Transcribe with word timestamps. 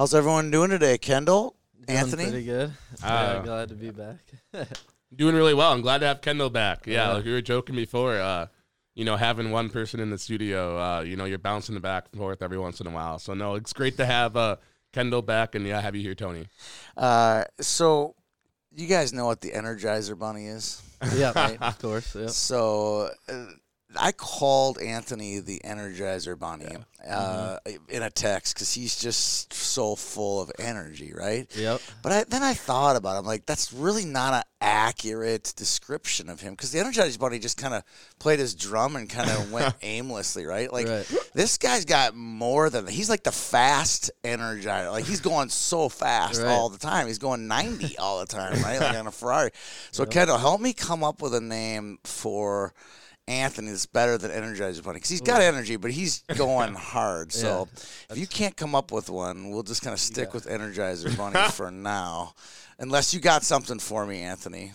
How's 0.00 0.14
everyone 0.14 0.50
doing 0.50 0.70
today? 0.70 0.96
Kendall, 0.96 1.56
Doing 1.86 1.98
Anthony. 1.98 2.22
pretty 2.30 2.46
good. 2.46 2.70
Uh, 3.04 3.34
yeah, 3.36 3.42
glad 3.44 3.68
to 3.68 3.74
be 3.74 3.90
back. 3.90 4.16
Doing 5.14 5.34
really 5.34 5.52
well. 5.52 5.72
I'm 5.74 5.82
glad 5.82 5.98
to 5.98 6.06
have 6.06 6.22
Kendall 6.22 6.48
back. 6.48 6.86
Yeah, 6.86 7.08
Yeah. 7.08 7.12
like 7.16 7.24
we 7.26 7.32
were 7.32 7.42
joking 7.42 7.76
before. 7.76 8.16
Uh, 8.18 8.46
you 8.94 9.04
know, 9.04 9.16
having 9.16 9.50
one 9.50 9.68
person 9.68 10.00
in 10.00 10.08
the 10.08 10.16
studio, 10.16 10.78
uh, 10.80 11.00
you 11.02 11.16
know, 11.16 11.26
you're 11.26 11.36
bouncing 11.36 11.76
it 11.76 11.82
back 11.82 12.06
and 12.12 12.18
forth 12.18 12.40
every 12.40 12.56
once 12.58 12.80
in 12.80 12.86
a 12.86 12.90
while. 12.90 13.18
So 13.18 13.34
no, 13.34 13.56
it's 13.56 13.74
great 13.74 13.98
to 13.98 14.06
have 14.06 14.38
uh, 14.38 14.56
Kendall 14.94 15.20
back, 15.20 15.54
and 15.54 15.66
yeah, 15.66 15.82
have 15.82 15.94
you 15.94 16.00
here, 16.00 16.14
Tony. 16.14 16.46
Uh, 16.96 17.44
so, 17.60 18.14
you 18.74 18.86
guys 18.86 19.12
know 19.12 19.26
what 19.26 19.42
the 19.42 19.50
Energizer 19.50 20.18
Bunny 20.18 20.46
is? 20.46 20.80
yeah, 21.14 21.32
Right. 21.36 21.60
of 21.60 21.78
course. 21.78 22.16
Yeah. 22.16 22.28
So, 22.28 23.10
uh, 23.28 23.44
I 23.98 24.12
called 24.12 24.78
Anthony 24.78 25.40
the 25.40 25.60
Energizer 25.64 26.38
Bunny 26.38 26.76
uh, 27.08 27.58
Mm-hmm. 27.66 27.90
in 27.90 28.02
a 28.02 28.10
text 28.10 28.54
because 28.54 28.72
he's 28.72 28.94
just 28.96 29.52
so 29.52 29.96
full 29.96 30.40
of 30.42 30.52
energy, 30.58 31.12
right? 31.16 31.46
Yep. 31.56 31.80
But 32.02 32.12
I, 32.12 32.24
then 32.24 32.42
I 32.42 32.54
thought 32.54 32.94
about 32.96 33.16
it. 33.16 33.18
I'm 33.20 33.24
like, 33.26 33.46
that's 33.46 33.72
really 33.72 34.04
not 34.04 34.34
an 34.34 34.42
accurate 34.60 35.52
description 35.56 36.28
of 36.28 36.40
him 36.40 36.52
because 36.54 36.70
the 36.72 36.78
Energizer 36.78 37.18
Bunny 37.18 37.38
just 37.38 37.56
kind 37.56 37.74
of 37.74 37.82
played 38.18 38.38
his 38.38 38.54
drum 38.54 38.96
and 38.96 39.08
kind 39.08 39.30
of 39.30 39.50
went 39.52 39.74
aimlessly, 39.82 40.44
right? 40.46 40.72
Like, 40.72 40.86
Right. 40.86 41.10
this 41.34 41.56
guy's 41.58 41.84
got 41.84 42.14
more 42.14 42.70
than 42.70 42.86
he's 42.86 43.08
like 43.10 43.22
the 43.24 43.32
fast 43.32 44.10
Energizer. 44.22 44.92
Like, 44.92 45.04
he's 45.06 45.20
going 45.20 45.48
so 45.48 45.88
fast 45.88 46.40
Right. 46.42 46.48
all 46.50 46.68
the 46.68 46.78
time. 46.78 47.06
He's 47.06 47.18
going 47.18 47.48
90 47.48 47.98
all 47.98 48.20
the 48.20 48.26
time, 48.26 48.62
right? 48.62 48.80
Like 48.80 48.96
on 48.96 49.06
a 49.06 49.10
Ferrari. 49.12 49.50
So, 49.90 50.04
Kendall, 50.10 50.38
help 50.38 50.60
me 50.60 50.72
come 50.74 51.02
up 51.02 51.22
with 51.22 51.34
a 51.34 51.40
name 51.40 51.98
for. 52.04 52.72
Anthony 53.28 53.68
is 53.68 53.86
better 53.86 54.18
than 54.18 54.30
Energizer 54.30 54.82
Bunny 54.82 54.96
because 54.96 55.10
he's 55.10 55.20
got 55.20 55.40
energy, 55.40 55.76
but 55.76 55.90
he's 55.92 56.22
going 56.36 56.74
hard. 56.74 57.32
So 57.32 57.68
if 58.10 58.18
you 58.18 58.26
can't 58.26 58.56
come 58.56 58.74
up 58.74 58.90
with 58.90 59.08
one, 59.08 59.50
we'll 59.50 59.62
just 59.62 59.82
kind 59.82 59.94
of 59.94 60.00
stick 60.00 60.34
with 60.34 60.46
Energizer 60.46 61.16
Bunny 61.18 61.38
for 61.50 61.70
now, 61.70 62.34
unless 62.78 63.14
you 63.14 63.20
got 63.20 63.44
something 63.44 63.78
for 63.78 64.04
me, 64.04 64.22
Anthony. 64.22 64.72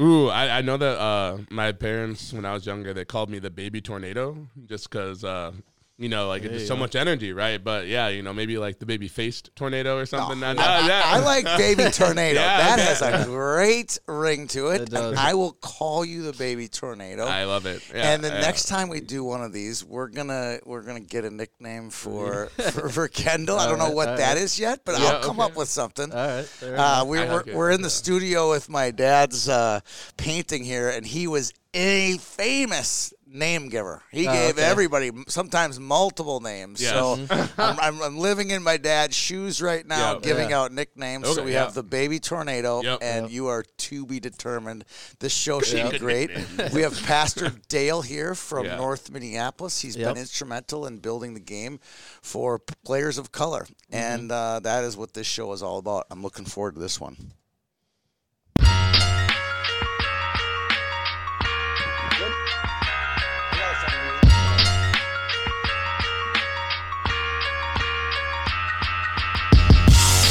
Ooh, 0.00 0.28
I, 0.28 0.58
I 0.58 0.60
know 0.62 0.76
that 0.76 0.98
uh, 0.98 1.38
my 1.50 1.70
parents, 1.70 2.32
when 2.32 2.44
I 2.44 2.52
was 2.52 2.66
younger, 2.66 2.92
they 2.92 3.04
called 3.04 3.30
me 3.30 3.38
the 3.38 3.50
baby 3.50 3.80
tornado, 3.80 4.48
just 4.66 4.90
because 4.90 5.22
uh, 5.22 5.52
you 5.96 6.08
know, 6.08 6.26
like 6.26 6.42
There 6.42 6.50
it's 6.52 6.62
you 6.62 6.66
so 6.66 6.74
go. 6.74 6.80
much 6.80 6.96
energy, 6.96 7.32
right? 7.32 7.62
But 7.62 7.86
yeah, 7.86 8.08
you 8.08 8.22
know, 8.22 8.32
maybe 8.32 8.58
like 8.58 8.80
the 8.80 8.86
baby 8.86 9.06
faced 9.06 9.54
tornado 9.54 9.96
or 9.96 10.06
something. 10.06 10.42
I, 10.42 10.52
No, 10.52 10.60
no, 10.60 10.86
yeah. 10.88 11.02
I 11.04 11.20
like 11.20 11.44
Baby 11.56 11.84
Tornado. 11.92 12.40
Yeah, 12.40 12.56
that 12.58 12.78
okay. 12.80 12.88
has 12.88 13.02
a 13.02 13.24
great 13.26 13.98
ring 14.08 14.48
to 14.48 14.70
it. 14.70 14.82
It 14.82 14.90
does. 14.90 15.16
I 15.16 15.34
will 15.34 15.52
call 15.52 16.04
you 16.04 16.22
the 16.22 16.32
Baby 16.32 16.66
Tornado. 16.66 17.24
I 17.26 17.44
love 17.44 17.66
it. 17.66 17.80
Yeah, 17.94 18.12
and 18.12 18.24
the 18.24 18.28
yeah. 18.28 18.40
next 18.40 18.66
time 18.66 18.88
we 18.88 19.00
do 19.00 19.22
one 19.22 19.42
of 19.42 19.52
these, 19.52 19.84
we're 19.84 20.08
gonna 20.08 20.58
we're 20.66 20.82
gonna 20.82 20.98
get 20.98 21.24
a 21.24 21.30
nickname 21.30 21.90
for 21.90 22.46
for, 22.72 22.88
for 22.88 23.08
Kendall. 23.08 23.58
I 23.60 23.68
don't 23.68 23.78
know 23.78 23.84
Alright, 23.84 23.94
what 23.96 24.16
that 24.16 24.30
alright. 24.30 24.38
is 24.38 24.58
yet, 24.58 24.80
but 24.84 24.98
Yeah, 25.00 25.06
I'll 25.06 25.22
come 25.22 25.38
okay. 25.38 25.50
up 25.52 25.56
with 25.56 25.68
something. 25.68 26.12
All 26.12 26.26
right. 26.26 26.48
Uh, 26.62 27.04
we 27.06 27.18
we, 27.18 27.24
I 27.24 27.28
we're, 27.28 27.36
like 27.44 27.46
we're 27.54 27.70
in 27.70 27.82
the 27.82 27.86
yeah. 27.86 27.90
studio 27.90 28.50
with 28.50 28.68
my 28.68 28.90
dad's 28.90 29.48
uh, 29.48 29.78
painting 30.16 30.64
here, 30.64 30.88
and 30.90 31.06
he 31.06 31.28
was 31.28 31.52
a 31.72 32.18
famous 32.18 33.13
name 33.34 33.68
giver. 33.68 34.02
He 34.12 34.26
Oh, 34.28 34.32
gave 34.32 34.54
okay. 34.58 34.62
everybody 34.64 35.10
sometimes 35.28 35.78
multiple 35.80 36.40
names. 36.40 36.80
Yes. 36.80 36.92
So 36.92 37.18
I'm, 37.58 37.78
I'm, 37.80 38.02
I'm 38.02 38.18
living 38.18 38.50
in 38.50 38.62
my 38.62 38.76
dad's 38.76 39.16
shoes 39.16 39.60
right 39.60 39.86
now, 39.86 40.14
Yeah. 40.14 40.20
giving 40.20 40.50
Yeah. 40.50 40.60
out 40.60 40.72
nicknames. 40.72 41.28
so 41.34 41.42
we 41.42 41.52
yeah. 41.52 41.64
have 41.64 41.74
the 41.74 41.82
baby 41.82 42.20
tornado, 42.20 42.80
Yep. 42.82 42.98
and 43.02 43.22
Yep. 43.26 43.32
you 43.32 43.46
are 43.48 43.62
to 43.62 44.06
be 44.06 44.20
determined. 44.20 44.84
This 45.18 45.32
show 45.32 45.60
should 45.60 45.90
be 45.90 45.98
great. 45.98 46.30
we 46.72 46.82
have 46.82 46.94
Pastor 47.02 47.50
Dale 47.68 48.00
here 48.02 48.34
from. 48.34 48.64
North 48.64 49.10
Minneapolis. 49.10 49.80
He's 49.80 49.96
Yep. 49.96 50.14
been 50.14 50.20
instrumental 50.20 50.86
in 50.86 50.98
building 50.98 51.34
the 51.34 51.40
game 51.40 51.80
for 52.22 52.58
players 52.84 53.18
of 53.18 53.32
color, 53.32 53.64
Mm-hmm. 53.64 53.94
and 53.94 54.32
uh, 54.32 54.60
that 54.60 54.84
is 54.84 54.96
what 54.96 55.12
this 55.14 55.26
show 55.26 55.52
is 55.52 55.62
all 55.62 55.78
about. 55.78 56.06
I'm 56.10 56.22
looking 56.22 56.44
forward 56.44 56.74
to 56.76 56.80
this 56.80 57.00
one. 57.00 57.16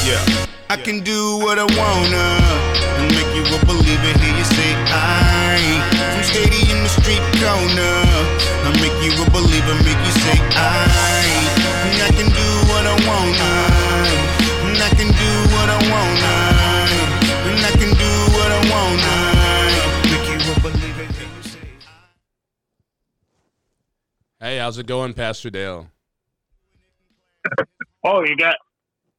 Yeah. 0.06 0.20
I 0.70 0.76
can 0.76 1.00
do 1.00 1.38
what 1.38 1.58
I 1.60 1.64
wanna 1.80 2.28
and 3.00 3.08
make 3.16 3.32
you 3.38 3.44
a 3.56 3.60
believer. 3.66 4.12
Hear 4.20 4.36
you 4.36 4.44
say 4.44 4.72
I 4.92 5.56
from 6.12 6.24
stadium 6.24 6.84
to 6.84 6.90
street 6.90 7.24
corner. 7.40 7.98
I 8.68 8.70
make 8.84 8.98
you 9.00 9.16
a 9.16 9.28
believer, 9.32 9.76
make 9.88 10.02
you 10.04 10.14
say 10.26 10.38
I. 10.60 11.24
And 11.88 11.98
I 12.04 12.12
can 12.20 12.28
do 12.28 12.50
what 12.68 12.84
I 12.84 12.96
wanna. 13.08 13.54
And 14.68 14.78
I 14.82 14.90
can 14.92 15.08
do 15.08 15.32
what 15.56 15.68
I 15.72 15.80
wanna. 15.88 16.36
And 17.48 17.64
I 17.64 17.72
can 17.72 17.92
do 17.96 18.12
what 18.36 18.50
I 18.52 18.62
wanna. 18.74 19.16
Make 20.12 20.28
you 20.36 20.40
a 20.52 20.60
believer. 20.60 21.04
You 21.04 21.44
say 21.44 21.60
Hey, 24.42 24.58
how's 24.58 24.78
it 24.78 24.86
going, 24.86 25.14
Pastor 25.14 25.50
Dale? 25.50 25.88
Oh, 28.06 28.22
you 28.26 28.36
got 28.36 28.58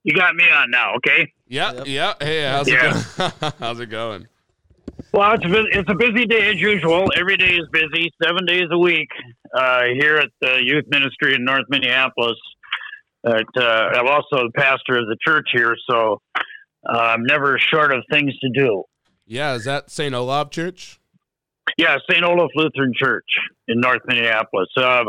you 0.05 0.15
got 0.15 0.35
me 0.37 0.45
on 0.45 0.71
now, 0.71 0.95
okay? 0.97 1.33
Yeah, 1.49 1.73
Yep. 1.73 1.87
yeah. 1.87 2.13
Hey, 2.21 2.43
how's 2.45 2.69
Yeah. 2.69 2.99
it 2.99 3.07
going? 3.19 3.53
how's 3.59 3.81
it 3.81 3.87
going? 3.91 4.29
Well, 5.13 5.33
it's 5.35 5.45
a 5.45 5.79
it's 5.79 5.91
a 5.91 5.95
busy 5.95 6.27
day 6.27 6.51
as 6.51 6.61
usual. 6.61 7.07
Every 7.17 7.37
day 7.37 7.55
is 7.57 7.67
busy, 7.73 8.11
seven 8.23 8.47
days 8.47 8.67
a 8.71 8.79
week 8.79 9.09
uh, 9.57 9.83
here 9.99 10.17
at 10.17 10.29
the 10.41 10.61
youth 10.65 10.85
ministry 10.89 11.35
in 11.35 11.45
North 11.45 11.65
Minneapolis. 11.69 12.37
But, 13.23 13.47
uh, 13.57 13.63
I'm 13.95 14.07
also 14.07 14.45
the 14.47 14.53
pastor 14.55 14.99
of 14.99 15.07
the 15.07 15.17
church 15.27 15.49
here, 15.53 15.75
so 15.89 16.21
uh, 16.37 16.93
I'm 16.99 17.25
never 17.25 17.59
short 17.59 17.93
of 17.93 18.05
things 18.11 18.39
to 18.41 18.51
do. 18.53 18.85
Yeah, 19.27 19.55
is 19.55 19.65
that 19.65 19.91
St. 19.91 20.15
Olaf 20.15 20.51
Church? 20.51 21.01
Yeah, 21.79 21.97
St. 22.11 22.23
Olaf 22.23 22.51
Lutheran 22.55 22.93
Church 22.95 23.25
in 23.67 23.81
North 23.81 24.03
Minneapolis, 24.07 24.69
uh, 24.77 25.05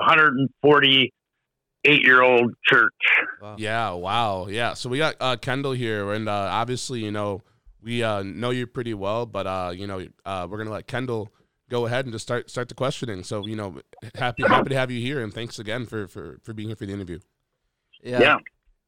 148 1.85 2.03
year 2.03 2.21
old 2.21 2.53
church. 2.63 2.93
Wow. 3.41 3.55
Yeah, 3.57 3.91
wow. 3.91 4.47
Yeah. 4.47 4.73
So 4.73 4.89
we 4.89 4.97
got 4.97 5.15
uh, 5.19 5.35
Kendall 5.37 5.73
here, 5.73 6.11
and 6.13 6.27
uh, 6.27 6.49
obviously, 6.51 7.03
you 7.03 7.11
know, 7.11 7.41
we 7.81 8.03
uh, 8.03 8.23
know 8.23 8.49
you 8.49 8.67
pretty 8.67 8.93
well, 8.93 9.25
but 9.25 9.47
uh, 9.47 9.71
you 9.75 9.87
know, 9.87 10.05
uh, 10.25 10.47
we're 10.49 10.57
gonna 10.57 10.71
let 10.71 10.87
Kendall 10.87 11.29
go 11.69 11.85
ahead 11.85 12.05
and 12.05 12.13
just 12.13 12.23
start 12.23 12.49
start 12.49 12.69
the 12.69 12.75
questioning. 12.75 13.23
So, 13.23 13.45
you 13.45 13.55
know, 13.55 13.79
happy 14.15 14.43
happy 14.43 14.69
to 14.69 14.75
have 14.75 14.91
you 14.91 15.01
here, 15.01 15.21
and 15.21 15.33
thanks 15.33 15.59
again 15.59 15.85
for 15.85 16.07
for 16.07 16.39
for 16.43 16.53
being 16.53 16.69
here 16.69 16.75
for 16.75 16.85
the 16.85 16.93
interview. 16.93 17.19
Yeah. 18.03 18.19
Yeah. 18.19 18.37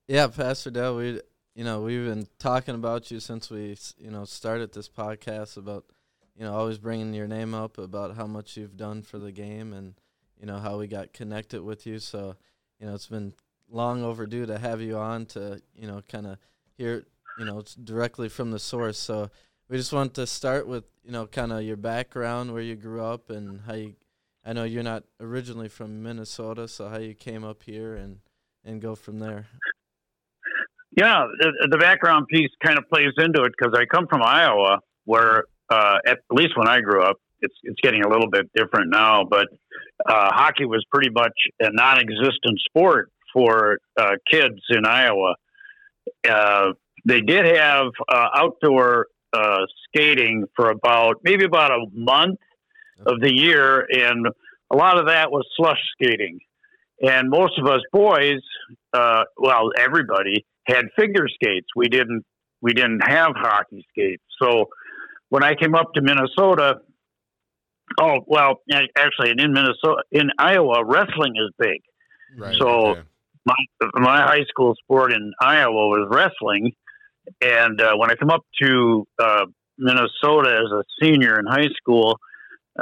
Yeah, 0.08 0.28
Pastor 0.28 0.72
Dell, 0.72 0.96
we 0.96 1.22
you 1.54 1.64
know, 1.64 1.82
we've 1.82 2.06
been 2.06 2.28
talking 2.40 2.76
about 2.76 3.12
you 3.12 3.20
since 3.20 3.50
we, 3.50 3.76
you 3.98 4.12
know, 4.12 4.26
started 4.26 4.74
this 4.74 4.88
podcast 4.88 5.58
about 5.58 5.86
you 6.38 6.46
know, 6.46 6.54
always 6.54 6.78
bringing 6.78 7.14
your 7.14 7.28
name 7.28 7.56
up 7.56 7.80
about 7.80 8.16
how 8.16 8.28
much 8.28 8.58
you've 8.58 8.78
done 8.78 9.02
for 9.02 9.18
the 9.18 9.32
game 9.32 9.74
and 9.74 9.96
you 10.40 10.46
know 10.46 10.60
how 10.60 10.78
we 10.78 10.88
got 10.88 11.14
connected 11.14 11.64
with 11.64 11.88
you. 11.88 12.00
So, 12.00 12.36
you 12.80 12.88
know, 12.88 12.94
it's 12.94 13.08
been 13.08 13.34
long 13.70 14.04
overdue 14.04 14.46
to 14.46 14.58
have 14.58 14.82
you 14.82 14.98
on 14.98 15.26
to, 15.28 15.62
you 15.76 15.88
know, 15.88 16.02
kind 16.08 16.28
of 16.28 16.38
hear, 16.78 17.06
you 17.38 17.46
know, 17.46 17.64
directly 17.84 18.30
from 18.30 18.52
the 18.52 18.60
source. 18.60 18.98
So, 18.98 19.30
we 19.70 19.78
just 19.78 19.92
want 19.92 20.14
to 20.14 20.26
start 20.26 20.66
with, 20.68 20.86
you 21.04 21.12
know, 21.12 21.28
kind 21.28 21.52
of 21.52 21.62
your 21.64 21.76
background, 21.76 22.54
where 22.54 22.62
you 22.62 22.76
grew 22.76 23.04
up 23.04 23.30
and 23.30 23.60
how 23.68 23.74
you 23.74 23.96
I 24.48 24.54
know 24.54 24.64
you're 24.64 24.82
not 24.82 25.04
originally 25.20 25.68
from 25.68 26.02
Minnesota, 26.02 26.70
so 26.70 26.88
how 26.88 27.00
you 27.00 27.14
came 27.14 27.44
up 27.44 27.64
here 27.64 27.96
and 27.96 28.20
and 28.64 28.82
go 28.82 28.96
from 28.96 29.20
there. 29.20 29.48
Yeah, 30.96 31.28
the, 31.70 31.78
background 31.78 32.28
piece 32.28 32.50
kind 32.64 32.78
of 32.78 32.86
plays 32.90 33.12
into 33.18 33.44
it 33.44 33.54
because 33.58 33.78
I 33.78 33.86
come 33.86 34.08
from 34.08 34.24
Iowa, 34.24 34.80
where 35.06 35.44
uh, 35.70 35.98
at 36.08 36.20
least 36.32 36.58
when 36.58 36.68
I 36.68 36.80
grew 36.80 37.04
up, 37.04 37.18
it's 37.42 37.56
it's 37.64 37.80
getting 37.82 38.04
a 38.04 38.10
little 38.10 38.30
bit 38.30 38.50
different 38.56 38.90
now, 38.90 39.24
but 39.24 39.48
uh, 40.06 40.32
hockey 40.34 40.66
was 40.66 40.84
pretty 40.92 41.10
much 41.10 41.34
a 41.60 41.70
non-existent 41.72 42.60
sport 42.68 43.12
for 43.34 43.78
uh, 43.98 44.16
kids 44.30 44.60
in 44.70 44.86
Iowa. 44.86 45.36
Uh, 46.28 46.72
they 47.06 47.22
did 47.22 47.46
have 47.58 47.88
uh, 48.10 48.28
outdoor 48.36 49.08
uh, 49.34 49.60
skating 49.88 50.46
for 50.56 50.70
about 50.70 51.18
maybe 51.24 51.46
about 51.46 51.72
a 51.72 51.86
month 51.94 52.40
of 53.06 53.22
the 53.22 53.34
year, 53.34 53.86
and 53.92 54.28
a 54.72 54.76
lot 54.76 54.98
of 54.98 55.08
that 55.08 55.32
was 55.32 55.46
slush 55.56 55.80
skating. 55.94 56.40
And 57.02 57.30
most 57.30 57.60
of 57.60 57.68
us 57.68 57.82
boys, 57.94 58.42
uh, 58.94 59.24
well, 59.38 59.70
everybody 59.78 60.46
had 60.66 60.86
figure 60.98 61.28
skates. 61.28 61.68
We 61.76 61.90
didn't 61.90 62.26
we 62.62 62.74
didn't 62.74 63.02
have 63.08 63.34
hockey 63.36 63.86
skates. 63.92 64.24
So 64.42 64.70
when 65.30 65.44
I 65.44 65.54
came 65.54 65.76
up 65.76 65.94
to 65.94 66.02
Minnesota, 66.02 66.80
oh 67.98 68.20
well, 68.28 68.62
actually, 68.98 69.32
in 69.38 69.54
Minnesota, 69.54 70.04
in 70.12 70.30
Iowa, 70.38 70.84
wrestling 70.86 71.34
is 71.36 71.52
big. 71.60 71.82
Right. 72.38 72.56
So- 72.60 72.88
okay. 72.88 73.02
My 73.46 73.56
my 73.94 74.22
high 74.24 74.44
school 74.50 74.76
sport 74.84 75.14
in 75.14 75.32
Iowa 75.40 75.88
was 75.88 76.06
wrestling, 76.12 76.74
and 77.42 77.80
uh, 77.80 77.96
when 77.96 78.12
I 78.12 78.16
come 78.16 78.30
up 78.30 78.42
to 78.62 79.08
uh, 79.20 79.46
Minnesota 79.78 80.50
as 80.66 80.70
a 80.70 80.84
senior 81.02 81.40
in 81.40 81.46
high 81.46 81.70
school, 81.78 82.18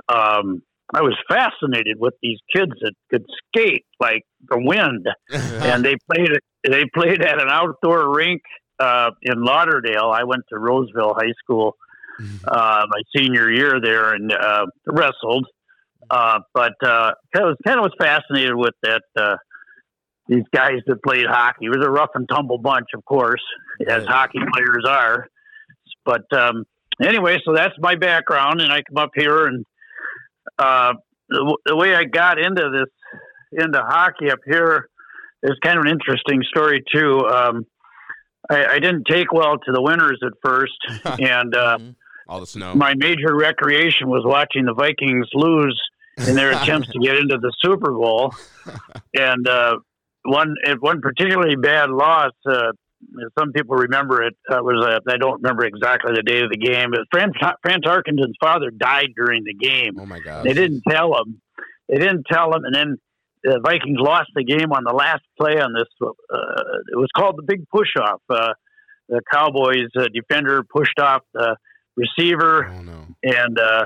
um, 0.10 0.64
I 0.92 1.02
was 1.02 1.16
fascinated 1.28 1.98
with 2.00 2.16
these 2.24 2.40
kids 2.56 2.72
that 2.82 2.94
could 3.12 3.26
skate 3.48 3.86
like 4.00 4.24
the 4.50 4.58
wind, 4.60 5.06
and 5.32 5.86
they 5.86 5.98
played 6.12 6.30
they 6.68 6.84
played 6.96 7.22
at 7.22 7.40
an 7.40 7.48
outdoor 7.50 8.16
rink 8.16 8.42
uh, 8.80 9.12
in 9.22 9.44
Lauderdale. 9.44 10.12
I 10.12 10.24
went 10.24 10.46
to 10.50 10.58
Roseville 10.58 11.14
High 11.16 11.34
School 11.44 11.76
uh, 12.48 12.86
my 12.88 13.02
senior 13.16 13.52
year 13.52 13.80
there 13.82 14.14
and 14.14 14.32
uh, 14.32 14.66
wrestled, 14.88 15.48
uh, 16.10 16.40
but 16.54 16.74
uh, 16.84 17.12
I 17.36 17.40
was 17.40 17.58
kind 17.66 17.80
of 17.80 17.84
was 17.84 17.94
fascinated 18.00 18.56
with 18.56 18.74
that. 18.84 19.04
Uh, 19.16 19.36
these 20.28 20.44
guys 20.52 20.80
that 20.88 21.04
played 21.04 21.28
hockey. 21.28 21.66
It 21.66 21.70
was 21.70 21.86
a 21.86 21.92
rough 21.92 22.10
and 22.16 22.28
tumble 22.28 22.58
bunch, 22.58 22.88
of 22.96 23.06
course, 23.06 23.44
as 23.88 24.06
hockey 24.06 24.40
players 24.40 24.84
are. 24.88 25.28
But 26.04 26.24
um, 26.34 26.66
anyway, 27.00 27.38
so 27.46 27.54
that's 27.54 27.76
my 27.78 27.96
background, 27.96 28.60
and 28.60 28.72
I 28.72 28.82
come 28.82 28.98
up 28.98 29.12
here 29.16 29.46
and 29.46 29.64
uh, 30.58 30.94
the, 31.30 31.58
the 31.66 31.76
way 31.76 31.96
I 31.96 32.04
got 32.06 32.40
into 32.40 32.70
this 32.70 33.62
into 33.64 33.80
hockey 33.82 34.32
up 34.32 34.40
here 34.46 34.90
is 35.44 35.54
kind 35.64 35.78
of 35.78 35.86
an 35.86 35.92
interesting 35.92 36.42
story 36.44 36.84
too. 36.94 37.26
Um, 37.28 37.66
I, 38.50 38.66
I, 38.66 38.80
didn't 38.80 39.06
take 39.10 39.32
well 39.32 39.58
to 39.58 39.72
the 39.72 39.82
winters 39.82 40.20
at 40.26 40.34
first, 40.44 40.74
and 41.06 41.56
uh, 41.56 41.78
mm-hmm. 41.78 41.90
All 42.28 42.40
the 42.40 42.48
snow. 42.48 42.74
My 42.76 42.94
major 42.96 43.36
recreation 43.36 44.10
was 44.10 44.24
watching 44.26 44.66
the 44.66 44.74
Vikings 44.74 45.28
lose 45.34 45.80
in 46.28 46.36
their 46.36 46.52
attempts 46.62 46.90
to 46.90 47.00
get 47.00 47.18
into 47.18 47.38
the 47.38 47.54
Super 47.64 47.92
Bowl, 47.92 48.34
and 49.14 49.48
uh, 49.48 49.78
one 50.24 50.56
one 50.80 51.02
particularly 51.02 51.56
bad 51.56 51.90
loss. 51.90 52.32
Uh, 52.46 52.72
some 53.38 53.52
people 53.52 53.76
remember 53.76 54.24
it 54.24 54.36
uh, 54.50 54.58
was 54.62 54.84
uh, 54.84 55.12
I 55.12 55.18
don't 55.18 55.42
remember 55.42 55.66
exactly 55.66 56.14
the 56.16 56.24
date 56.24 56.44
of 56.44 56.50
the 56.50 56.58
game. 56.58 56.92
But 56.92 57.02
Fran, 57.12 57.32
Fran 57.62 57.82
Tarkenton's 57.82 58.38
father 58.40 58.72
died 58.72 59.10
during 59.16 59.44
the 59.44 59.54
game. 59.54 60.00
Oh 60.00 60.06
my 60.06 60.20
god! 60.20 60.46
They 60.46 60.54
didn't 60.54 60.82
tell 60.90 61.16
him. 61.18 61.42
They 61.88 62.00
didn't 62.00 62.26
tell 62.32 62.54
him, 62.56 62.64
and 62.64 62.74
then 62.74 62.98
the 63.44 63.60
Vikings 63.64 64.00
lost 64.00 64.32
the 64.34 64.44
game 64.44 64.72
on 64.72 64.84
the 64.84 64.94
last 64.94 65.22
play 65.40 65.60
on 65.60 65.74
this. 65.74 65.88
Uh, 66.02 66.08
it 66.92 66.98
was 66.98 67.10
called 67.16 67.36
the 67.38 67.44
big 67.44 67.68
push 67.70 67.90
off. 68.02 68.22
Uh, 68.28 68.54
the 69.08 69.22
Cowboys 69.32 69.90
uh, 69.96 70.06
defender 70.12 70.64
pushed 70.64 71.00
off 71.00 71.22
the 71.34 71.56
receiver, 71.96 72.68
oh, 72.68 72.82
no. 72.82 73.08
and 73.24 73.60
uh, 73.60 73.86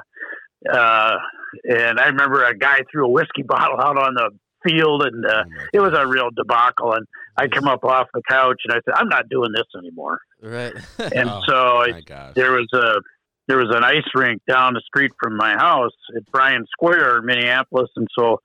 uh, 0.71 1.17
and 1.63 1.99
I 1.99 2.07
remember 2.07 2.43
a 2.43 2.57
guy 2.57 2.79
threw 2.91 3.05
a 3.05 3.09
whiskey 3.09 3.41
bottle 3.47 3.79
out 3.79 3.97
on 3.97 4.13
the 4.13 4.31
field, 4.67 5.03
and 5.03 5.25
uh, 5.25 5.43
oh 5.45 5.65
it 5.73 5.79
was 5.79 5.93
a 5.93 6.07
real 6.07 6.29
debacle. 6.35 6.93
And 6.93 7.05
I 7.37 7.47
come 7.47 7.67
up 7.67 7.83
off 7.83 8.07
the 8.13 8.21
couch, 8.29 8.61
and 8.65 8.73
I 8.73 8.77
said, 8.85 8.93
"I'm 8.95 9.09
not 9.09 9.29
doing 9.29 9.51
this 9.53 9.67
anymore." 9.77 10.19
Right. 10.41 10.73
and 11.15 11.29
Oh, 11.29 11.41
so 11.47 11.55
I, 11.83 11.91
My 11.91 12.31
there 12.35 12.51
was 12.51 12.67
a 12.73 13.01
there 13.47 13.57
was 13.57 13.75
an 13.75 13.83
ice 13.83 14.07
rink 14.13 14.41
down 14.47 14.73
the 14.73 14.81
street 14.85 15.11
from 15.21 15.35
my 15.35 15.53
house 15.53 15.95
at 16.15 16.25
Bryant 16.31 16.67
Square 16.69 17.19
in 17.19 17.25
Minneapolis, 17.25 17.89
and 17.95 18.07
so 18.17 18.41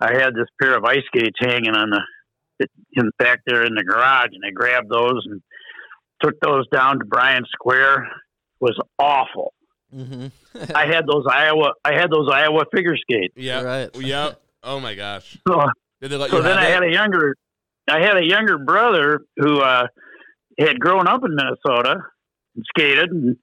I 0.00 0.14
had 0.14 0.34
this 0.34 0.48
pair 0.60 0.76
of 0.76 0.84
ice 0.84 1.04
skates 1.06 1.38
hanging 1.40 1.74
on 1.74 1.90
the 1.90 2.00
in 2.94 3.10
back 3.18 3.40
there 3.46 3.64
in 3.64 3.74
the 3.74 3.84
garage, 3.84 4.30
and 4.32 4.42
I 4.46 4.50
grabbed 4.50 4.90
those 4.90 5.24
and 5.26 5.40
took 6.22 6.38
those 6.40 6.68
down 6.68 6.98
to 6.98 7.04
Bryant 7.04 7.46
Square. 7.52 8.08
It 8.62 8.64
was 8.64 8.80
awful. 8.98 9.52
Mm-hmm. 9.94 10.28
I 10.74 10.86
had 10.86 11.06
those 11.06 11.24
Iowa 11.28 11.72
I 11.84 11.94
had 11.94 12.10
those 12.10 12.28
Iowa 12.32 12.64
figure 12.74 12.96
skates. 12.96 13.34
Yeah. 13.36 13.62
Right. 13.62 13.90
Yep. 13.94 14.40
Oh 14.62 14.80
my 14.80 14.94
gosh. 14.94 15.38
So, 15.48 15.60
Did 16.00 16.10
they 16.12 16.16
let 16.16 16.30
so 16.30 16.40
then 16.40 16.56
have 16.56 16.64
I 16.64 16.68
it? 16.68 16.72
had 16.74 16.82
a 16.84 16.92
younger 16.92 17.34
I 17.90 18.00
had 18.00 18.16
a 18.16 18.24
younger 18.24 18.58
brother 18.58 19.22
who 19.36 19.60
uh, 19.60 19.86
had 20.58 20.78
grown 20.78 21.08
up 21.08 21.22
in 21.24 21.34
Minnesota 21.34 21.96
and 22.54 22.64
skated 22.68 23.10
and 23.10 23.36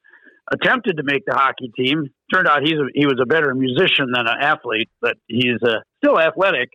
attempted 0.52 0.98
to 0.98 1.04
make 1.04 1.26
the 1.26 1.36
hockey 1.36 1.72
team. 1.78 2.06
Turned 2.34 2.48
out 2.48 2.62
he's 2.62 2.74
a, 2.74 2.86
he 2.94 3.06
was 3.06 3.20
a 3.22 3.26
better 3.26 3.54
musician 3.54 4.08
than 4.14 4.26
an 4.28 4.38
athlete, 4.42 4.90
but 5.02 5.18
he's 5.28 5.62
uh, 5.62 5.80
still 6.04 6.20
athletic. 6.20 6.70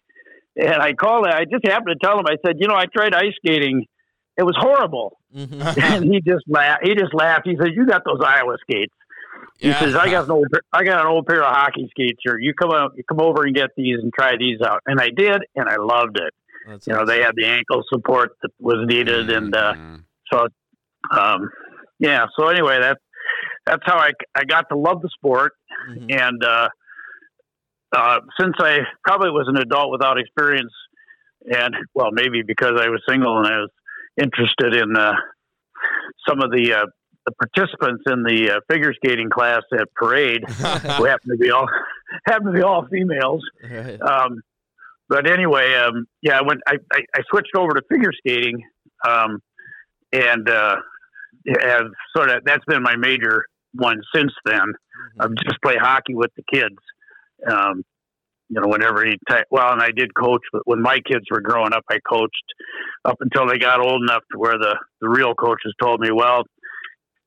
And 0.57 0.75
I 0.75 0.93
called. 0.93 1.27
I 1.27 1.45
just 1.51 1.67
happened 1.67 1.97
to 2.01 2.07
tell 2.07 2.19
him. 2.19 2.27
I 2.29 2.37
said, 2.47 2.57
you 2.61 2.69
know, 2.69 2.77
I 2.77 2.85
tried 2.87 3.15
ice 3.15 3.33
skating. 3.45 3.87
It 4.37 4.43
was 4.43 4.57
horrible. 4.59 5.19
Mm-hmm. 5.35 5.81
and 5.81 6.05
he 6.05 6.21
just 6.21 6.45
laughed. 6.49 6.87
He 6.87 6.95
just 6.95 7.15
laughed. 7.15 7.47
He 7.47 7.57
said, 7.61 7.71
"You 7.75 7.87
got 7.87 8.03
those 8.05 8.21
Iowa 8.25 8.57
skates." 8.61 8.95
He 9.59 9.69
Yeah. 9.69 9.79
says, 9.81 9.95
"I 9.95 10.11
got 10.11 10.25
an 10.25 10.31
old, 10.31 10.47
I 10.73 10.85
got 10.85 11.01
an 11.01 11.07
old 11.07 11.27
pair 11.27 11.43
of 11.43 11.55
hockey 11.55 11.89
skates 11.91 12.21
here. 12.25 12.39
You 12.39 12.55
come 12.55 12.71
out, 12.73 12.93
you 12.97 13.05
come 13.09 13.21
over 13.21 13.45
and 13.45 13.55
get 13.55 13.71
these 13.77 13.99
and 14.01 14.13
try 14.13 14.37
these 14.39 14.61
out." 14.61 14.81
And 14.87 15.01
I 15.01 15.11
did, 15.15 15.43
and 15.57 15.69
I 15.69 15.77
loved 15.77 16.19
it. 16.19 16.33
That's 16.67 16.87
You 16.87 16.95
know, 16.95 17.05
they 17.05 17.21
had 17.21 17.33
the 17.37 17.47
ankle 17.47 17.83
support 17.93 18.33
that 18.43 18.51
was 18.59 18.79
needed, 18.87 19.31
and 19.31 19.55
uh, 19.55 19.75
Mhm. 19.75 20.05
so, 20.33 20.47
um, 21.11 21.51
yeah. 21.99 22.27
So 22.39 22.49
anyway, 22.49 22.81
that 22.81 22.99
that's 23.67 23.83
how 23.85 23.99
I 23.99 24.11
I 24.35 24.45
got 24.45 24.69
to 24.71 24.77
love 24.77 25.03
the 25.03 25.09
sport, 25.11 25.53
Mhm. 25.91 26.15
and 26.21 26.45
uh, 26.45 26.69
uh, 27.97 28.21
since 28.41 28.55
I 28.59 28.81
probably 29.05 29.31
was 29.31 29.47
an 29.49 29.57
adult 29.59 29.91
without 29.93 30.19
experience, 30.19 30.73
and 31.51 31.75
well, 31.95 32.11
maybe 32.13 32.43
because 32.43 32.81
I 32.81 32.89
was 32.89 33.01
single 33.09 33.39
and 33.39 33.47
I 33.47 33.59
was 33.59 33.71
interested 34.21 34.75
in 34.75 34.97
uh, 34.97 35.15
some 36.29 36.41
of 36.43 36.51
the 36.51 36.75
uh, 36.75 36.87
the 37.27 37.33
participants 37.33 38.03
in 38.07 38.23
the 38.23 38.57
uh, 38.57 38.61
figure 38.71 38.93
skating 38.95 39.31
class 39.31 39.63
at 39.73 39.93
parade, 39.95 40.43
who 40.49 41.05
happen 41.05 41.31
to 41.31 41.37
be 41.39 41.51
all 41.51 41.69
happened 42.27 42.53
to 42.53 42.53
be 42.53 42.63
all 42.63 42.87
females. 42.91 43.43
Right. 43.63 44.01
Um, 44.01 44.43
but 45.09 45.31
anyway, 45.31 45.75
um, 45.75 46.07
yeah, 46.23 46.39
I 46.39 46.43
went. 46.43 46.61
I, 46.67 46.77
I, 46.93 47.01
I 47.15 47.21
switched 47.31 47.55
over 47.57 47.75
to 47.75 47.83
figure 47.91 48.11
skating, 48.13 48.63
um, 49.07 49.41
and 50.13 50.49
uh, 50.49 50.77
have 51.61 51.87
sort 52.17 52.31
of 52.31 52.45
that's 52.45 52.65
been 52.67 52.83
my 52.83 52.97
major 52.97 53.45
one 53.75 54.01
since 54.15 54.33
then. 54.45 54.73
I've 55.19 55.35
just 55.45 55.61
play 55.63 55.77
hockey 55.77 56.15
with 56.15 56.31
the 56.37 56.43
kids. 56.53 56.77
You 58.49 58.61
know, 58.61 58.69
whenever 58.69 59.05
he 59.05 59.17
ta- 59.29 59.45
well, 59.51 59.73
and 59.73 59.81
I 59.81 59.91
did 59.91 60.15
coach, 60.15 60.43
but 60.53 60.63
when 60.65 60.83
my 60.83 61.01
kids 61.01 61.25
were 61.31 61.41
growing 61.41 61.73
up, 61.73 61.85
I 61.91 61.99
coached 62.09 62.45
up 63.05 63.17
until 63.21 63.47
they 63.49 63.59
got 63.59 63.81
old 63.81 64.03
enough 64.03 64.23
to 64.33 64.39
where 64.39 64.59
the 64.59 64.77
the 65.01 65.09
real 65.09 65.35
coaches 65.35 65.75
told 65.81 66.01
me, 66.01 66.11
well. 66.13 66.43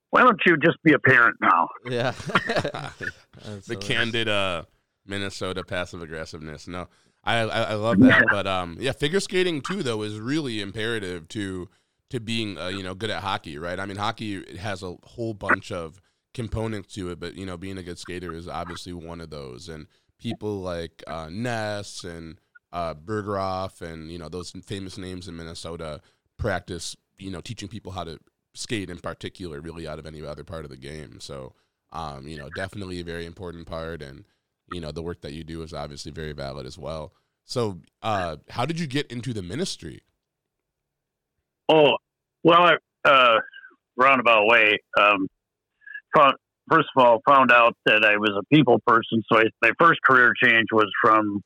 Why 0.10 0.22
don't 0.22 0.40
you 0.46 0.56
just 0.56 0.82
be 0.84 0.94
a 0.94 1.00
parent 1.00 1.36
now? 1.42 1.68
Yeah. 1.86 2.12
the 2.32 3.12
That's 3.44 3.76
candid 3.86 4.30
uh, 4.30 4.64
Minnesota 5.06 5.66
passive 5.66 6.02
aggressiveness. 6.02 6.66
No, 6.66 6.88
I, 7.26 7.40
I 7.40 7.62
I 7.64 7.74
love 7.74 8.00
that. 8.00 8.26
But 8.32 8.48
um, 8.48 8.78
yeah, 8.80 8.94
figure 8.94 9.20
skating 9.20 9.62
too 9.62 9.84
though 9.84 10.02
is 10.04 10.18
really 10.18 10.62
imperative 10.62 11.28
to 11.30 11.68
to 12.10 12.20
being 12.20 12.58
uh, 12.58 12.70
you 12.70 12.84
know 12.84 12.96
good 12.96 13.10
at 13.10 13.22
hockey, 13.22 13.58
right? 13.58 13.80
I 13.80 13.86
mean, 13.86 13.98
hockey 13.98 14.38
it 14.38 14.58
has 14.58 14.82
a 14.82 14.96
whole 15.04 15.34
bunch 15.34 15.72
of 15.72 16.02
components 16.34 16.94
to 16.94 17.10
it, 17.10 17.20
but 17.20 17.36
you 17.36 17.46
know, 17.46 17.58
being 17.58 17.78
a 17.78 17.84
good 17.84 18.00
skater 18.00 18.34
is 18.34 18.48
obviously 18.48 18.94
one 18.94 19.20
of 19.20 19.30
those. 19.30 19.68
And 19.70 19.88
people 20.20 20.60
like 20.60 21.04
uh, 21.08 21.30
Ness 21.32 22.04
and 22.04 22.40
uh, 22.72 22.94
Bergeroff 22.94 23.82
and 23.82 24.12
you 24.12 24.18
know 24.18 24.30
those 24.30 24.52
famous 24.66 24.98
names 24.98 25.28
in 25.28 25.36
Minnesota 25.36 26.02
practice 26.38 26.96
you 27.18 27.32
know 27.32 27.42
teaching 27.42 27.68
people 27.68 27.92
how 27.94 28.04
to 28.04 28.20
skate 28.54 28.90
in 28.90 28.98
particular 28.98 29.62
really 29.62 29.88
out 29.88 30.00
of 30.00 30.06
any 30.06 30.24
other 30.26 30.44
part 30.44 30.66
of 30.66 30.72
the 30.72 30.78
game. 30.78 31.20
So 31.20 31.54
um, 31.92 32.28
you 32.28 32.38
know, 32.38 32.50
definitely 32.50 33.00
a 33.00 33.04
very 33.04 33.26
important 33.26 33.66
part, 33.66 34.02
and 34.02 34.26
you 34.72 34.82
know, 34.82 34.92
the 34.92 35.02
work 35.02 35.22
that 35.22 35.34
you 35.34 35.44
do 35.44 35.62
is 35.62 35.74
obviously 35.74 36.12
very 36.12 36.34
valid 36.34 36.66
as 36.66 36.78
well. 36.78 37.14
So, 37.46 37.80
uh, 38.04 38.38
how 38.50 38.66
did 38.66 38.80
you 38.80 38.88
get 38.88 39.10
into 39.10 39.34
the 39.34 39.42
ministry? 39.42 40.02
Oh, 41.70 41.98
well, 42.44 42.78
uh, 43.06 43.40
roundabout 43.96 44.48
way. 44.48 44.80
Um, 45.00 45.28
first 46.70 46.88
of 46.96 47.04
all, 47.04 47.22
found 47.28 47.52
out 47.52 47.76
that 47.86 48.04
I 48.04 48.18
was 48.18 48.32
a 48.38 48.56
people 48.56 48.80
person. 48.86 49.24
So 49.32 49.40
I, 49.40 49.44
my 49.62 49.72
first 49.80 50.02
career 50.02 50.34
change 50.42 50.68
was 50.72 50.90
from 51.02 51.42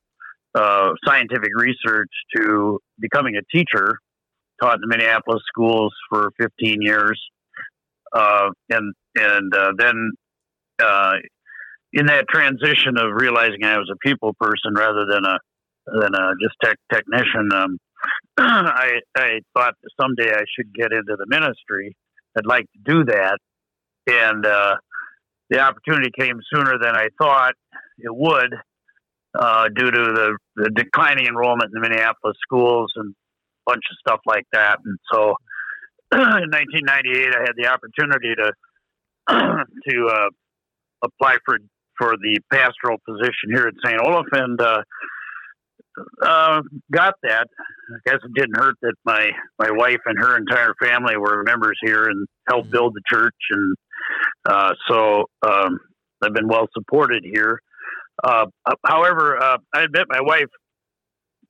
uh, 0.53 0.91
scientific 1.05 1.51
research 1.55 2.09
to 2.35 2.79
becoming 2.99 3.35
a 3.35 3.41
teacher. 3.55 3.97
Taught 4.61 4.75
in 4.75 4.81
the 4.81 4.87
Minneapolis 4.87 5.41
schools 5.47 5.91
for 6.09 6.31
15 6.39 6.81
years, 6.81 7.19
uh, 8.13 8.49
and 8.69 8.93
and 9.15 9.55
uh, 9.55 9.71
then 9.75 10.11
uh, 10.79 11.13
in 11.93 12.05
that 12.05 12.25
transition 12.29 12.97
of 12.97 13.13
realizing 13.13 13.63
I 13.63 13.77
was 13.77 13.89
a 13.91 13.97
people 14.07 14.35
person 14.39 14.75
rather 14.75 15.05
than 15.09 15.25
a 15.25 15.39
than 15.87 16.13
a 16.13 16.33
just 16.39 16.55
tech 16.63 16.75
technician. 16.93 17.49
Um, 17.53 17.77
I 18.37 18.99
I 19.17 19.39
thought 19.55 19.73
someday 19.99 20.31
I 20.31 20.43
should 20.55 20.71
get 20.75 20.91
into 20.91 21.15
the 21.17 21.25
ministry. 21.27 21.95
I'd 22.37 22.45
like 22.45 22.65
to 22.65 22.93
do 22.93 23.05
that, 23.05 23.37
and 24.07 24.45
uh, 24.45 24.75
the 25.51 25.59
opportunity 25.59 26.09
came 26.17 26.39
sooner 26.51 26.79
than 26.81 26.95
I 26.95 27.09
thought 27.21 27.53
it 27.99 28.15
would, 28.15 28.55
uh, 29.37 29.67
due 29.75 29.91
to 29.91 29.99
the, 29.99 30.37
the 30.55 30.69
declining 30.69 31.27
enrollment 31.27 31.71
in 31.75 31.81
the 31.81 31.87
Minneapolis 31.87 32.37
schools 32.41 32.91
and 32.95 33.11
a 33.11 33.71
bunch 33.71 33.83
of 33.91 33.97
stuff 33.99 34.21
like 34.25 34.45
that. 34.53 34.79
And 34.83 34.97
so, 35.11 35.35
in 36.13 36.49
1998, 36.49 37.35
I 37.35 37.39
had 37.41 37.53
the 37.55 37.67
opportunity 37.67 38.33
to 38.35 38.51
to 39.89 40.07
uh, 40.07 40.29
apply 41.03 41.37
for 41.45 41.57
for 41.97 42.15
the 42.17 42.39
pastoral 42.51 42.97
position 43.07 43.49
here 43.53 43.67
at 43.67 43.75
St. 43.85 44.01
Olaf, 44.01 44.25
and 44.31 44.59
uh, 44.59 44.81
uh, 46.23 46.61
got 46.91 47.13
that. 47.23 47.47
I 47.47 48.09
guess 48.09 48.19
it 48.23 48.33
didn't 48.33 48.57
hurt 48.57 48.75
that 48.81 48.95
my 49.05 49.29
my 49.59 49.69
wife 49.71 49.99
and 50.05 50.17
her 50.19 50.37
entire 50.37 50.73
family 50.81 51.17
were 51.17 51.43
members 51.43 51.77
here 51.83 52.05
and 52.05 52.27
helped 52.49 52.71
build 52.71 52.95
the 52.95 53.01
church, 53.07 53.35
and 53.51 53.75
uh, 54.45 54.73
so 54.87 55.25
um, 55.47 55.79
I've 56.21 56.33
been 56.33 56.47
well 56.47 56.67
supported 56.73 57.23
here. 57.23 57.61
Uh, 58.23 58.45
however, 58.85 59.41
uh, 59.41 59.57
I 59.73 59.87
met 59.89 60.05
my 60.09 60.21
wife 60.21 60.49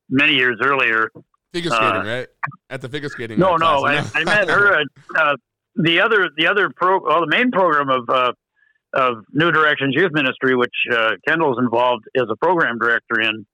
many 0.10 0.34
years 0.34 0.58
earlier. 0.64 1.10
Figure 1.54 1.72
Uh, 1.72 1.76
skating, 1.76 2.08
right? 2.08 2.28
At 2.70 2.82
the 2.82 2.90
figure 2.90 3.10
skating. 3.10 3.40
No, 3.40 3.56
uh, 3.56 3.58
no, 3.58 3.86
I. 3.86 4.06
I 4.16 4.24
met 4.24 4.50
her 4.50 4.80
at 4.80 4.88
uh, 5.18 5.36
the 5.76 6.00
other 6.00 6.30
the 6.38 6.48
other 6.48 6.70
pro, 6.76 7.02
well, 7.02 7.22
the 7.22 7.28
main 7.28 7.52
program 7.52 7.90
of 7.90 8.10
uh, 8.10 8.32
of 8.94 9.24
New 9.34 9.52
Directions 9.52 9.96
Youth 9.96 10.12
Ministry, 10.14 10.56
which 10.56 10.74
uh, 10.92 11.12
Kendall's 11.28 11.60
involved 11.60 12.06
as 12.16 12.24
a 12.30 12.36
program 12.36 12.78
director 12.80 13.20
in. 13.22 13.46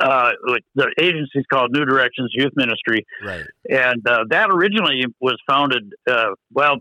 Uh, 0.00 0.32
the 0.74 0.92
agency's 1.00 1.44
called 1.48 1.70
New 1.72 1.84
Directions 1.84 2.32
Youth 2.34 2.50
Ministry, 2.56 3.06
right. 3.24 3.44
and 3.70 4.04
uh, 4.08 4.24
that 4.30 4.50
originally 4.50 5.04
was 5.20 5.36
founded. 5.48 5.92
Uh, 6.10 6.30
well, 6.52 6.78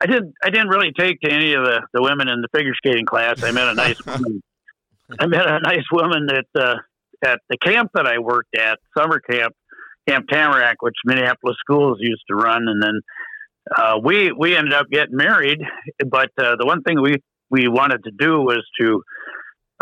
I 0.00 0.06
didn't. 0.06 0.34
I 0.42 0.50
didn't 0.50 0.68
really 0.68 0.92
take 0.92 1.20
to 1.20 1.30
any 1.30 1.54
of 1.54 1.64
the, 1.64 1.80
the 1.92 2.02
women 2.02 2.28
in 2.28 2.40
the 2.42 2.48
figure 2.54 2.74
skating 2.74 3.06
class. 3.06 3.42
I 3.42 3.52
met 3.52 3.68
a 3.68 3.74
nice 3.74 4.04
woman. 4.06 4.42
I 5.18 5.26
met 5.26 5.46
a 5.46 5.60
nice 5.60 5.84
woman 5.92 6.28
at 6.30 6.60
uh, 6.60 6.76
at 7.24 7.40
the 7.48 7.56
camp 7.58 7.90
that 7.94 8.06
I 8.06 8.18
worked 8.18 8.56
at, 8.56 8.78
summer 8.96 9.20
camp, 9.20 9.54
Camp 10.08 10.26
Tamarack, 10.28 10.82
which 10.82 10.94
Minneapolis 11.04 11.56
schools 11.60 11.98
used 12.00 12.22
to 12.28 12.34
run, 12.34 12.66
and 12.68 12.82
then 12.82 13.00
uh, 13.76 13.98
we 14.02 14.32
we 14.32 14.56
ended 14.56 14.74
up 14.74 14.88
getting 14.90 15.16
married. 15.16 15.60
But 16.06 16.30
uh, 16.38 16.56
the 16.56 16.66
one 16.66 16.82
thing 16.82 17.00
we 17.00 17.16
we 17.50 17.68
wanted 17.68 18.04
to 18.04 18.10
do 18.10 18.40
was 18.40 18.66
to 18.80 19.02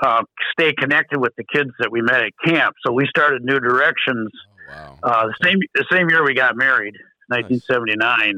uh, 0.02 0.22
stay 0.52 0.72
connected 0.74 1.20
with 1.20 1.32
the 1.36 1.44
kids 1.52 1.70
that 1.78 1.90
we 1.90 2.00
met 2.02 2.22
at 2.22 2.32
camp. 2.44 2.74
So 2.86 2.92
we 2.92 3.06
started 3.06 3.42
New 3.44 3.60
Directions 3.60 4.30
Oh, 4.74 4.74
wow. 4.74 4.98
uh, 5.02 5.26
the 5.26 5.34
same 5.42 5.58
the 5.74 5.84
same 5.92 6.08
year 6.08 6.24
we 6.24 6.34
got 6.34 6.56
married, 6.56 6.94
1979, 7.28 8.36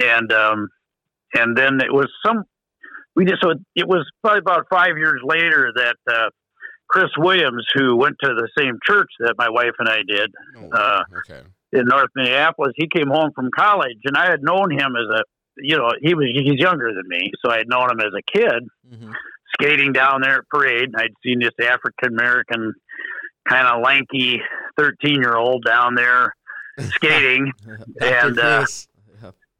and 0.00 0.32
um, 0.32 0.68
and 1.34 1.56
then 1.56 1.80
it 1.80 1.92
was 1.92 2.08
some 2.24 2.44
we 3.16 3.24
just 3.24 3.42
so 3.42 3.50
it 3.74 3.86
was 3.88 4.08
probably 4.22 4.38
about 4.40 4.66
five 4.70 4.96
years 4.96 5.20
later 5.24 5.72
that 5.74 5.96
uh, 6.10 6.28
Chris 6.88 7.10
Williams, 7.18 7.66
who 7.74 7.96
went 7.96 8.16
to 8.22 8.28
the 8.28 8.48
same 8.58 8.78
church 8.86 9.10
that 9.20 9.34
my 9.36 9.48
wife 9.50 9.72
and 9.78 9.88
I 9.88 9.98
did 10.06 10.30
Oh, 10.56 10.70
uh, 10.72 11.02
okay. 11.18 11.42
in 11.72 11.84
North 11.86 12.10
Minneapolis, 12.16 12.72
he 12.76 12.88
came 12.88 13.08
home 13.08 13.30
from 13.34 13.50
college, 13.56 13.98
and 14.04 14.16
I 14.16 14.30
had 14.30 14.42
known 14.42 14.70
him 14.70 14.94
as 14.96 15.18
a 15.18 15.22
you 15.56 15.76
know 15.76 15.90
he 16.00 16.14
was 16.14 16.26
he's 16.32 16.60
younger 16.60 16.92
than 16.94 17.08
me, 17.08 17.32
so 17.44 17.50
I 17.50 17.58
had 17.58 17.68
known 17.68 17.90
him 17.90 18.00
as 18.00 18.12
a 18.16 18.22
kid 18.38 18.68
hmm 18.88 19.12
skating 19.60 19.92
down 19.92 20.20
there 20.20 20.36
at 20.36 20.48
parade. 20.50 20.84
and 20.84 20.96
I'd 20.96 21.14
seen 21.24 21.40
this 21.40 21.50
African 21.60 22.10
American 22.16 22.74
kind 23.48 23.66
of 23.66 23.82
lanky 23.82 24.40
13 24.78 25.14
year 25.20 25.34
old 25.36 25.64
down 25.64 25.94
there 25.96 26.36
skating. 26.90 27.50
And, 28.00 28.38
uh. 28.38 28.66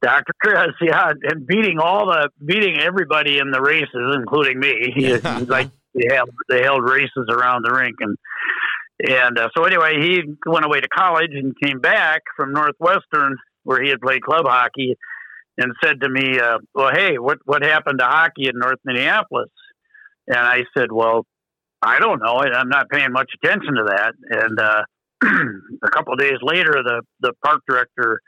Dr. 0.02 0.32
Chris, 0.40 0.68
yeah, 0.80 1.12
and 1.22 1.46
beating 1.46 1.78
all 1.78 2.06
the 2.06 2.30
beating 2.44 2.78
everybody 2.78 3.38
in 3.38 3.50
the 3.50 3.60
races, 3.60 4.16
including 4.16 4.58
me. 4.60 4.94
Yeah. 4.96 5.44
like 5.46 5.70
they 5.94 6.14
held 6.14 6.30
they 6.48 6.62
held 6.62 6.88
races 6.88 7.26
around 7.30 7.64
the 7.64 7.74
rink, 7.74 7.96
and 8.00 8.16
and 9.00 9.38
uh, 9.38 9.48
so 9.56 9.64
anyway, 9.64 10.00
he 10.00 10.22
went 10.46 10.64
away 10.64 10.80
to 10.80 10.88
college 10.88 11.30
and 11.32 11.54
came 11.62 11.80
back 11.80 12.22
from 12.36 12.52
Northwestern, 12.52 13.36
where 13.64 13.82
he 13.82 13.90
had 13.90 14.00
played 14.00 14.22
club 14.22 14.44
hockey, 14.46 14.96
and 15.56 15.72
said 15.82 16.00
to 16.00 16.08
me, 16.08 16.38
uh, 16.38 16.58
"Well, 16.74 16.90
hey, 16.92 17.18
what 17.18 17.38
what 17.44 17.62
happened 17.62 17.98
to 18.00 18.04
hockey 18.04 18.48
in 18.48 18.58
North 18.58 18.78
Minneapolis?" 18.84 19.50
And 20.26 20.38
I 20.38 20.64
said, 20.76 20.92
"Well, 20.92 21.26
I 21.82 21.98
don't 21.98 22.20
know. 22.20 22.38
I'm 22.38 22.68
not 22.68 22.88
paying 22.90 23.12
much 23.12 23.30
attention 23.42 23.74
to 23.74 23.84
that." 23.86 24.12
And 24.30 24.60
uh, 24.60 24.82
a 25.84 25.90
couple 25.90 26.12
of 26.12 26.18
days 26.18 26.38
later, 26.42 26.82
the 26.84 27.02
the 27.20 27.32
park 27.44 27.62
director 27.68 28.20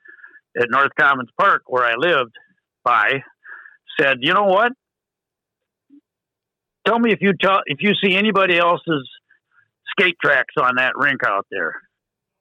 at 0.59 0.69
North 0.71 0.92
Commons 0.99 1.30
Park, 1.38 1.62
where 1.66 1.85
I 1.85 1.95
lived 1.97 2.35
by, 2.85 3.23
said, 3.99 4.19
"You 4.21 4.35
know 4.35 4.45
what? 4.45 4.73
Tell 6.87 6.99
me 6.99 7.12
if 7.12 7.21
you 7.21 7.33
tell 7.35 7.61
if 7.66 7.78
you 7.80 7.92
see 8.02 8.16
anybody 8.16 8.59
else's 8.59 9.09
skate 9.90 10.16
tracks 10.23 10.54
on 10.59 10.76
that 10.76 10.92
rink 10.97 11.21
out 11.26 11.47
there." 11.50 11.75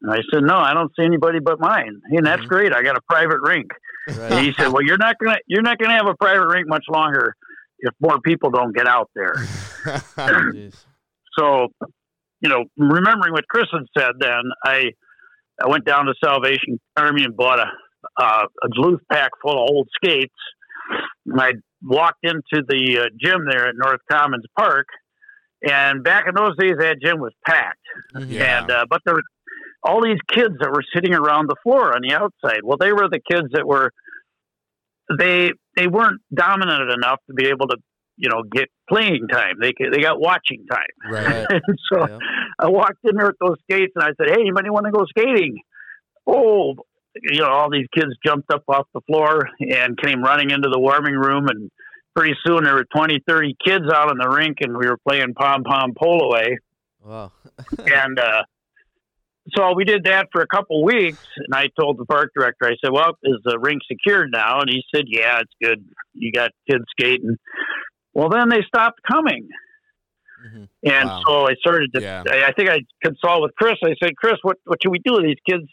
And 0.01 0.13
I 0.13 0.21
said, 0.31 0.43
"No, 0.43 0.55
I 0.55 0.73
don't 0.73 0.91
see 0.95 1.03
anybody 1.03 1.39
but 1.39 1.59
mine." 1.59 2.01
And 2.05 2.25
that's 2.25 2.43
Mhm. 2.43 2.47
great. 2.47 2.73
I 2.73 2.81
got 2.83 2.97
a 2.97 3.01
private 3.01 3.39
rink. 3.41 3.71
And 4.07 4.39
he 4.39 4.53
said, 4.57 4.69
"Well, 4.69 4.81
you're 4.81 4.97
not 4.97 5.17
gonna 5.19 5.37
you're 5.47 5.61
not 5.61 5.77
gonna 5.77 5.95
have 5.95 6.07
a 6.07 6.15
private 6.15 6.47
rink 6.47 6.67
much 6.67 6.85
longer 6.89 7.35
if 7.79 7.93
more 7.99 8.19
people 8.21 8.49
don't 8.49 8.75
get 8.75 8.87
out 8.87 9.09
there." 9.15 9.33
So, 11.37 11.67
you 12.41 12.49
know, 12.49 12.65
remembering 12.77 13.33
what 13.33 13.47
Chris 13.47 13.67
had 13.71 13.83
said, 13.97 14.11
then 14.19 14.41
I 14.63 14.91
I 15.63 15.67
went 15.67 15.85
down 15.85 16.05
to 16.05 16.13
Salvation 16.23 16.79
Army 16.95 17.23
and 17.23 17.35
bought 17.35 17.59
a 17.59 17.67
uh, 18.19 18.45
a 18.63 18.67
Duluth 18.69 19.01
pack 19.11 19.31
full 19.41 19.53
of 19.53 19.69
old 19.69 19.88
skates. 19.95 20.33
And 21.25 21.39
I 21.39 21.53
walked 21.81 22.23
into 22.23 22.63
the 22.67 22.99
uh, 22.99 23.05
gym 23.23 23.45
there 23.49 23.67
at 23.67 23.75
North 23.77 24.01
Commons 24.11 24.43
Park, 24.57 24.88
and 25.63 26.03
back 26.03 26.25
in 26.27 26.35
those 26.35 26.55
days, 26.57 26.73
that 26.79 26.97
gym 27.01 27.19
was 27.19 27.33
packed. 27.45 27.77
Mhm. 28.15 28.31
Yeah. 28.31 28.61
And 28.61 28.71
uh, 28.71 28.85
but 28.89 29.01
there 29.05 29.13
were 29.15 29.23
all 29.83 30.03
these 30.03 30.19
kids 30.27 30.55
that 30.59 30.69
were 30.71 30.83
sitting 30.93 31.13
around 31.13 31.47
the 31.47 31.55
floor 31.63 31.95
on 31.95 32.01
the 32.01 32.13
outside. 32.13 32.61
Well, 32.63 32.77
they 32.77 32.91
were 32.91 33.07
the 33.09 33.21
kids 33.31 33.47
that 33.53 33.65
were 33.67 33.91
they 35.17 35.51
they 35.75 35.88
weren't 35.88 36.21
dominant 36.33 36.91
enough 36.91 37.19
to 37.27 37.33
be 37.33 37.47
able 37.47 37.67
to 37.67 37.77
you 38.17 38.29
know 38.29 38.43
get 38.51 38.67
playing 38.89 39.27
time. 39.31 39.55
They 39.61 39.73
they 39.91 40.01
got 40.01 40.19
watching 40.19 40.65
time. 40.71 41.11
right. 41.11 41.45
Right. 41.51 41.61
So 41.93 42.07
Yeah. 42.07 42.17
I 42.59 42.67
walked 42.67 42.99
in 43.03 43.15
there 43.15 43.27
with 43.27 43.38
those 43.39 43.57
skates 43.69 43.93
and 43.95 44.03
I 44.03 44.09
said, 44.17 44.29
"Hey, 44.35 44.41
anybody 44.41 44.69
want 44.69 44.85
to 44.85 44.91
go 44.91 45.05
skating?" 45.05 45.59
Oh, 46.27 46.75
you 47.15 47.41
know, 47.41 47.49
all 47.49 47.69
these 47.69 47.87
kids 47.93 48.11
jumped 48.25 48.51
up 48.51 48.63
off 48.67 48.87
the 48.93 49.01
floor 49.01 49.47
and 49.59 49.97
came 49.97 50.21
running 50.23 50.51
into 50.51 50.69
the 50.71 50.79
warming 50.79 51.15
room 51.15 51.47
and 51.47 51.69
pretty 52.15 52.35
soon 52.45 52.63
there 52.63 52.75
were 52.75 52.85
20, 52.95 53.19
30 53.27 53.55
kids 53.65 53.85
out 53.93 54.09
on 54.09 54.17
the 54.17 54.29
rink 54.29 54.57
and 54.61 54.77
we 54.77 54.87
were 54.87 54.97
playing 55.07 55.33
pom 55.33 55.63
pom 55.63 55.93
pullaway 55.93 56.55
Wow. 57.03 57.31
and 57.85 58.19
uh, 58.19 58.43
so 59.55 59.73
we 59.73 59.83
did 59.85 60.03
that 60.03 60.27
for 60.31 60.41
a 60.41 60.47
couple 60.47 60.83
weeks. 60.83 61.23
And 61.37 61.53
I 61.53 61.67
told 61.79 61.97
the 61.97 62.05
park 62.05 62.31
director, 62.35 62.65
I 62.65 62.75
said, 62.83 62.91
"Well, 62.91 63.17
is 63.23 63.39
the 63.43 63.57
rink 63.59 63.81
secured 63.89 64.29
now?" 64.31 64.59
And 64.59 64.69
he 64.69 64.83
said, 64.93 65.05
"Yeah, 65.07 65.39
it's 65.39 65.53
good. 65.61 65.83
You 66.13 66.31
got 66.31 66.51
kids 66.69 66.83
skating." 66.91 67.37
Well, 68.13 68.29
then 68.29 68.49
they 68.49 68.61
stopped 68.67 68.99
coming, 69.09 69.47
hmm 70.51 70.65
and 70.83 71.09
Wow. 71.09 71.23
so 71.27 71.47
I 71.47 71.53
started 71.55 71.91
to. 71.93 72.01
Yeah. 72.01 72.23
I, 72.29 72.47
I 72.47 72.51
think 72.53 72.69
I 72.69 72.79
consulted 73.03 73.41
with 73.43 73.55
Chris. 73.55 73.75
I 73.83 73.95
said, 74.01 74.15
"Chris, 74.17 74.35
what 74.41 74.57
what 74.65 74.79
should 74.83 74.91
we 74.91 74.99
do 74.99 75.13
with 75.13 75.23
these 75.23 75.41
kids? 75.49 75.67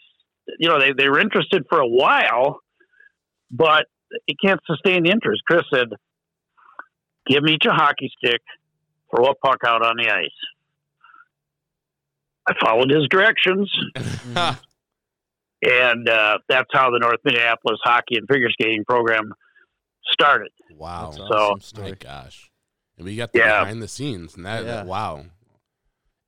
You 0.59 0.69
know, 0.69 0.79
they 0.79 0.93
they 0.93 1.09
were 1.09 1.19
interested 1.19 1.65
for 1.69 1.79
a 1.79 1.87
while, 1.87 2.59
but 3.51 3.85
it 4.27 4.37
can't 4.43 4.59
sustain 4.65 5.03
the 5.03 5.11
interest." 5.11 5.41
Chris 5.47 5.63
said, 5.73 5.87
"Give 7.27 7.43
me 7.43 7.53
each 7.53 7.65
a 7.65 7.71
hockey 7.73 8.11
stick, 8.17 8.41
throw 9.13 9.25
a 9.25 9.35
puck 9.35 9.59
out 9.65 9.83
on 9.85 9.95
the 9.97 10.09
ice." 10.09 10.29
I 12.49 12.53
followed 12.63 12.89
his 12.89 13.07
directions, 13.09 13.69
and 15.61 16.09
uh, 16.09 16.37
that's 16.47 16.69
how 16.71 16.89
the 16.91 16.99
North 16.99 17.19
Minneapolis 17.25 17.79
hockey 17.83 18.15
and 18.17 18.27
figure 18.27 18.49
skating 18.51 18.85
program 18.85 19.33
started. 20.11 20.51
wow. 20.75 21.05
That's 21.11 21.17
So- 21.17 21.33
awesome 21.33 21.83
My 21.83 21.91
gosh. 21.91 22.49
And 22.97 23.05
we 23.05 23.15
got 23.15 23.31
the 23.33 23.39
Yeah. 23.39 23.59
behind 23.59 23.81
the 23.83 23.87
scenes 23.87 24.35
and 24.35 24.45
that, 24.45 24.63
Yeah. 24.63 24.71
that- 24.77 24.85
wow. 24.87 25.25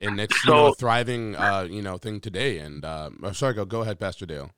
And 0.01 0.19
it's 0.19 0.41
So- 0.43 0.49
you 0.51 0.55
know, 0.55 0.67
a 0.67 0.75
thriving 0.75 1.35
uh, 1.35 1.67
you 1.69 1.81
know, 1.81 1.97
thing 1.97 2.19
today. 2.21 2.59
And 2.59 2.83
uh 2.85 3.09
oh, 3.23 3.31
sorry, 3.33 3.53
go 3.53 3.65
go 3.65 3.81
ahead, 3.81 3.99
Pastor 3.99 4.25
Dale. 4.25 4.51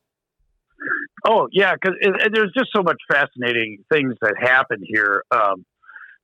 Oh 1.25 1.47
yeah, 1.51 1.73
because 1.75 1.95
there's 2.33 2.51
just 2.57 2.71
so 2.75 2.81
much 2.81 2.97
fascinating 3.11 3.83
things 3.91 4.15
that 4.21 4.35
happen 4.39 4.79
here. 4.83 5.23
Um, 5.31 5.65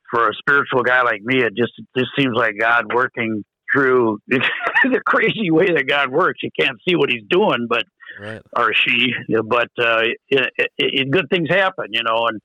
for 0.10 0.30
a 0.30 0.34
spiritual 0.36 0.84
guy 0.84 1.02
like 1.02 1.22
me, 1.22 1.40
it 1.44 1.54
just 1.56 1.74
it 1.78 1.86
just 2.00 2.12
seems 2.18 2.34
like 2.36 2.56
God 2.60 2.94
working 2.94 3.44
through 3.74 4.20
the 4.28 5.02
crazy 5.06 5.52
way 5.52 5.68
that 5.68 5.86
God 5.88 6.10
works. 6.10 6.40
You 6.42 6.50
can't 6.58 6.78
see 6.88 6.96
what 6.96 7.10
He's 7.12 7.24
doing, 7.30 7.68
but 7.70 7.84
Right. 8.20 8.42
or 8.56 8.74
she, 8.74 9.14
but 9.46 9.68
uh, 9.78 10.02
it, 10.30 10.52
it, 10.78 11.12
good 11.12 11.30
things 11.30 11.50
happen, 11.50 11.88
you 11.92 12.02
know. 12.04 12.26
And 12.28 12.40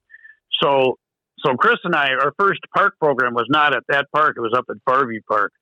so, 0.63 0.99
so 1.45 1.55
Chris 1.57 1.79
and 1.85 1.95
I, 1.95 2.11
our 2.13 2.33
first 2.39 2.61
park 2.75 2.95
program 3.01 3.35
was 3.35 3.47
not 3.49 3.75
at 3.75 3.83
that 3.89 4.07
park; 4.15 4.37
it 4.37 4.41
was 4.41 4.55
up 4.57 4.67
at 4.71 4.77
Farview 4.89 5.25
Park, 5.29 5.53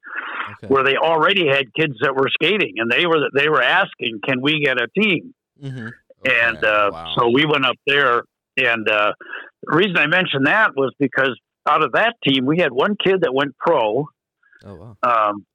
Okay. 0.52 0.66
where 0.66 0.84
they 0.84 0.96
already 0.96 1.46
had 1.46 1.72
kids 1.74 1.94
that 2.02 2.14
were 2.14 2.28
skating, 2.30 2.74
and 2.78 2.90
they 2.90 3.06
were 3.06 3.28
they 3.34 3.48
were 3.48 3.62
asking, 3.62 4.20
"Can 4.24 4.40
we 4.40 4.60
get 4.64 4.78
a 4.80 4.88
team?" 4.88 5.34
hmm 5.60 5.88
and 6.24 6.62
uh, 6.64 6.90
wow. 6.92 7.14
so 7.18 7.30
we 7.30 7.46
went 7.46 7.64
up 7.64 7.76
there. 7.86 8.22
And 8.56 8.88
uh, 8.88 9.12
the 9.62 9.76
reason 9.76 9.96
I 9.96 10.06
mentioned 10.06 10.46
that 10.46 10.76
was 10.76 10.92
because 10.98 11.38
out 11.68 11.82
of 11.82 11.92
that 11.92 12.16
team, 12.26 12.44
we 12.44 12.58
had 12.58 12.72
one 12.72 12.96
kid 13.02 13.22
that 13.22 13.32
went 13.32 13.56
pro. 13.56 14.06
Oh 14.64 14.74
wow. 14.74 14.96
Um, 15.02 15.46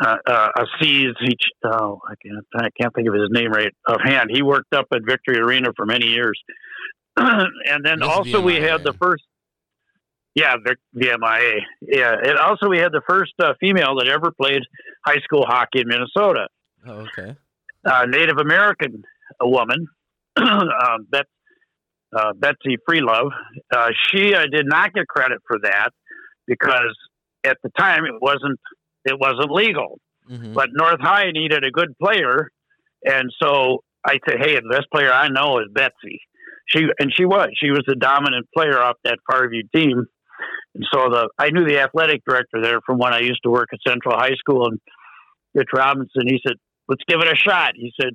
uh, 0.00 0.16
uh, 0.26 0.48
a 0.56 0.64
C's, 0.80 1.14
each, 1.24 1.42
oh, 1.64 2.00
I 2.08 2.14
can't, 2.24 2.46
I 2.54 2.68
can't 2.80 2.94
think 2.94 3.08
of 3.08 3.14
his 3.14 3.30
name 3.30 3.50
right 3.50 3.74
offhand. 3.88 4.30
He 4.32 4.42
worked 4.42 4.72
up 4.72 4.86
at 4.94 5.00
Victory 5.04 5.38
Arena 5.38 5.70
for 5.74 5.86
many 5.86 6.06
years. 6.06 6.40
and 7.16 7.84
then 7.84 8.04
also 8.04 8.40
we 8.40 8.56
had 8.56 8.84
the 8.84 8.92
first, 8.92 9.24
yeah, 10.38 10.54
Vic, 10.64 10.78
VMIA. 10.94 11.60
Yeah. 11.82 12.14
And 12.22 12.38
also 12.38 12.68
we 12.68 12.78
had 12.78 12.92
the 12.92 13.02
first 13.08 13.32
uh, 13.40 13.54
female 13.60 13.96
that 13.98 14.08
ever 14.08 14.30
played 14.30 14.62
high 15.04 15.20
school 15.20 15.44
hockey 15.46 15.80
in 15.80 15.88
Minnesota 15.88 16.48
Oh 16.86 17.06
okay. 17.06 17.36
uh, 17.84 18.06
Native 18.06 18.38
American 18.38 19.02
a 19.40 19.48
woman, 19.48 19.86
um, 20.36 21.06
Bet, 21.10 21.26
uh, 22.16 22.32
Betsy 22.34 22.76
Freelove. 22.88 23.30
Uh, 23.74 23.90
she 24.06 24.34
uh, 24.34 24.46
did 24.50 24.66
not 24.66 24.92
get 24.94 25.06
credit 25.06 25.38
for 25.46 25.58
that, 25.62 25.90
because 26.46 26.96
at 27.44 27.58
the 27.62 27.70
time 27.78 28.04
it 28.04 28.14
wasn't 28.20 28.58
it 29.04 29.18
wasn't 29.18 29.50
legal. 29.50 30.00
Mhm. 30.30 30.54
But 30.54 30.70
North 30.72 31.00
High 31.00 31.30
needed 31.32 31.64
a 31.64 31.70
good 31.70 31.96
player, 32.02 32.50
and 33.04 33.30
so 33.40 33.82
I 34.04 34.18
said, 34.26 34.38
"Hey, 34.40 34.54
the 34.56 34.68
best 34.70 34.90
player 34.92 35.12
I 35.12 35.28
know 35.28 35.58
is 35.58 35.66
Betsy." 35.72 36.20
She 36.66 36.86
and 36.98 37.12
she 37.14 37.24
was 37.24 37.48
she 37.60 37.70
was 37.70 37.82
the 37.86 37.96
dominant 37.96 38.46
player 38.54 38.78
off 38.80 38.96
that 39.04 39.18
Farview 39.30 39.70
team, 39.74 40.06
and 40.74 40.84
so 40.92 41.08
the 41.10 41.28
I 41.38 41.50
knew 41.50 41.64
the 41.66 41.80
athletic 41.80 42.22
director 42.28 42.60
there 42.62 42.80
from 42.84 42.98
when 42.98 43.12
I 43.12 43.20
used 43.20 43.40
to 43.44 43.50
work 43.50 43.68
at 43.72 43.78
Central 43.86 44.14
High 44.16 44.34
School, 44.38 44.66
and 44.66 44.78
Rich 45.54 45.68
Robinson. 45.74 46.22
He 46.26 46.40
said, 46.46 46.56
"Let's 46.88 47.02
give 47.08 47.20
it 47.20 47.28
a 47.28 47.36
shot." 47.36 47.72
He 47.74 47.92
said, 48.00 48.10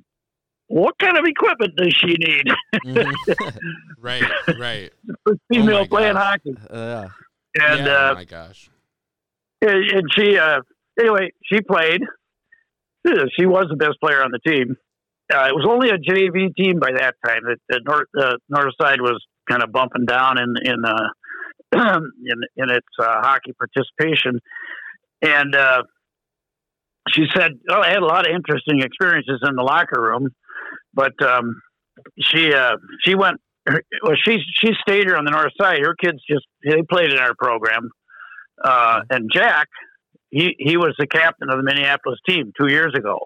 "What 0.68 0.96
kind 1.00 1.18
of 1.18 1.26
equipment 1.26 1.74
does 1.78 1.94
she 1.98 2.14
need 2.14 2.46
Mhm. 2.86 3.14
Right, 4.00 4.24
right. 4.60 4.92
for 5.24 5.36
female 5.52 5.78
Oh 5.78 5.86
playing 5.86 6.14
gosh. 6.14 6.24
hockey?" 6.26 6.54
yeah. 6.72 7.08
And 7.60 7.86
yeah, 7.86 7.94
uh, 7.94 8.12
oh 8.12 8.16
my 8.16 8.26
gosh. 8.26 8.70
and 9.62 9.90
and 9.92 10.04
she 10.18 10.38
uh 10.38 10.62
anyway 11.00 11.30
she 11.44 11.62
played 11.62 12.02
she 13.38 13.46
was 13.46 13.66
the 13.70 13.76
best 13.76 14.00
player 14.02 14.24
on 14.24 14.32
the 14.32 14.40
team 14.40 14.76
uh, 15.34 15.46
it 15.50 15.56
was 15.56 15.66
only 15.70 15.90
a 15.90 15.98
jv 15.98 16.56
team 16.56 16.80
by 16.80 16.92
that 16.92 17.16
time 17.26 17.42
that 17.44 17.58
the 17.70 17.80
north 17.86 18.08
uh, 18.20 18.36
north 18.50 18.74
side 18.82 19.02
was 19.02 19.24
kind 19.50 19.62
of 19.64 19.72
bumping 19.72 20.06
down 20.06 20.38
in 20.40 20.56
in 20.64 20.84
uh 20.86 21.10
in 22.26 22.42
in 22.56 22.70
its 22.70 22.88
uh, 23.00 23.22
hockey 23.22 23.54
participation. 23.54 24.40
And 25.22 25.56
uh 25.56 25.84
she 27.10 27.26
said 27.36 27.52
oh 27.70 27.82
i 27.82 27.90
had 27.90 28.02
a 28.02 28.06
lot 28.06 28.28
of 28.28 28.34
interesting 28.34 28.82
experiences 28.82 29.42
in 29.48 29.56
the 29.56 29.64
locker 29.64 30.02
room. 30.02 30.30
But 30.94 31.22
um 31.22 31.62
she 32.20 32.54
uh 32.54 32.78
she 33.04 33.16
went 33.16 33.38
well 33.68 34.16
she 34.26 34.40
she 34.62 34.72
stayed 34.82 35.06
here 35.06 35.16
on 35.16 35.26
the 35.26 35.32
north 35.32 35.54
side. 35.60 35.80
Her 35.84 35.96
kids 35.96 36.20
just 36.30 36.46
they 36.64 36.82
played 36.90 37.12
in 37.12 37.20
our 37.20 37.34
program. 37.38 37.90
Uh, 38.64 39.02
and 39.10 39.30
Jack, 39.34 39.68
he 40.30 40.56
he 40.60 40.78
was 40.78 40.94
the 40.98 41.08
captain 41.08 41.50
of 41.50 41.58
the 41.58 41.64
Minneapolis 41.64 42.20
team 42.28 42.52
two 42.60 42.70
years 42.70 42.94
ago, 42.96 43.20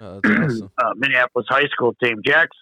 Oh, 0.00 0.20
awesome. 0.24 0.70
uh, 0.78 0.92
Minneapolis 0.96 1.46
high 1.50 1.66
school 1.66 1.94
team. 2.02 2.16
Jack's 2.24 2.56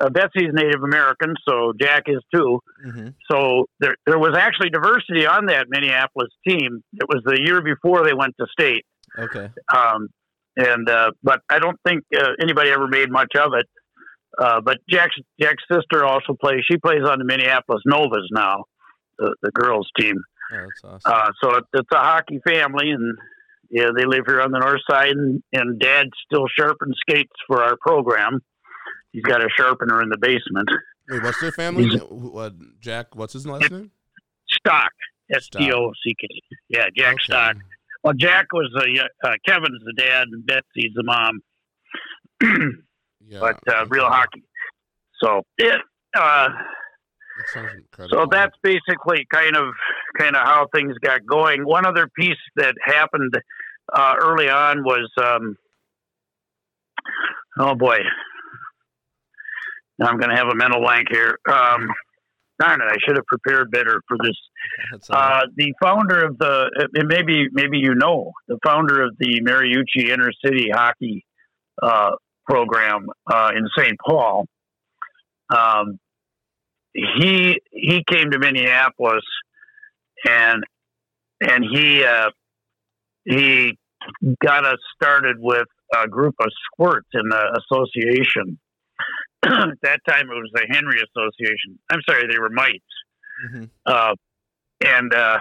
uh, 0.00 0.10
Betsy's 0.10 0.52
Native 0.52 0.82
American, 0.82 1.34
so 1.48 1.72
Jack 1.80 2.04
is 2.06 2.22
too. 2.34 2.60
hmm 2.84 3.08
So 3.30 3.66
there 3.80 3.96
there 4.06 4.18
was 4.18 4.36
actually 4.36 4.70
diversity 4.70 5.26
on 5.26 5.46
that 5.46 5.66
Minneapolis 5.68 6.30
team. 6.46 6.82
It 6.94 7.08
was 7.08 7.22
the 7.24 7.40
year 7.44 7.62
before 7.62 8.04
they 8.04 8.14
went 8.14 8.34
to 8.40 8.46
state, 8.52 8.84
Okay. 9.18 9.48
um, 9.74 10.08
and 10.56 10.88
uh, 10.88 11.10
but 11.22 11.40
I 11.48 11.58
don't 11.58 11.78
think 11.86 12.04
uh, 12.16 12.30
anybody 12.40 12.70
ever 12.70 12.86
made 12.88 13.10
much 13.10 13.34
of 13.38 13.52
it. 13.54 13.66
Uh, 14.38 14.60
but 14.60 14.78
Jack's 14.88 15.16
Jack's 15.40 15.64
sister 15.72 16.04
also 16.04 16.34
plays. 16.38 16.60
She 16.70 16.76
plays 16.76 17.02
on 17.08 17.18
the 17.18 17.24
Minneapolis 17.24 17.82
Novas 17.86 18.28
now, 18.30 18.64
the, 19.18 19.34
the 19.42 19.50
girls 19.52 19.88
team. 19.98 20.16
Oh, 20.52 20.56
that's 20.84 20.84
awesome. 21.06 21.12
Uh, 21.12 21.30
so 21.42 21.54
it- 21.56 21.64
it's 21.72 21.88
a 21.92 21.96
hockey 21.98 22.40
family, 22.46 22.90
and 22.90 23.16
yeah, 23.70 23.88
they 23.96 24.04
live 24.04 24.24
here 24.26 24.40
on 24.42 24.52
the 24.52 24.58
north 24.58 24.82
side. 24.88 25.10
And, 25.12 25.42
and 25.54 25.80
Dad 25.80 26.06
still 26.26 26.46
sharpens 26.54 26.96
skates 27.00 27.32
for 27.46 27.62
our 27.62 27.76
program. 27.80 28.40
He's 29.16 29.22
got 29.22 29.42
a 29.42 29.48
sharpener 29.58 30.02
in 30.02 30.10
the 30.10 30.18
basement. 30.18 30.68
Wait, 31.08 31.22
what's 31.22 31.40
their 31.40 31.50
family? 31.50 31.88
Uh, 32.36 32.50
Jack, 32.80 33.16
what's 33.16 33.32
his 33.32 33.46
last 33.46 33.70
name? 33.70 33.90
Stock, 34.50 34.90
S 35.34 35.48
T 35.48 35.72
O 35.72 35.90
C 36.04 36.14
K. 36.20 36.28
Yeah, 36.68 36.88
Jack 36.94 37.14
Okay. 37.14 37.22
Stock. 37.24 37.56
Well, 38.04 38.12
Jack 38.12 38.52
was 38.52 38.70
the 38.74 39.08
uh, 39.24 39.32
Kevin's 39.48 39.80
the 39.86 39.94
dad, 39.96 40.28
and 40.30 40.44
Betsy's 40.44 40.92
the 40.94 41.02
mom. 41.02 41.40
Yeah. 43.28 43.40
but 43.40 43.58
uh, 43.66 43.78
okay. 43.80 43.88
real 43.88 44.06
hockey. 44.06 44.44
So 45.20 45.42
yeah. 45.58 45.78
Uh, 46.16 46.50
That. 47.54 48.08
So 48.10 48.26
that's 48.30 48.54
basically 48.62 49.26
kind 49.32 49.56
of 49.56 49.74
kind 50.16 50.36
of 50.36 50.42
how 50.44 50.68
things 50.72 50.94
got 51.02 51.26
going. 51.26 51.66
One 51.66 51.84
other 51.86 52.08
piece 52.16 52.38
that 52.54 52.74
happened 52.84 53.34
uh, 53.92 54.14
early 54.20 54.48
on 54.48 54.84
was, 54.84 55.10
um, 55.20 55.56
oh 57.58 57.74
boy, 57.74 57.98
now 59.98 60.08
I'm 60.08 60.18
going 60.18 60.30
to 60.30 60.36
have 60.36 60.48
a 60.48 60.54
mental 60.54 60.80
blank 60.80 61.08
here. 61.10 61.38
Um, 61.48 61.88
darn 62.58 62.80
it, 62.80 62.86
I 62.88 62.96
should 63.04 63.16
have 63.16 63.26
prepared 63.26 63.70
better 63.70 64.00
for 64.08 64.16
this. 64.22 64.36
Uh, 65.10 65.42
the 65.56 65.74
founder 65.82 66.24
of 66.24 66.38
the, 66.38 66.88
and 66.94 67.08
maybe 67.08 67.46
maybe 67.52 67.78
you 67.78 67.94
know, 67.94 68.32
the 68.48 68.58
founder 68.64 69.02
of 69.02 69.16
the 69.18 69.40
Mariucci 69.42 70.10
Inner 70.10 70.30
City 70.44 70.68
Hockey 70.72 71.24
uh, 71.82 72.12
program 72.48 73.06
uh, 73.30 73.50
in 73.56 73.66
St. 73.76 73.96
Paul. 74.04 74.46
Um, 75.50 75.98
he 76.94 77.60
he 77.70 78.02
came 78.08 78.30
to 78.30 78.38
Minneapolis, 78.38 79.24
and 80.26 80.64
and 81.40 81.64
he 81.70 82.04
uh, 82.04 82.30
he 83.24 83.76
got 84.42 84.64
us 84.64 84.78
started 84.94 85.36
with 85.38 85.66
a 85.94 86.08
group 86.08 86.34
of 86.40 86.48
squirts 86.64 87.08
in 87.12 87.28
the 87.28 87.60
association. 87.60 88.58
At 89.46 89.68
that 89.82 90.00
time, 90.08 90.30
it 90.30 90.34
was 90.34 90.50
the 90.52 90.66
Henry 90.68 90.98
Association. 90.98 91.78
I'm 91.90 92.00
sorry, 92.08 92.26
they 92.30 92.38
were 92.38 92.50
mites. 92.50 92.84
Mhm. 93.48 93.70
Uh, 93.84 94.14
and 94.84 95.14
uh, 95.14 95.38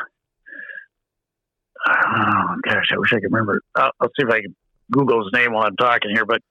oh, 1.87 2.55
gosh, 2.63 2.89
I 2.91 2.97
wish 2.97 3.13
I 3.13 3.19
could 3.19 3.31
remember. 3.31 3.61
I'll, 3.75 3.91
I'll 3.99 4.09
see 4.09 4.25
if 4.25 4.29
I 4.29 4.41
can 4.41 4.55
Google 4.91 5.23
his 5.23 5.31
name 5.33 5.53
while 5.53 5.65
I'm 5.65 5.75
talking 5.75 6.11
here. 6.13 6.25
But 6.25 6.41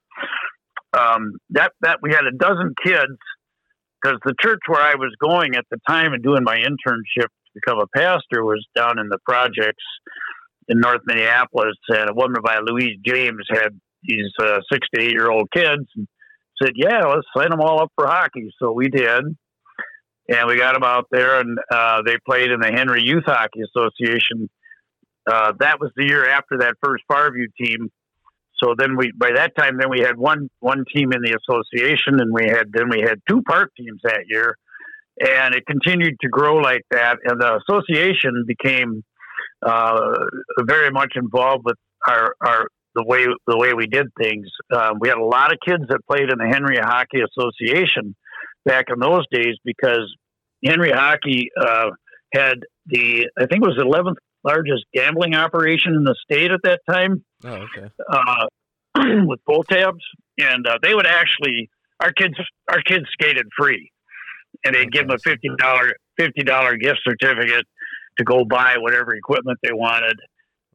um, 0.99 1.33
that 1.51 1.73
that 1.81 1.99
we 2.03 2.11
had 2.11 2.25
a 2.27 2.33
dozen 2.37 2.75
kids 2.83 3.19
because 4.03 4.19
the 4.25 4.35
church 4.41 4.61
where 4.67 4.83
I 4.83 4.95
was 4.95 5.15
going 5.21 5.55
at 5.57 5.65
the 5.71 5.79
time 5.89 6.13
and 6.13 6.23
doing 6.23 6.45
my 6.45 6.57
internship 6.57 7.27
to 7.27 7.51
become 7.55 7.79
a 7.79 7.87
pastor 7.97 8.45
was 8.45 8.65
down 8.77 8.99
in 8.99 9.09
the 9.09 9.19
projects 9.25 9.85
in 10.69 10.81
North 10.81 11.01
Minneapolis, 11.07 11.77
and 11.89 12.11
a 12.11 12.15
woman 12.15 12.41
by 12.43 12.59
Louise 12.65 12.99
James 13.05 13.45
had 13.51 13.79
these 14.03 14.31
uh, 14.41 14.61
six 14.71 14.87
to 14.95 15.01
eight 15.01 15.13
year 15.13 15.31
old 15.31 15.51
kids. 15.53 15.85
And 15.97 16.07
said, 16.63 16.73
"Yeah, 16.75 17.05
let's 17.07 17.27
sign 17.37 17.51
them 17.51 17.61
all 17.61 17.83
up 17.83 17.93
for 17.97 18.07
hockey." 18.07 18.51
So 18.59 18.73
we 18.73 18.89
did, 18.89 19.25
and 20.29 20.49
we 20.49 20.57
got 20.57 20.75
them 20.75 20.85
out 20.85 21.07
there, 21.11 21.41
and 21.41 21.59
uh, 21.71 22.03
they 22.05 22.17
played 22.27 22.51
in 22.51 22.61
the 22.61 22.73
Henry 22.73 23.03
Youth 23.03 23.25
Hockey 23.27 23.61
Association. 23.63 24.49
Uh, 25.27 25.53
that 25.61 25.81
was 25.81 25.91
the 25.97 26.07
year 26.07 26.29
after 26.29 26.59
that 26.59 26.75
first 26.83 27.05
Farview 27.11 27.47
team. 27.59 27.91
So 28.63 28.75
then 28.77 28.97
we, 28.97 29.13
by 29.17 29.33
that 29.35 29.57
time, 29.57 29.79
then 29.79 29.91
we 29.91 30.01
had 30.01 30.17
one 30.17 30.49
one 30.61 30.85
team 30.95 31.13
in 31.13 31.23
the 31.23 31.37
association, 31.37 32.21
and 32.21 32.33
we 32.33 32.45
had 32.49 32.73
then 32.73 32.89
we 32.89 33.01
had 33.01 33.21
two 33.29 33.43
part 33.43 33.73
teams 33.77 34.01
that 34.05 34.25
year, 34.29 34.57
and 35.21 35.55
it 35.55 35.67
continued 35.67 36.17
to 36.21 36.29
grow 36.29 36.57
like 36.57 36.83
that. 36.91 37.19
And 37.25 37.41
the 37.41 37.59
association 37.59 38.45
became 38.47 39.03
uh, 39.65 40.15
very 40.61 40.91
much 40.91 41.13
involved 41.17 41.65
with 41.65 41.77
our 42.07 42.35
our 42.41 42.69
the 42.95 43.05
way 43.05 43.27
the 43.47 43.57
way 43.59 43.73
we 43.75 43.87
did 43.87 44.07
things. 44.21 44.47
Um, 44.73 44.99
we 45.01 45.09
had 45.09 45.19
a 45.19 45.25
lot 45.25 45.53
of 45.53 45.59
kids 45.67 45.83
that 45.89 46.01
played 46.07 46.31
in 46.31 46.39
the 46.39 46.47
Henry 46.53 46.77
Hockey 46.79 47.19
Association 47.21 48.15
back 48.65 48.87
in 48.89 48.99
those 49.01 49.25
days 49.31 49.57
because 49.65 50.15
Henry 50.65 50.91
Hockey 50.93 51.51
uh, 51.61 51.91
had 52.33 52.61
the 52.87 53.29
I 53.39 53.47
think 53.47 53.65
it 53.65 53.69
was 53.69 53.77
the 53.77 53.85
eleventh 53.85 54.19
largest 54.45 54.85
gambling 54.93 55.35
operation 55.35 55.95
in 55.95 56.05
the 56.05 56.15
state 56.31 56.51
at 56.51 56.61
that 56.65 56.81
time 56.89 57.25
Oh, 57.45 57.49
okay. 57.77 57.89
uh, 58.11 58.47
with 59.27 59.41
pull 59.47 59.65
tabs, 59.65 60.05
and 60.39 60.67
uh, 60.67 60.79
they 60.83 60.95
would 60.95 61.07
actually 61.07 61.69
our 62.01 62.13
kids 62.13 62.35
our 62.71 62.81
kids 62.83 63.05
skated 63.13 63.47
free, 63.59 63.91
and 64.65 64.75
they'd 64.75 64.93
give 64.93 65.07
them 65.09 65.17
a 65.17 65.19
fifty 65.19 65.49
dollar 65.59 65.93
fifty 66.17 66.43
dollar 66.43 66.77
gift 66.77 67.01
certificate 67.05 67.67
to 68.19 68.25
go 68.25 68.45
buy 68.45 68.77
whatever 68.79 69.15
equipment 69.15 69.59
they 69.63 69.73
wanted. 69.73 70.17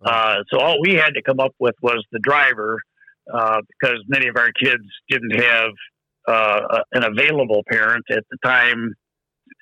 Uh, 0.01 0.37
so 0.51 0.59
all 0.59 0.79
we 0.81 0.93
had 0.93 1.11
to 1.15 1.21
come 1.21 1.39
up 1.39 1.53
with 1.59 1.75
was 1.81 2.03
the 2.11 2.19
driver, 2.19 2.77
uh, 3.33 3.61
because 3.67 3.97
many 4.07 4.27
of 4.27 4.35
our 4.37 4.51
kids 4.51 4.83
didn't 5.09 5.35
have 5.39 5.71
uh, 6.27 6.79
an 6.93 7.03
available 7.03 7.63
parent 7.71 8.05
at 8.11 8.23
the 8.29 8.37
time, 8.43 8.93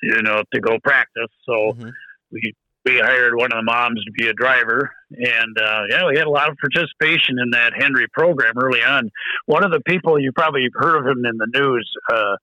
you 0.04 0.21
know, 0.21 0.43
to 0.54 0.60
go 0.60 0.78
practice. 0.84 1.32
So 1.45 1.73
Mhm. 1.73 1.93
we 2.32 2.54
we 2.86 3.00
hired 3.00 3.36
one 3.36 3.52
of 3.52 3.58
the 3.58 3.63
moms 3.63 4.02
to 4.06 4.12
be 4.13 4.28
a 4.30 4.34
driver, 4.34 4.89
and 5.12 5.58
uh, 5.62 5.82
yeah, 5.89 6.08
we 6.08 6.17
had 6.17 6.26
a 6.26 6.30
lot 6.30 6.50
of 6.50 6.56
participation 6.58 7.38
in 7.38 7.50
that 7.52 7.73
Henry 7.76 8.08
program 8.13 8.54
early 8.58 8.82
on. 8.82 9.10
One 9.45 9.65
of 9.65 9.71
the 9.71 9.82
people 9.82 10.17
you 10.19 10.32
probably 10.34 10.69
heard 10.73 10.97
of 11.00 11.06
him 11.06 11.26
in 11.26 11.36
the 11.38 11.47
news, 11.54 11.91
uh, 12.13 12.36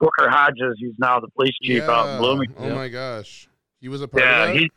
Booker 0.00 0.30
Hodges. 0.30 0.76
He's 0.78 0.94
now 0.98 1.20
the 1.20 1.28
police 1.36 1.54
chief 1.62 1.82
out 1.90 2.08
in 2.08 2.16
Bloomington. 2.18 2.72
Oh 2.72 2.74
my 2.74 2.88
gosh, 2.88 3.48
he 3.80 3.88
was 3.88 4.00
a 4.00 4.08
part 4.08 4.24
Yeah, 4.24 4.44
of 4.44 4.54
that. 4.54 4.60
he, 4.60 4.70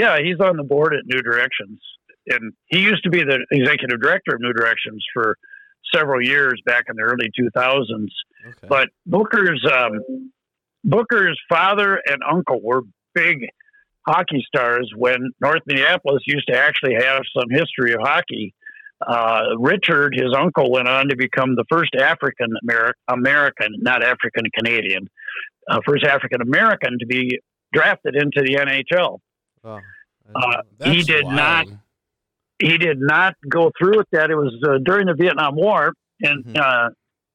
yeah, 0.00 0.16
he's 0.22 0.40
on 0.40 0.56
the 0.56 0.64
board 0.64 0.94
at 0.94 1.04
New 1.04 1.20
Directions, 1.20 1.78
and 2.26 2.54
he 2.68 2.80
used 2.80 3.04
to 3.04 3.10
be 3.10 3.22
the 3.22 3.44
executive 3.50 4.00
director 4.00 4.34
of 4.34 4.40
New 4.40 4.54
Directions 4.54 5.04
for 5.12 5.36
several 5.94 6.24
years 6.26 6.60
back 6.64 6.84
in 6.88 6.96
the 6.96 7.02
early 7.02 7.30
2000s. 7.38 7.84
Okay. 8.46 8.66
But 8.66 8.88
Booker's 9.04 9.62
um, 9.70 10.32
Booker's 10.84 11.38
father 11.50 12.00
and 12.06 12.22
uncle 12.28 12.60
were 12.62 12.80
big 13.14 13.46
hockey 14.08 14.42
stars 14.46 14.90
when 14.96 15.32
North 15.38 15.60
Minneapolis 15.66 16.22
used 16.26 16.48
to 16.48 16.56
actually 16.56 16.94
have 16.94 17.20
some 17.36 17.50
history 17.50 17.92
of 17.92 18.00
hockey. 18.00 18.54
Uh, 19.06 19.42
Richard, 19.58 20.14
his 20.14 20.34
uncle, 20.34 20.70
went 20.70 20.88
on 20.88 21.08
to 21.08 21.16
become 21.16 21.56
the 21.56 21.64
first 21.70 21.94
African 21.94 22.48
American, 23.08 23.74
not 23.80 24.02
African 24.02 24.44
Canadian, 24.56 25.10
uh, 25.70 25.80
first 25.86 26.04
African 26.04 26.40
American 26.40 26.98
to 27.00 27.06
be 27.06 27.38
drafted 27.74 28.16
into 28.16 28.40
the 28.42 28.54
NHL. 28.54 29.18
Wow. 29.62 29.80
Uh, 30.34 30.62
he 30.84 31.02
did 31.02 31.24
not. 31.36 31.66
He 32.58 32.76
did 32.78 32.98
not 33.00 33.34
go 33.48 33.70
through 33.78 33.98
with 33.98 34.08
that. 34.12 34.30
It 34.30 34.34
was 34.36 34.54
uh, 34.66 34.78
during 34.84 35.06
the 35.06 35.14
Vietnam 35.14 35.56
War, 35.56 35.92
and 36.22 36.44
Mhm. 36.44 36.58
uh, 36.58 36.90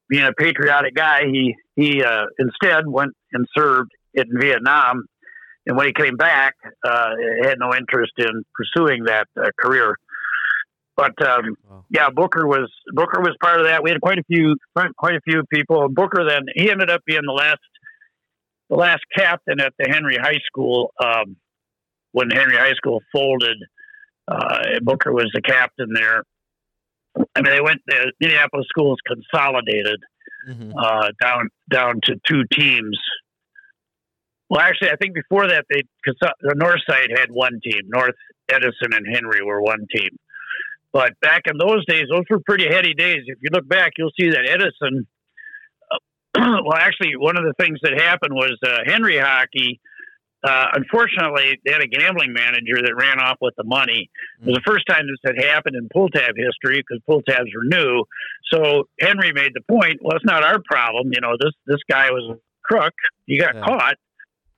being 0.08 0.24
a 0.24 0.32
patriotic 0.32 0.94
guy, 0.94 1.24
he 1.24 1.56
he 1.74 2.02
uh, 2.02 2.26
instead 2.38 2.86
went 2.86 3.12
and 3.32 3.44
served 3.56 3.90
in 4.14 4.26
Vietnam. 4.40 5.04
And 5.66 5.76
when 5.76 5.88
he 5.88 5.92
came 5.92 6.16
back, 6.16 6.54
uh, 6.84 7.10
had 7.42 7.58
no 7.58 7.74
interest 7.74 8.12
in 8.18 8.44
pursuing 8.54 9.04
that 9.04 9.26
uh, 9.36 9.50
career. 9.60 9.96
But 10.96 11.20
um, 11.26 11.56
Wow. 11.68 11.84
yeah, 11.90 12.08
Booker 12.10 12.46
was 12.46 12.70
Booker 12.92 13.20
was 13.20 13.36
part 13.42 13.58
of 13.60 13.66
that. 13.66 13.82
We 13.82 13.90
had 13.90 14.00
quite 14.00 14.18
a 14.18 14.24
few 14.28 14.56
quite 14.96 15.16
a 15.16 15.20
few 15.28 15.42
people. 15.52 15.88
Booker 15.88 16.24
then 16.26 16.44
he 16.54 16.70
ended 16.70 16.88
up 16.88 17.02
being 17.04 17.22
the 17.26 17.32
last 17.32 17.58
the 18.70 18.76
last 18.76 19.02
captain 19.14 19.60
at 19.60 19.74
the 19.78 19.88
Henry 19.90 20.16
High 20.16 20.38
School 20.46 20.92
um, 21.02 21.36
when 22.16 22.30
Henry 22.30 22.56
High 22.56 22.72
School 22.72 23.00
folded. 23.12 23.58
Uh, 24.26 24.80
Booker 24.82 25.12
was 25.12 25.30
the 25.34 25.42
captain 25.42 25.88
there. 25.94 26.22
I 27.34 27.42
mean, 27.42 27.52
they 27.54 27.60
went. 27.60 27.82
The 27.86 28.10
Minneapolis 28.20 28.66
schools 28.70 28.96
consolidated 29.06 30.00
Mhm. 30.48 30.72
uh, 30.82 31.10
down 31.20 31.48
down 31.70 32.00
to 32.04 32.16
two 32.26 32.42
teams. 32.52 32.98
Well, 34.48 34.60
actually, 34.60 34.90
I 34.92 34.96
think 34.96 35.14
before 35.14 35.46
that, 35.48 35.66
they 35.70 35.82
the 36.40 36.54
North 36.56 36.80
Side 36.88 37.10
had 37.14 37.30
one 37.30 37.60
team. 37.62 37.82
North 37.88 38.14
Edison 38.48 38.92
and 38.92 39.06
Henry 39.14 39.42
were 39.42 39.60
one 39.60 39.86
team. 39.94 40.08
But 40.92 41.12
back 41.20 41.42
in 41.46 41.58
those 41.58 41.84
days, 41.84 42.04
those 42.10 42.24
were 42.30 42.40
pretty 42.40 42.66
heady 42.68 42.94
days. 42.94 43.24
If 43.26 43.38
you 43.42 43.50
look 43.52 43.68
back, 43.68 43.92
you'll 43.98 44.12
see 44.18 44.30
that 44.30 44.48
Edison. 44.48 45.06
Uh, 45.92 45.98
well, 46.64 46.78
actually, 46.78 47.12
one 47.16 47.36
of 47.36 47.44
the 47.44 47.52
things 47.62 47.78
that 47.82 48.00
happened 48.00 48.32
was 48.34 48.56
uh, 48.64 48.78
Henry 48.86 49.18
hockey. 49.18 49.80
Uh, 50.46 50.66
unfortunately, 50.74 51.58
they 51.64 51.72
had 51.72 51.82
a 51.82 51.88
gambling 51.88 52.32
manager 52.32 52.76
that 52.80 52.94
ran 52.94 53.18
off 53.18 53.36
with 53.40 53.54
the 53.56 53.64
money. 53.64 54.08
It 54.40 54.46
was 54.46 54.54
the 54.54 54.70
first 54.70 54.86
time 54.86 55.06
this 55.08 55.18
had 55.34 55.42
happened 55.44 55.74
in 55.74 55.88
pull 55.92 56.08
tab 56.08 56.34
history 56.36 56.84
because 56.86 57.02
pull 57.04 57.22
tabs 57.22 57.50
were 57.54 57.64
new. 57.64 58.04
So 58.52 58.88
Henry 59.00 59.32
made 59.32 59.52
the 59.54 59.62
point, 59.68 59.98
well, 60.02 60.14
it's 60.16 60.24
not 60.24 60.44
our 60.44 60.60
problem. 60.64 61.10
You 61.12 61.20
know, 61.20 61.34
this 61.40 61.52
this 61.66 61.80
guy 61.90 62.10
was 62.12 62.36
a 62.36 62.40
crook. 62.62 62.94
He 63.26 63.38
got 63.38 63.56
Yeah. 63.56 63.64
caught. 63.64 63.96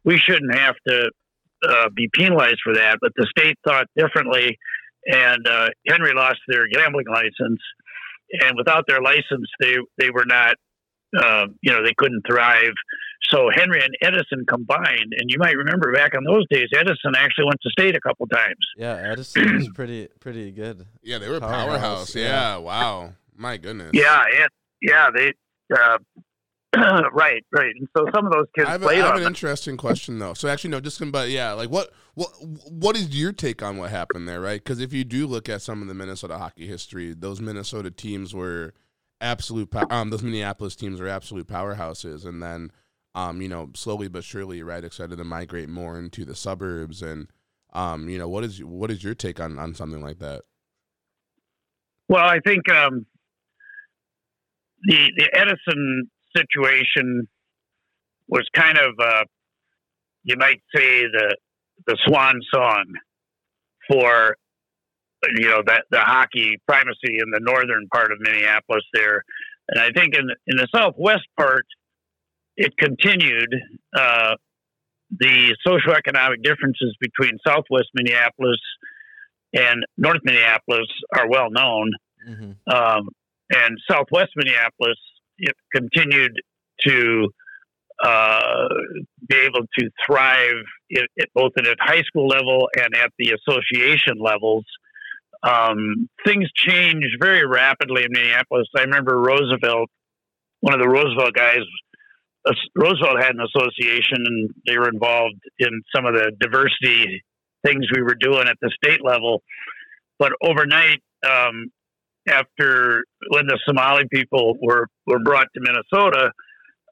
We 0.05 0.19
shouldn't 0.19 0.55
have 0.55 0.77
to 0.89 1.11
uh, 1.67 1.89
be 1.95 2.11
penalized 2.13 2.61
for 2.63 2.75
that. 2.75 2.99
But 3.01 3.13
the 3.17 3.27
state 3.37 3.59
thought 3.67 3.87
differently, 3.97 4.59
and 5.07 5.47
uh, 5.49 5.69
Henry 5.89 6.13
lost 6.13 6.41
their 6.49 6.67
gambling 6.69 7.07
license. 7.09 7.63
And 8.43 8.59
without 8.59 8.85
their 8.87 9.01
license, 9.01 9.49
they 9.61 9.77
they 9.97 10.11
were 10.11 10.27
not. 10.27 10.57
Uh, 11.17 11.47
you 11.63 11.73
know, 11.73 11.83
they 11.83 11.95
couldn't 11.97 12.23
thrive. 12.29 12.75
So 13.31 13.51
Henry 13.55 13.83
and 13.83 13.95
Edison 14.01 14.45
combined, 14.49 15.13
and 15.19 15.29
you 15.29 15.37
might 15.39 15.55
remember 15.57 15.93
back 15.93 16.13
in 16.15 16.25
those 16.25 16.45
days, 16.51 16.69
Edison 16.75 17.13
actually 17.17 17.45
went 17.45 17.61
to 17.63 17.71
state 17.71 17.95
a 17.97 18.01
couple 18.01 18.27
times. 18.29 18.57
Yeah, 18.77 18.95
Edison 18.95 19.57
was 19.57 19.69
pretty 19.75 20.09
pretty 20.21 20.51
good. 20.51 20.87
Yeah, 21.03 21.19
they 21.19 21.29
were 21.29 21.41
Powerhouse, 21.41 21.67
powerhouse. 21.81 22.15
yeah. 22.15 22.23
Yeah. 22.25 22.57
Wow. 22.59 23.13
My 23.37 23.57
goodness. 23.59 23.91
Yeah, 23.93 24.23
and 24.41 24.49
yeah, 24.81 25.09
they 25.15 25.33
uh, 25.77 25.99
right, 27.13 27.45
right. 27.53 27.75
And 27.79 27.89
so 27.97 28.05
some 28.15 28.27
of 28.27 28.33
those 28.33 28.47
kids 28.57 28.69
I 28.69 28.73
have, 28.73 28.83
a, 28.83 28.85
I 28.85 28.89
played 28.89 28.99
have 28.99 29.07
on 29.11 29.17
an 29.17 29.23
them. 29.25 29.31
interesting 29.31 29.77
question 29.77 30.19
though. 30.19 30.35
So 30.35 30.49
actually, 30.49 30.71
no, 30.71 30.81
just 30.81 30.99
but 31.13 31.29
yeah, 31.31 31.53
like 31.53 31.71
what 31.71 31.91
what 32.15 32.29
what 32.71 32.97
is 32.97 33.09
your 33.19 33.33
take 33.33 33.63
on 33.63 33.77
what 33.77 33.91
happened 33.91 34.29
there, 34.29 34.41
right? 34.41 34.63
Because 34.63 34.81
if 34.81 34.93
you 34.93 35.05
do 35.05 35.27
look 35.27 35.49
at 35.49 35.61
some 35.63 35.83
of 35.83 35.89
the 35.89 35.95
Minnesota 35.95 36.39
hockey 36.39 36.67
history, 36.67 37.15
those 37.15 37.41
Minnesota 37.41 37.91
teams 37.91 38.35
were 38.35 38.75
absolute. 39.21 39.71
pow- 39.71 39.87
Um, 39.91 40.11
those 40.11 40.23
Minneapolis 40.23 40.77
teams 40.77 41.01
were 41.01 41.09
absolute 41.09 41.47
powerhouses, 41.47 42.25
and 42.27 42.43
then 42.43 42.71
um, 43.15 43.41
you 43.41 43.49
know, 43.49 43.71
slowly 43.75 44.09
but 44.09 44.25
surely, 44.25 44.63
right, 44.63 44.83
decided 44.83 45.19
to 45.19 45.25
migrate 45.25 45.69
more 45.69 45.99
into 45.99 46.25
the 46.25 46.35
suburbs, 46.35 47.03
and 47.03 47.29
um, 47.73 48.09
you 48.09 48.19
know, 48.19 48.29
what 48.29 48.45
is 48.45 48.63
what 48.63 48.91
is 48.91 49.03
your 49.03 49.15
take 49.15 49.41
on 49.41 49.59
on 49.59 49.75
something 49.75 50.03
like 50.03 50.19
that? 50.19 50.43
Well, 52.09 52.25
I 52.25 52.39
think 52.41 52.71
um, 52.71 53.07
the 54.85 55.11
the 55.17 55.31
Edison 55.35 56.11
situation 56.37 57.29
was 58.29 58.47
kind 58.55 58.79
of 58.79 58.93
uh, 59.03 59.25
you 60.25 60.37
might 60.37 60.61
say 60.75 61.03
the 61.03 61.37
the 61.87 61.97
swan 62.07 62.41
song 62.53 62.85
for 63.89 64.37
you 65.37 65.49
know 65.49 65.63
that 65.67 65.85
the 65.91 66.01
hockey 66.01 66.57
primacy 66.67 67.19
in 67.19 67.31
the 67.33 67.41
northern 67.41 67.89
part 67.93 68.13
of 68.13 68.19
Minneapolis 68.21 68.85
there, 68.93 69.25
and 69.69 69.81
I 69.81 69.91
think 69.91 70.15
in 70.15 70.29
in 70.47 70.57
the 70.57 70.69
southwest 70.75 71.27
part 71.37 71.67
it 72.59 72.77
continued. 72.77 73.55
Uh, 73.97 74.35
the 75.19 75.57
socioeconomic 75.67 76.43
differences 76.43 76.95
between 77.01 77.39
southwest 77.47 77.89
Minneapolis 77.95 78.61
and 79.55 79.83
North 79.97 80.21
Minneapolis 80.23 80.87
are 81.17 81.27
well 81.29 81.51
known 81.51 81.91
hmm 82.27 82.51
um, 82.71 83.09
and 83.51 83.79
Southwest 83.91 84.33
Minneapolis 84.37 84.99
it 85.39 85.55
continued 85.75 86.33
to 86.87 87.29
uh, 88.05 88.69
be 89.29 89.37
able 89.37 89.67
to 89.79 89.91
thrive 90.07 90.63
both 91.35 91.53
at 91.59 91.65
high 91.81 92.03
school 92.03 92.27
level 92.27 92.69
and 92.77 92.95
at 92.95 93.11
the 93.19 93.33
association 93.33 94.19
levels. 94.21 94.65
Um, 95.43 96.09
things 96.25 96.49
changed 96.55 97.17
very 97.21 97.47
rapidly 97.47 98.05
in 98.05 98.11
Minneapolis. 98.11 98.67
I 98.77 98.83
remember 98.83 99.21
Roosevelt, 99.21 99.89
one 100.61 100.75
of 100.75 100.81
the 100.81 100.89
Roosevelt 100.89 101.35
guys. 101.35 101.61
Roosevelt 102.75 103.23
had 103.23 103.35
an 103.35 103.41
association, 103.41 104.19
and 104.25 104.51
they 104.67 104.79
were 104.79 104.89
involved 104.89 105.41
in 105.59 105.83
some 105.95 106.07
of 106.07 106.15
the 106.15 106.33
diversity 106.41 107.23
things 107.65 107.87
we 107.95 108.03
were 108.03 108.17
doing 108.19 108.47
at 108.49 108.57
the 108.61 108.71
state 108.83 109.05
level. 109.05 109.43
But 110.19 110.33
overnight, 110.43 111.01
um, 111.27 111.71
after 112.29 113.05
when 113.31 113.47
the 113.47 113.59
Somali 113.67 114.05
people 114.13 114.57
were, 114.61 114.87
were 115.07 115.19
brought 115.19 115.49
to 115.55 115.61
Minnesota, 115.61 116.33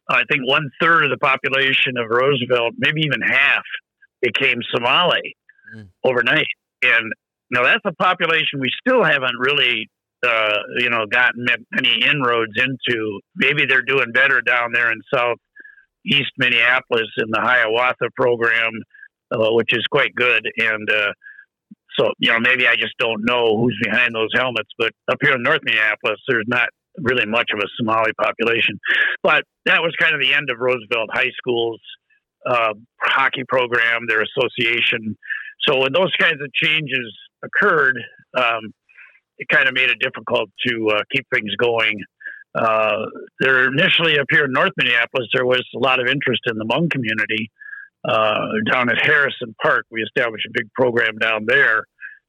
I 0.09 0.23
think 0.31 0.43
one 0.47 0.71
third 0.81 1.05
of 1.05 1.11
the 1.11 1.19
population 1.19 1.95
of 1.99 2.11
Roosevelt, 2.11 2.75
maybe 2.79 3.03
even 3.03 3.21
half, 3.23 3.65
became 4.23 4.59
Somali 4.73 5.37
Mm. 5.75 5.89
overnight. 6.05 6.47
And 6.83 7.13
now 7.51 7.65
that's 7.65 7.85
a 7.85 7.93
population 7.93 8.61
we 8.61 8.71
still 8.87 9.03
haven't 9.03 9.37
really, 9.39 9.89
uh, 10.25 10.59
you 10.79 10.91
know, 10.91 11.07
gotten 11.11 11.45
many 11.73 12.05
inroads 12.05 12.53
into. 12.57 13.21
Maybe 13.35 13.67
they're 13.67 13.83
doing 13.83 14.13
better 14.13 14.41
down 14.41 14.71
there 14.73 14.91
in 14.91 15.01
southeast 15.13 16.33
Minneapolis 16.39 17.09
in 17.19 17.31
the 17.31 17.41
Hiawatha 17.41 18.09
program, 18.17 18.73
uh, 19.33 19.53
which 19.53 19.73
is 19.73 19.85
quite 19.91 20.15
good. 20.15 20.47
And 20.59 20.91
uh, 20.91 21.13
so, 21.99 22.11
you 22.19 22.33
know, 22.33 22.39
maybe 22.41 22.67
I 22.67 22.77
just 22.77 22.95
don't 22.99 23.25
know 23.25 23.57
who's 23.59 23.79
behind 23.83 24.15
those 24.15 24.31
helmets, 24.35 24.71
but 24.79 24.93
up 25.11 25.19
here 25.23 25.35
in 25.35 25.43
North 25.43 25.61
Minneapolis, 25.65 26.21
there's 26.29 26.47
not 26.49 26.69
really 26.99 27.27
much 27.27 27.51
of 27.53 27.61
a 27.61 27.69
Somali 27.77 28.13
population. 28.21 28.79
But 29.23 29.45
that 29.67 29.83
was 29.83 29.95
kind 30.01 30.15
of 30.15 30.21
the 30.21 30.35
end 30.35 30.51
of 30.51 30.59
Roosevelt 30.59 31.11
High 31.13 31.31
School's 31.37 31.81
uh, 32.49 32.75
hockey 33.01 33.45
program, 33.49 34.07
their 34.09 34.23
association. 34.23 35.17
So 35.69 35.81
when 35.81 35.93
those 35.93 36.13
kinds 36.19 36.41
of 36.43 36.53
changes 36.55 37.13
occurred, 37.45 37.99
um, 38.37 38.73
it 39.39 39.49
kind 39.49 39.69
of 39.69 39.75
made 39.75 39.91
it 39.91 39.99
difficult 40.01 40.51
to 40.67 40.91
uh, 40.91 41.03
keep 41.13 41.27
things 41.33 41.55
going. 41.57 42.03
Uh, 42.55 43.05
there 43.41 43.67
initially 43.67 44.19
up 44.19 44.27
here 44.31 44.47
in 44.47 44.53
North 44.53 44.73
Minneapolis, 44.77 45.29
there 45.35 45.45
was 45.45 45.63
a 45.75 45.79
lot 45.79 46.01
of 46.01 46.07
interest 46.07 46.41
in 46.47 46.57
the 46.57 46.65
Hmong 46.65 46.91
community. 46.91 47.51
Uh, 48.09 48.47
down 48.71 48.89
at 48.89 48.97
Harrison 49.03 49.55
Park, 49.61 49.85
we 49.91 50.01
established 50.03 50.47
a 50.47 50.53
big 50.55 50.73
program 50.75 51.19
down 51.19 51.45
there, 51.47 51.85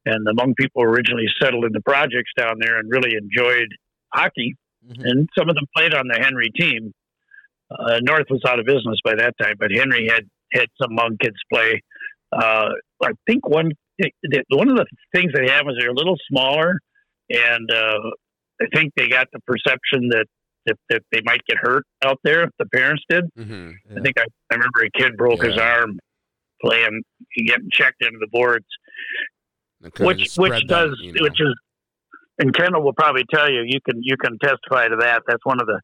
and 0.06 0.26
the 0.26 0.34
Hmong 0.34 0.56
people 0.58 0.82
originally 0.82 1.28
settled 1.41 1.65
in 1.65 1.72
the 1.72 1.82
projects 1.82 2.32
down 2.38 2.56
there 2.60 2.78
and 2.80 2.89
really 2.89 3.15
enjoyed 3.15 3.70
hockey. 4.13 4.56
hmm 4.86 5.02
And 5.04 5.30
some 5.38 5.50
of 5.50 5.56
them 5.56 5.65
played 5.76 5.93
on 5.93 6.08
the 6.08 6.20
Henry 6.20 6.52
team. 6.56 6.93
Uh, 7.72 8.00
North 8.02 8.28
was 8.30 8.41
out 8.48 8.60
of 8.60 8.65
business 8.65 8.98
by 9.04 9.15
that 9.15 9.36
time, 9.41 9.56
but 9.60 9.72
Henry 9.72 10.08
had 10.08 10.26
had 10.52 10.67
some 10.82 10.91
Hmong 10.98 11.20
kids 11.20 11.38
play. 11.52 11.82
Uh, 12.32 12.70
I 13.04 13.12
think 13.28 13.48
one 13.48 13.72
one 14.50 14.70
of 14.70 14.78
the 14.78 14.86
things 15.13 15.32
that 15.34 15.50
have 15.50 15.67
is 15.67 15.76
they're 15.80 15.89
a 15.89 15.93
little 15.93 16.17
smaller, 16.30 16.80
and 17.30 17.70
uh, 17.72 18.00
I 18.62 18.66
think 18.74 18.94
they 18.96 19.08
got 19.08 19.28
the 19.32 19.40
perception 19.42 20.10
that, 20.10 20.26
that 20.66 20.78
that 20.90 21.02
they 21.12 21.22
might 21.24 21.42
get 21.48 21.58
hurt 21.62 21.86
out 22.04 22.20
there 22.24 22.44
if 22.44 22.50
the 22.60 22.66
parents 22.68 23.04
did. 23.10 23.26
Mm-hmm. 23.38 23.72
Yeah. 23.90 23.98
I 23.98 24.02
think 24.02 24.20
I, 24.20 24.26
I 24.52 24.56
remember 24.56 24.84
a 24.84 25.00
kid 25.00 25.18
broke 25.18 25.44
his 25.44 25.58
arm 25.58 26.00
playing, 26.62 27.04
getting 27.46 27.70
checked 27.72 28.02
into 28.02 28.18
the 28.20 28.28
boards, 28.32 28.66
which 30.00 30.36
which 30.38 30.68
does 30.68 30.98
which 31.02 31.40
is, 31.40 31.56
and 32.40 32.54
Kendall 32.54 32.84
will 32.84 32.94
probably 32.94 33.24
tell 33.34 33.52
you 33.52 33.63
you 33.66 33.80
can 33.88 34.02
you 34.04 34.18
can 34.18 34.38
testify 34.40 34.88
to 34.88 34.98
that. 35.00 35.24
That's 35.28 35.46
one 35.46 35.62
of 35.62 35.68
the 35.68 35.80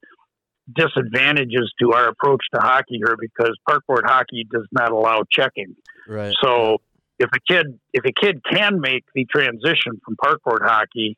disadvantages 0.74 1.72
to 1.82 1.92
our 1.92 2.08
approach 2.08 2.42
to 2.54 2.62
hockey 2.62 3.02
here 3.06 3.18
because 3.20 3.52
parkboard 3.70 4.06
hockey 4.06 4.48
does 4.50 4.66
not 4.72 4.92
allow 4.92 5.24
checking. 5.30 5.76
Right. 6.08 6.34
So 6.42 6.78
if 7.20 7.30
a 7.34 7.54
kid 7.54 7.80
if 7.94 8.06
a 8.06 8.14
kid 8.14 8.42
can 8.50 8.80
make 8.80 9.04
the 9.14 9.26
transition 9.26 10.00
from 10.04 10.16
parkboard 10.24 10.66
hockey 10.66 11.18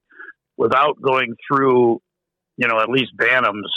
without 0.58 1.02
going 1.02 1.36
through, 1.48 2.02
you 2.58 2.68
know, 2.68 2.80
at 2.80 2.90
least 2.90 3.12
Bantams, 3.18 3.70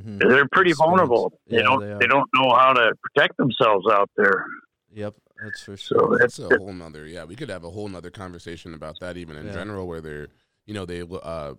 hmm 0.00 0.18
they're 0.18 0.48
pretty 0.52 0.70
Experience. 0.70 0.78
vulnerable. 0.78 1.32
They 1.50 1.58
Yeah, 1.58 1.62
don't 1.64 1.80
they 1.80 1.94
they 2.00 2.06
don't 2.06 2.28
know 2.34 2.54
how 2.54 2.72
to 2.72 2.92
protect 3.02 3.36
themselves 3.36 3.86
out 3.90 4.10
there. 4.16 4.46
Yep. 4.94 5.14
That's 5.42 5.62
for 5.64 5.76
sure. 5.76 5.98
So 5.98 6.08
That's 6.18 6.36
that's 6.36 6.50
a 6.52 6.56
whole 6.58 6.72
nother. 6.72 7.06
Yeah, 7.06 7.24
we 7.24 7.34
could 7.34 7.48
have 7.48 7.64
a 7.64 7.70
whole 7.70 7.88
nother 7.88 8.10
conversation 8.10 8.74
about 8.74 9.00
that, 9.00 9.16
even 9.16 9.36
in 9.36 9.46
Yeah. 9.46 9.52
general, 9.52 9.88
where 9.88 10.00
they're, 10.00 10.28
you 10.66 10.74
know, 10.74 10.84
they 10.86 11.02
uh, 11.02 11.54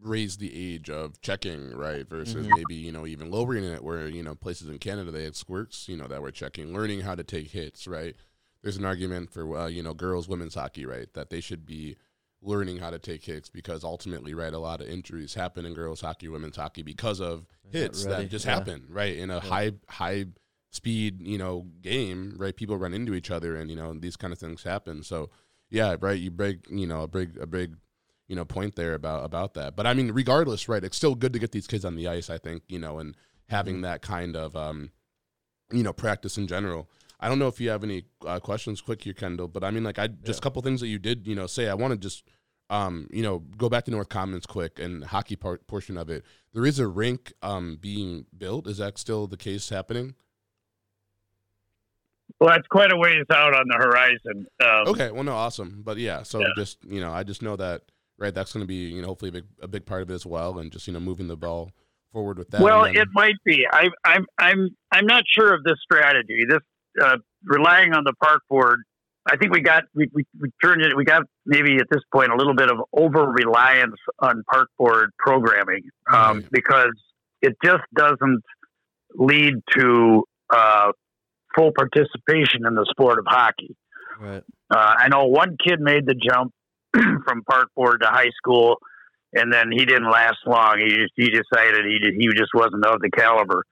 raise 0.00 0.36
the 0.36 0.52
age 0.54 0.88
of 0.88 1.20
checking, 1.20 1.72
right, 1.74 2.08
versus 2.08 2.46
Mhm. 2.46 2.54
maybe 2.54 2.74
you 2.74 2.92
know 2.92 3.06
even 3.06 3.30
lowering 3.30 3.64
it, 3.64 3.82
where 3.82 4.06
you 4.06 4.22
know 4.22 4.34
places 4.34 4.68
in 4.68 4.78
Canada 4.78 5.10
they 5.10 5.24
had 5.24 5.34
squirts, 5.34 5.88
you 5.88 5.96
know, 5.96 6.06
that 6.06 6.22
were 6.22 6.30
checking, 6.30 6.72
learning 6.72 7.00
how 7.00 7.14
to 7.14 7.24
take 7.24 7.50
hits, 7.50 7.86
right. 7.88 8.14
There's 8.62 8.76
an 8.76 8.84
argument 8.84 9.30
for 9.30 9.56
uh, 9.56 9.66
you 9.66 9.82
know 9.82 9.94
girls 9.94 10.28
women's 10.28 10.54
hockey, 10.54 10.86
right, 10.86 11.12
that 11.14 11.30
they 11.30 11.40
should 11.40 11.66
be 11.66 11.96
learning 12.44 12.78
how 12.78 12.90
to 12.90 12.98
take 12.98 13.24
hits 13.24 13.48
because 13.48 13.82
ultimately, 13.82 14.34
right, 14.34 14.52
a 14.52 14.58
lot 14.58 14.80
of 14.80 14.88
injuries 14.88 15.34
happen 15.34 15.64
in 15.64 15.74
girls 15.74 16.00
hockey, 16.00 16.28
women's 16.28 16.56
hockey 16.56 16.82
because 16.82 17.20
of 17.20 17.46
They're 17.70 17.82
hits 17.82 18.04
that 18.04 18.28
just 18.28 18.44
yeah. 18.44 18.54
happen, 18.54 18.86
right, 18.88 19.16
in 19.16 19.30
a 19.30 19.40
high 19.40 19.72
high 19.88 20.26
speed, 20.70 21.20
you 21.22 21.38
know, 21.38 21.66
game, 21.80 22.34
right? 22.36 22.54
People 22.54 22.76
run 22.76 22.94
into 22.94 23.14
each 23.14 23.30
other, 23.30 23.56
and 23.56 23.70
you 23.70 23.76
know 23.76 23.94
these 23.94 24.16
kind 24.16 24.32
of 24.32 24.38
things 24.38 24.62
happen. 24.62 25.02
So, 25.02 25.30
yeah, 25.70 25.96
right. 26.00 26.18
You 26.18 26.30
break, 26.30 26.68
you 26.70 26.86
know, 26.86 27.02
a 27.02 27.08
big, 27.08 27.38
a 27.38 27.46
big, 27.46 27.76
you 28.28 28.36
know, 28.36 28.44
point 28.44 28.76
there 28.76 28.94
about 28.94 29.24
about 29.24 29.54
that. 29.54 29.76
But 29.76 29.86
I 29.86 29.94
mean, 29.94 30.12
regardless, 30.12 30.68
right? 30.68 30.84
It's 30.84 30.96
still 30.96 31.14
good 31.14 31.32
to 31.32 31.38
get 31.38 31.52
these 31.52 31.66
kids 31.66 31.84
on 31.84 31.96
the 31.96 32.08
ice. 32.08 32.28
I 32.28 32.38
think 32.38 32.64
you 32.68 32.78
know, 32.78 32.98
and 32.98 33.16
having 33.48 33.82
that 33.82 34.02
kind 34.02 34.36
of, 34.36 34.56
um, 34.56 34.90
you 35.72 35.82
know, 35.82 35.92
practice 35.92 36.36
in 36.36 36.46
general. 36.46 36.88
I 37.20 37.28
don't 37.28 37.38
know 37.38 37.48
if 37.48 37.60
you 37.60 37.70
have 37.70 37.84
any 37.84 38.04
uh, 38.26 38.40
questions, 38.40 38.80
quick 38.80 39.02
here, 39.02 39.14
Kendall. 39.14 39.48
But 39.48 39.64
I 39.64 39.70
mean, 39.70 39.84
like, 39.84 39.98
I 39.98 40.08
just 40.08 40.40
a 40.40 40.42
couple 40.42 40.60
things 40.62 40.80
that 40.80 40.88
you 40.88 40.98
did, 40.98 41.26
you 41.26 41.34
know, 41.34 41.46
say. 41.46 41.68
I 41.68 41.74
want 41.74 41.92
to 41.92 41.98
just. 41.98 42.24
Um, 42.70 43.08
you 43.12 43.22
know, 43.22 43.40
go 43.58 43.68
back 43.68 43.84
to 43.84 43.90
North 43.90 44.08
Commons 44.08 44.46
quick 44.46 44.78
and 44.78 45.04
hockey 45.04 45.36
part 45.36 45.66
portion 45.66 45.98
of 45.98 46.08
it. 46.08 46.24
There 46.54 46.64
is 46.64 46.78
a 46.78 46.88
rink 46.88 47.30
um 47.42 47.76
being 47.78 48.24
built. 48.36 48.66
Is 48.66 48.78
that 48.78 48.96
still 48.96 49.26
the 49.26 49.36
case 49.36 49.68
happening? 49.68 50.14
well, 52.40 52.50
that's 52.50 52.66
quite 52.68 52.90
a 52.92 52.96
ways 52.96 53.24
out 53.30 53.54
on 53.54 53.64
the 53.68 53.76
horizon. 53.76 54.46
Um, 54.62 54.88
Okay, 54.94 55.10
well, 55.10 55.22
no, 55.24 55.32
awesome, 55.34 55.82
but 55.84 55.98
yeah, 55.98 56.22
so 56.22 56.40
Yeah. 56.40 56.46
just 56.56 56.82
you 56.84 57.00
know, 57.00 57.12
I 57.12 57.22
just 57.22 57.42
know 57.42 57.54
that 57.56 57.82
right, 58.18 58.34
that's 58.34 58.52
going 58.52 58.62
to 58.62 58.66
be 58.66 58.86
you 58.88 59.02
know 59.02 59.08
hopefully 59.08 59.28
a 59.28 59.32
big 59.32 59.44
a 59.62 59.68
big 59.68 59.84
part 59.86 60.00
of 60.02 60.10
it 60.10 60.14
as 60.14 60.24
well, 60.26 60.58
and 60.58 60.72
just 60.72 60.86
you 60.86 60.92
know 60.94 61.00
moving 61.00 61.28
the 61.28 61.36
ball 61.36 61.70
forward 62.12 62.38
with 62.38 62.50
that. 62.50 62.62
Well, 62.62 62.84
then- 62.84 62.96
it 62.96 63.08
might 63.12 63.36
be. 63.44 63.66
I, 63.70 63.88
I'm 64.04 64.26
I'm 64.38 64.70
I'm 64.90 65.06
not 65.06 65.24
sure 65.30 65.52
of 65.54 65.64
this 65.64 65.76
strategy. 65.82 66.44
This 66.48 66.60
uh, 67.02 67.16
relying 67.44 67.92
on 67.92 68.04
the 68.04 68.12
park 68.22 68.42
board. 68.48 68.80
I 69.30 69.36
think 69.36 69.52
we 69.52 69.60
got 69.62 69.84
we, 69.94 70.08
we, 70.12 70.24
we 70.40 70.50
turned 70.62 70.82
it. 70.82 70.94
We 70.96 71.04
got 71.04 71.22
maybe 71.46 71.76
at 71.76 71.86
this 71.90 72.02
point 72.12 72.30
a 72.30 72.36
little 72.36 72.54
bit 72.54 72.70
of 72.70 72.78
over 72.92 73.26
reliance 73.26 73.96
on 74.18 74.42
park 74.50 74.68
board 74.78 75.10
programming 75.18 75.82
um, 76.12 76.38
Right. 76.40 76.50
because 76.52 76.92
it 77.40 77.56
just 77.64 77.82
doesn't 77.96 78.42
lead 79.14 79.54
to 79.78 80.24
uh, 80.50 80.92
full 81.56 81.72
participation 81.76 82.66
in 82.66 82.74
the 82.74 82.86
sport 82.90 83.18
of 83.18 83.24
hockey. 83.28 83.74
Right. 84.20 84.42
Uh, 84.70 84.94
I 84.98 85.08
know 85.08 85.24
one 85.24 85.56
kid 85.62 85.80
made 85.80 86.04
the 86.06 86.14
jump 86.14 86.52
from 87.26 87.42
park 87.48 87.68
board 87.74 88.00
to 88.02 88.08
high 88.08 88.30
school, 88.36 88.76
and 89.32 89.52
then 89.52 89.70
he 89.72 89.84
didn't 89.84 90.10
last 90.10 90.38
long. 90.46 90.78
He 90.78 90.88
just, 90.94 91.12
he 91.16 91.30
decided 91.30 91.84
he 91.86 91.98
he 92.18 92.28
just 92.36 92.50
wasn't 92.54 92.84
of 92.86 93.00
the 93.00 93.10
caliber. 93.10 93.64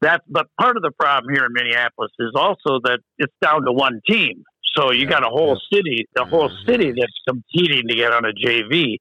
That, 0.00 0.22
but 0.28 0.46
part 0.60 0.76
of 0.76 0.82
the 0.82 0.92
problem 0.92 1.34
here 1.34 1.44
in 1.44 1.52
Minneapolis 1.52 2.12
is 2.20 2.32
also 2.34 2.80
that 2.84 3.00
it's 3.18 3.34
down 3.42 3.64
to 3.64 3.72
one 3.72 4.00
team. 4.08 4.44
So 4.76 4.92
you 4.92 5.06
got 5.06 5.24
a 5.24 5.28
whole 5.28 5.58
city, 5.72 6.06
the 6.14 6.24
whole 6.24 6.48
Mhm. 6.48 6.66
city 6.66 6.92
that's 6.92 7.12
competing 7.26 7.88
to 7.88 7.94
get 7.96 8.12
on 8.12 8.24
a 8.24 8.32
JV, 8.32 8.98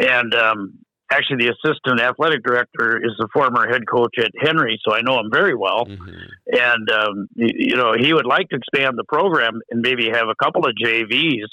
and 0.00 0.34
um, 0.34 0.78
actually 1.12 1.44
the 1.44 1.52
assistant 1.52 2.00
athletic 2.00 2.42
director 2.42 2.96
is 2.96 3.12
the 3.18 3.28
former 3.34 3.68
head 3.68 3.82
coach 3.86 4.14
at 4.18 4.30
Henry, 4.40 4.80
so 4.82 4.94
I 4.94 5.02
know 5.02 5.18
him 5.18 5.30
very 5.30 5.54
well 5.54 5.84
Mhm. 5.84 6.28
and 6.52 6.90
um, 6.90 7.26
you 7.34 7.76
know 7.76 7.92
he 7.98 8.14
would 8.14 8.26
like 8.26 8.48
to 8.50 8.56
expand 8.56 8.96
the 8.96 9.04
program 9.04 9.60
and 9.70 9.82
maybe 9.82 10.08
have 10.08 10.28
a 10.28 10.36
couple 10.42 10.66
of 10.66 10.72
JVs 10.82 11.48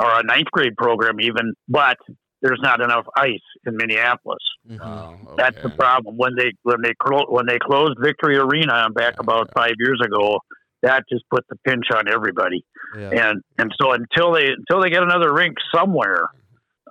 or 0.00 0.18
a 0.18 0.22
ninth 0.24 0.50
grade 0.50 0.76
program 0.76 1.20
even, 1.20 1.52
but 1.68 1.98
there's 2.42 2.60
not 2.62 2.80
enough 2.80 3.06
ice 3.16 3.40
in 3.66 3.76
Minneapolis. 3.76 4.42
Mhm. 4.68 4.80
Wow, 4.80 5.34
That's 5.36 5.60
the 5.62 5.70
problem. 5.70 6.16
When 6.16 6.34
they 6.36 6.52
when 6.62 6.82
they 6.82 6.94
clo- 6.94 7.26
when 7.28 7.46
they 7.46 7.58
closed 7.58 7.98
Victory 8.00 8.36
Arena 8.36 8.88
back 8.90 9.14
about 9.18 9.50
five 9.54 9.74
years 9.78 10.00
ago, 10.04 10.40
that 10.82 11.04
just 11.10 11.24
put 11.30 11.44
the 11.48 11.56
pinch 11.66 11.86
on 11.94 12.08
everybody. 12.08 12.64
Yeah. 12.96 13.30
And 13.30 13.42
and 13.58 13.74
so 13.80 13.92
until 13.92 14.32
they 14.32 14.48
until 14.48 14.80
they 14.82 14.90
get 14.90 15.02
another 15.02 15.32
rink 15.32 15.56
somewhere, 15.74 16.22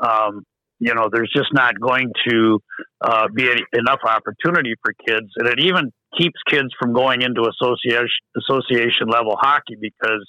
um, 0.01 0.43
you 0.79 0.93
know, 0.93 1.10
there's 1.12 1.31
just 1.36 1.53
not 1.53 1.79
going 1.79 2.12
to 2.27 2.60
uh, 3.01 3.27
be 3.34 3.49
any, 3.49 3.63
enough 3.73 3.99
opportunity 4.03 4.73
for 4.84 4.93
kids, 5.08 5.29
and 5.38 5.47
it 5.47 5.60
even 5.60 5.91
keeps 6.17 6.39
kids 6.49 6.69
from 6.79 6.93
going 6.93 7.21
into 7.21 7.41
association 7.49 8.08
association 8.38 9.08
level 9.08 9.36
hockey 9.39 9.75
because 9.79 10.25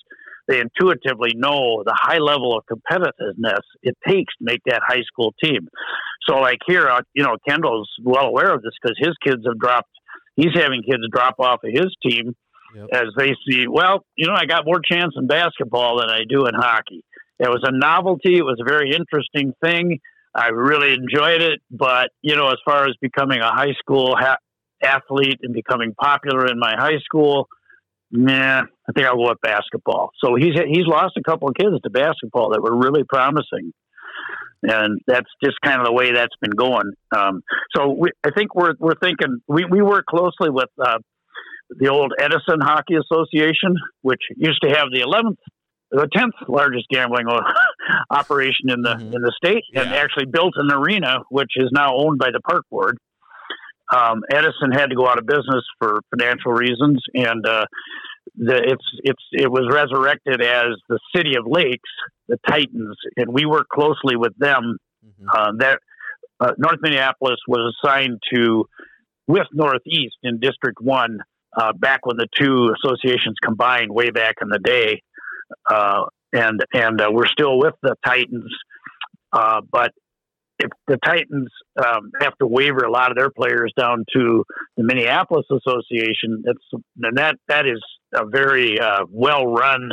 they 0.48 0.60
intuitively 0.60 1.32
know 1.34 1.82
the 1.84 1.96
high 1.96 2.18
level 2.18 2.56
of 2.56 2.64
competitiveness 2.66 3.60
it 3.82 3.96
takes 4.06 4.34
to 4.36 4.44
make 4.44 4.60
that 4.66 4.80
high 4.86 5.02
school 5.06 5.34
team. 5.42 5.68
So, 6.28 6.36
like 6.36 6.58
here, 6.66 6.88
uh, 6.88 7.02
you 7.14 7.24
know, 7.24 7.36
Kendall's 7.48 7.90
well 8.02 8.26
aware 8.26 8.54
of 8.54 8.62
this 8.62 8.72
because 8.80 8.96
his 8.98 9.14
kids 9.24 9.42
have 9.46 9.58
dropped. 9.58 9.90
He's 10.36 10.54
having 10.54 10.82
kids 10.82 11.02
drop 11.12 11.36
off 11.38 11.60
of 11.64 11.70
his 11.72 11.94
team 12.06 12.34
Yep. 12.74 12.88
as 12.92 13.06
they 13.16 13.34
see. 13.48 13.66
Well, 13.68 14.04
you 14.16 14.26
know, 14.26 14.34
I 14.34 14.44
got 14.44 14.66
more 14.66 14.80
chance 14.80 15.14
in 15.16 15.26
basketball 15.26 16.00
than 16.00 16.10
I 16.10 16.24
do 16.28 16.44
in 16.46 16.54
hockey. 16.54 17.02
It 17.38 17.48
was 17.48 17.62
a 17.64 17.72
novelty. 17.72 18.36
It 18.36 18.44
was 18.44 18.58
a 18.60 18.68
very 18.68 18.90
interesting 18.92 19.54
thing. 19.62 20.00
I 20.34 20.48
really 20.48 20.92
enjoyed 20.92 21.40
it, 21.40 21.60
but 21.70 22.10
you 22.20 22.36
know, 22.36 22.48
as 22.48 22.58
far 22.66 22.84
as 22.86 22.94
becoming 23.00 23.40
a 23.40 23.48
high 23.48 23.72
school 23.78 24.14
ha- 24.18 24.36
athlete 24.82 25.38
and 25.42 25.54
becoming 25.54 25.94
popular 25.98 26.46
in 26.46 26.58
my 26.58 26.74
high 26.76 26.98
school, 27.02 27.48
nah, 28.10 28.62
I 28.62 28.92
think 28.94 29.06
I'll 29.06 29.16
go 29.16 29.28
with 29.28 29.40
basketball. 29.42 30.10
So 30.24 30.34
he's 30.36 30.54
he's 30.68 30.86
lost 30.86 31.16
a 31.16 31.22
couple 31.22 31.48
of 31.48 31.54
kids 31.54 31.74
to 31.82 31.90
basketball 31.90 32.50
that 32.50 32.62
were 32.62 32.76
really 32.76 33.02
promising, 33.08 33.72
and 34.62 35.00
that's 35.06 35.28
just 35.44 35.56
kind 35.64 35.80
of 35.80 35.86
the 35.86 35.92
way 35.92 36.12
that's 36.12 36.34
been 36.40 36.52
going. 36.56 36.92
Um, 37.16 37.42
so 37.74 37.90
we, 37.90 38.10
I 38.24 38.30
think 38.36 38.54
we're 38.54 38.74
we're 38.78 38.98
thinking 39.00 39.38
we 39.48 39.64
we 39.64 39.82
work 39.82 40.06
closely 40.06 40.50
with 40.50 40.70
uh, 40.82 40.98
the 41.70 41.88
old 41.88 42.12
Edison 42.18 42.60
Hockey 42.60 42.94
Association, 42.94 43.74
which 44.02 44.20
used 44.36 44.62
to 44.62 44.68
have 44.70 44.86
the 44.92 45.00
11th, 45.00 45.36
the 45.90 46.08
10th 46.16 46.48
largest 46.48 46.86
gambling 46.90 47.26
operation 48.10 48.68
in 48.70 48.82
the 48.82 48.94
Mhm. 48.96 49.14
in 49.14 49.22
the 49.22 49.32
state, 49.36 49.64
and 49.74 49.90
Yeah. 49.90 49.96
actually 49.96 50.26
built 50.26 50.54
an 50.56 50.70
arena 50.72 51.20
which 51.30 51.52
is 51.56 51.70
now 51.72 51.94
owned 51.96 52.18
by 52.18 52.30
the 52.32 52.40
Park 52.40 52.64
Board. 52.70 52.98
Um, 53.94 54.22
Edison 54.30 54.72
had 54.72 54.90
to 54.90 54.96
go 54.96 55.06
out 55.08 55.18
of 55.18 55.26
business 55.26 55.64
for 55.78 56.00
financial 56.10 56.52
reasons, 56.52 57.02
and 57.14 57.46
uh, 57.46 57.66
the, 58.36 58.56
it's 58.56 58.84
it's 59.04 59.22
it 59.32 59.50
was 59.50 59.68
resurrected 59.72 60.42
as 60.42 60.74
the 60.88 60.98
City 61.14 61.36
of 61.36 61.46
Lakes, 61.46 61.90
the 62.28 62.38
Titans, 62.48 62.96
and 63.16 63.32
we 63.32 63.46
work 63.46 63.68
closely 63.68 64.16
with 64.16 64.36
them. 64.38 64.78
Mhm. 65.06 65.26
uh, 65.32 65.52
that 65.58 65.78
uh, 66.40 66.52
North 66.58 66.78
Minneapolis 66.82 67.38
was 67.46 67.74
assigned 67.84 68.20
to 68.34 68.68
with 69.28 69.46
Northeast 69.52 70.16
in 70.22 70.38
District 70.40 70.80
One 70.80 71.20
uh, 71.56 71.72
back 71.72 72.04
when 72.04 72.16
the 72.16 72.26
two 72.34 72.74
associations 72.76 73.36
combined 73.42 73.90
way 73.90 74.10
back 74.10 74.36
in 74.42 74.48
the 74.48 74.58
day, 74.58 75.02
uh, 75.70 76.04
and 76.32 76.64
and 76.74 77.00
uh, 77.00 77.08
we're 77.10 77.26
still 77.28 77.58
with 77.58 77.74
the 77.82 77.94
Titans, 78.04 78.52
uh, 79.32 79.60
but 79.70 79.92
if 80.58 80.70
the 80.88 80.98
Titans 81.04 81.48
um, 81.78 82.10
have 82.20 82.36
to 82.38 82.46
waiver 82.46 82.84
a 82.84 82.90
lot 82.90 83.10
of 83.10 83.16
their 83.16 83.30
players 83.30 83.72
down 83.78 84.04
to 84.14 84.44
the 84.76 84.82
Minneapolis 84.82 85.46
Association, 85.50 86.42
that's 86.44 86.82
and 87.02 87.16
that 87.18 87.36
that 87.48 87.66
is 87.66 87.82
a 88.14 88.26
very 88.26 88.80
uh, 88.80 89.04
well 89.10 89.46
run 89.46 89.90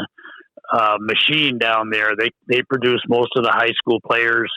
uh, 0.72 0.98
machine 1.00 1.58
down 1.58 1.90
there. 1.90 2.12
They 2.18 2.30
they 2.48 2.62
produce 2.64 3.02
most 3.10 3.32
of 3.36 3.44
the 3.44 3.52
high 3.52 3.74
school 3.78 4.00
players 4.06 4.52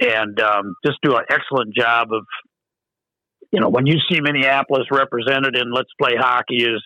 and 0.00 0.38
um, 0.40 0.74
just 0.84 0.98
do 1.02 1.16
an 1.16 1.24
excellent 1.30 1.74
job 1.74 2.08
of 2.12 2.24
you 3.50 3.60
know 3.60 3.68
when 3.68 3.86
you 3.86 3.96
see 4.10 4.20
Minneapolis 4.20 4.86
represented 4.90 5.56
in 5.56 5.72
Let's 5.72 5.90
Play 6.00 6.16
Hockey 6.16 6.64
is 6.64 6.82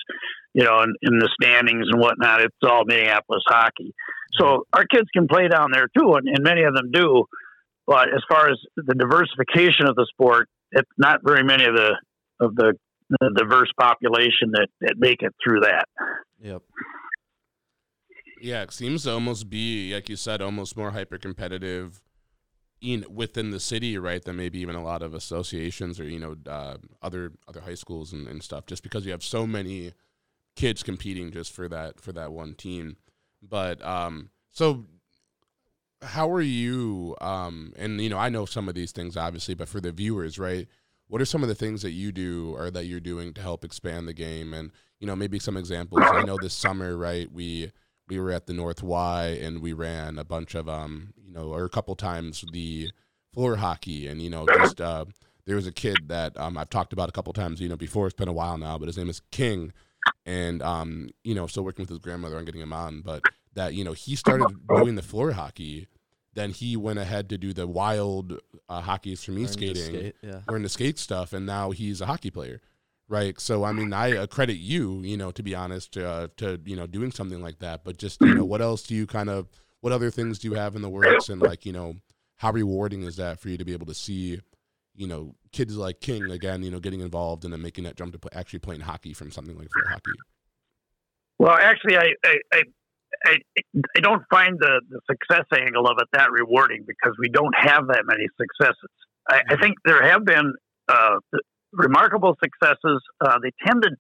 you 0.55 0.65
know 0.65 0.83
in, 0.83 0.95
in 1.03 1.19
the 1.19 1.29
standings 1.41 1.87
and 1.91 2.01
whatnot, 2.01 2.43
it's 2.43 2.55
all 2.63 2.85
Minneapolis 2.85 3.43
hockey. 3.47 3.95
So 4.39 4.67
our 4.73 4.85
kids 4.85 5.09
can 5.13 5.27
play 5.27 5.49
down 5.49 5.71
there 5.73 5.89
too, 5.97 6.15
and, 6.15 6.29
and 6.29 6.45
many 6.45 6.63
of 6.63 6.75
them 6.75 6.91
do. 6.93 7.25
But 7.89 8.11
as 8.15 8.23
far 8.29 8.51
as 8.51 8.59
the 8.77 8.95
diversification 8.95 9.89
of 9.89 9.97
the 9.97 10.07
sport, 10.11 10.51
it's 10.73 10.91
not 10.99 11.21
very 11.25 11.43
many 11.43 11.65
of 11.65 11.75
the 11.75 11.97
of 12.39 12.55
the, 12.55 12.75
the 13.09 13.31
diverse 13.35 13.73
population 13.81 14.53
that, 14.53 14.69
that 14.83 14.95
make 14.99 15.23
it 15.23 15.35
through 15.43 15.61
that. 15.61 15.87
Yep. 16.41 16.63
Yeah, 18.43 18.63
it 18.63 18.73
seems 18.73 19.05
to 19.05 19.13
almost 19.13 19.49
be 19.49 19.95
like 19.95 20.11
you 20.11 20.17
said, 20.17 20.43
almost 20.43 20.77
more 20.77 20.91
hyper 20.91 21.17
competitive 21.17 22.03
in 22.83 23.07
within 23.13 23.53
the 23.53 23.59
city, 23.59 23.97
right? 23.97 24.23
Than 24.23 24.37
maybe 24.37 24.61
even 24.61 24.77
a 24.77 24.85
lot 24.85 25.03
of 25.03 25.15
associations 25.15 25.99
or 25.99 26.05
you 26.05 26.21
know 26.21 26.37
uh, 26.47 26.77
other 27.01 27.33
other 27.49 27.63
high 27.63 27.75
schools 27.75 28.13
and, 28.13 28.29
and 28.29 28.43
stuff. 28.43 28.67
Just 28.67 28.83
because 28.83 29.07
you 29.07 29.13
have 29.13 29.25
so 29.25 29.47
many 29.47 29.95
kids 30.57 30.83
competing 30.83 31.33
just 31.33 31.53
for 31.53 31.69
that 31.71 32.03
for 32.03 32.13
that 32.13 32.33
one 32.33 32.53
team. 32.53 32.99
But 33.43 33.83
um, 33.83 34.29
so 34.51 34.85
how 36.03 36.31
are 36.31 36.41
you? 36.41 37.17
Um, 37.21 37.73
and 37.77 38.01
you 38.01 38.09
know, 38.09 38.19
I 38.19 38.29
know 38.29 38.45
some 38.45 38.69
of 38.69 38.75
these 38.75 38.93
things 38.93 39.17
obviously, 39.17 39.55
but 39.55 39.69
for 39.69 39.81
the 39.81 39.93
viewers, 39.93 40.39
right? 40.39 40.69
what 41.09 41.23
are 41.23 41.27
some 41.27 41.43
of 41.43 41.49
the 41.49 41.55
things 41.55 41.83
that 41.83 41.91
you 41.91 42.13
do 42.13 42.55
or 42.57 42.71
that 42.71 42.85
you're 42.85 43.01
doing 43.01 43.33
to 43.35 43.41
help 43.41 43.65
expand 43.65 44.07
the 44.07 44.15
game? 44.15 44.55
And 44.55 44.71
you 45.01 45.07
know, 45.07 45.17
maybe 45.17 45.39
some 45.39 45.57
examples. 45.57 46.03
I 46.05 46.23
know 46.23 46.39
this 46.41 46.55
summer, 46.55 46.97
right? 46.97 47.31
We 47.33 47.73
we 48.09 48.21
were 48.21 48.31
at 48.31 48.47
the 48.47 48.53
North 48.53 48.83
Y 48.83 49.39
and 49.43 49.61
we 49.61 49.73
ran 49.73 50.19
a 50.19 50.25
bunch 50.25 50.55
of 50.55 50.69
um, 50.69 51.15
you 51.17 51.33
know, 51.33 51.53
or 51.53 51.65
a 51.65 51.71
couple 51.71 51.95
times 51.97 52.45
the 52.53 52.91
floor 53.33 53.57
hockey, 53.57 54.07
and 54.07 54.23
you 54.23 54.31
know, 54.31 54.47
just 54.47 54.81
uh, 54.81 55.07
there 55.47 55.57
was 55.57 55.67
a 55.67 55.73
kid 55.73 55.97
that 56.09 56.39
um, 56.39 56.57
I've 56.57 56.71
talked 56.71 56.93
about 56.93 57.09
a 57.09 57.13
couple 57.13 57.33
times, 57.33 57.61
you 57.61 57.69
know, 57.69 57.77
before. 57.77 58.07
It's 58.07 58.15
been 58.15 58.29
a 58.29 58.33
while 58.33 58.59
now, 58.59 58.79
but 58.79 58.87
his 58.87 58.99
name 58.99 59.09
is 59.09 59.23
King, 59.31 59.73
and 60.27 60.63
um, 60.63 61.09
you 61.25 61.35
know, 61.35 61.47
still 61.47 61.65
working 61.65 61.83
with 61.83 61.91
his 61.91 61.99
grandmother 61.99 62.37
on 62.37 62.45
getting 62.45 62.61
him 62.61 62.73
on, 62.73 63.01
but 63.01 63.23
that 63.55 63.75
you 63.75 63.85
know 63.85 63.93
he 63.93 64.17
started 64.17 64.47
doing 64.69 64.95
the 64.95 65.03
floor 65.03 65.33
hockey 65.33 65.89
then 66.39 66.51
he 66.51 66.77
went 66.77 67.01
ahead 67.01 67.29
to 67.31 67.37
do 67.37 67.53
the 67.53 67.67
wild 67.67 68.39
uh, 68.69 68.81
hockeys 68.81 69.25
for 69.25 69.33
me 69.33 69.47
skating, 69.47 69.83
skate, 69.83 70.15
yeah. 70.23 70.41
learn 70.49 70.63
to 70.63 70.69
skate 70.69 70.97
stuff, 70.97 71.33
and 71.33 71.45
now 71.45 71.73
he's 71.73 72.01
a 72.01 72.07
hockey 72.07 72.31
player, 72.31 72.61
right? 73.09 73.41
So 73.41 73.65
I 73.65 73.73
mean, 73.73 73.93
I 73.93 74.25
credit 74.27 74.57
you, 74.57 75.01
you 75.01 75.17
know, 75.17 75.33
to 75.33 75.43
be 75.43 75.57
honest, 75.57 75.97
uh, 75.97 76.29
to 76.37 76.61
you 76.65 76.77
know 76.77 76.87
doing 76.87 77.11
something 77.11 77.43
like 77.43 77.59
that. 77.59 77.83
But 77.83 77.99
just 77.99 78.21
you 78.21 78.35
know, 78.35 78.45
what 78.45 78.63
else 78.63 78.85
do 78.85 78.95
you 78.95 79.05
kind 79.05 79.29
of, 79.29 79.49
what 79.81 79.93
other 79.93 80.13
things 80.13 80.39
do 80.39 80.49
you 80.49 80.55
have 80.55 80.77
in 80.77 80.83
the 80.83 80.89
works, 80.89 81.29
and 81.29 81.43
like 81.43 81.67
you 81.67 81.73
know, 81.73 81.97
how 82.37 82.53
rewarding 82.53 83.03
is 83.03 83.17
that 83.17 83.41
for 83.41 83.49
you 83.49 83.59
to 83.59 83.65
be 83.65 83.73
able 83.73 83.87
to 83.87 83.95
see, 83.95 84.41
you 84.95 85.09
know, 85.09 85.35
kids 85.51 85.77
like 85.77 86.01
King 86.01 86.31
again, 86.31 86.63
you 86.63 86.71
know, 86.71 86.79
getting 86.79 87.01
involved 87.01 87.43
and 87.45 87.53
then 87.53 87.63
making 87.63 87.83
that 87.83 87.97
jump 87.97 88.13
to 88.13 88.19
play, 88.19 88.31
actually 88.33 88.61
playing 88.61 88.83
hockey 88.83 89.13
from 89.13 89.33
something 89.33 89.59
like 89.59 89.69
floor 89.73 89.89
hockey. 89.89 90.13
Well, 91.41 91.57
actually, 91.57 91.97
I, 91.97 92.15
I, 92.25 92.39
I, 92.53 92.63
I, 93.25 93.37
I 93.97 94.01
don't 94.01 94.23
find 94.31 94.59
the, 94.59 94.81
the 94.89 95.01
success 95.11 95.45
angle 95.57 95.87
of 95.87 95.97
it 96.01 96.09
that 96.13 96.31
rewarding 96.31 96.85
because 96.87 97.15
we 97.19 97.29
don't 97.29 97.55
have 97.57 97.87
that 97.89 98.03
many 98.07 98.27
successes. 98.41 98.91
I, 99.29 99.43
I 99.51 99.57
think 99.61 99.77
there 99.85 100.03
have 100.03 100.25
been 100.25 100.53
uh, 100.89 101.17
remarkable 101.73 102.37
successes. 102.43 103.03
Uh, 103.21 103.39
they 103.43 103.51
tend 103.67 103.83
to, 103.83 103.91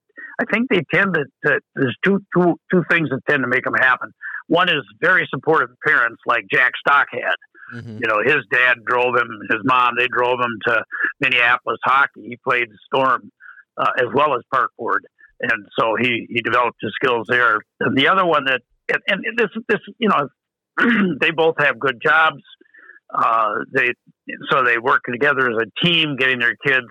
I 0.40 0.44
think 0.53 0.68
they 0.71 0.83
tend 0.92 1.14
to, 1.14 1.25
to, 1.47 1.61
there's 1.75 1.97
two, 2.05 2.21
two, 2.37 2.55
two 2.73 2.83
things 2.90 3.11
that 3.11 3.21
tend 3.29 3.42
to 3.42 3.49
make 3.49 3.64
them 3.64 3.75
happen. 3.75 4.12
One 4.47 4.68
is 4.68 4.83
very 5.01 5.27
supportive 5.31 5.71
parents 5.87 6.23
like 6.27 6.44
Jack 6.51 6.73
Stock 6.81 7.07
had. 7.12 7.37
Mhm. 7.75 8.01
You 8.01 8.07
know, 8.07 8.23
his 8.25 8.47
dad 8.51 8.77
drove 8.87 9.14
him, 9.14 9.29
his 9.51 9.61
mom, 9.64 9.94
they 9.99 10.07
drove 10.09 10.40
him 10.40 10.57
to 10.68 10.83
Minneapolis 11.21 11.79
hockey. 11.85 12.23
He 12.23 12.38
played 12.42 12.68
Storm 12.87 13.31
uh, 13.77 13.90
as 13.99 14.07
well 14.14 14.35
as 14.35 14.40
Parkboard. 14.53 15.01
And 15.40 15.66
so 15.79 15.94
he, 16.01 16.27
he 16.31 16.40
developed 16.40 16.79
his 16.81 16.92
skills 16.94 17.27
there. 17.29 17.59
And 17.81 17.97
the 17.97 18.09
other 18.09 18.25
one 18.25 18.47
that, 18.47 18.62
and, 18.88 19.24
and 19.24 19.38
this, 19.38 19.48
this, 19.68 19.81
you 19.98 20.09
know, 20.09 20.29
they 21.20 21.31
both 21.31 21.57
have 21.59 21.79
good 21.79 22.01
jobs. 22.03 22.42
Uh, 23.12 23.55
they, 23.74 23.88
so 24.51 24.62
they 24.62 24.79
work 24.79 25.03
together 25.11 25.51
as 25.51 25.57
a 25.57 25.87
team, 25.87 26.16
getting 26.16 26.38
their 26.38 26.57
kids 26.66 26.87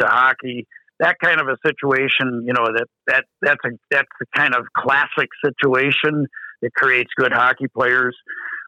to 0.00 0.06
hockey. 0.06 0.66
That 1.00 1.16
kind 1.22 1.40
of 1.40 1.48
a 1.48 1.56
situation, 1.66 2.44
you 2.46 2.52
know, 2.52 2.66
that, 2.66 2.86
that, 3.06 3.24
that's 3.42 3.60
a, 3.64 3.70
that's 3.90 4.08
the 4.20 4.26
kind 4.36 4.54
of 4.54 4.66
classic 4.76 5.28
situation 5.44 6.26
that 6.62 6.72
creates 6.74 7.10
good 7.16 7.32
hockey 7.32 7.66
players. 7.68 8.16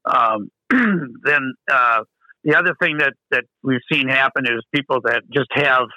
Um, 0.05 0.49
then, 0.71 1.55
uh, 1.71 2.03
the 2.45 2.57
other 2.57 2.75
thing 2.81 2.99
that, 2.99 3.15
that 3.31 3.45
we've 3.63 3.81
seen 3.93 4.09
happen 4.09 4.47
is 4.47 4.63
people 4.75 5.01
that 5.05 5.23
just 5.33 5.49
have 5.53 5.89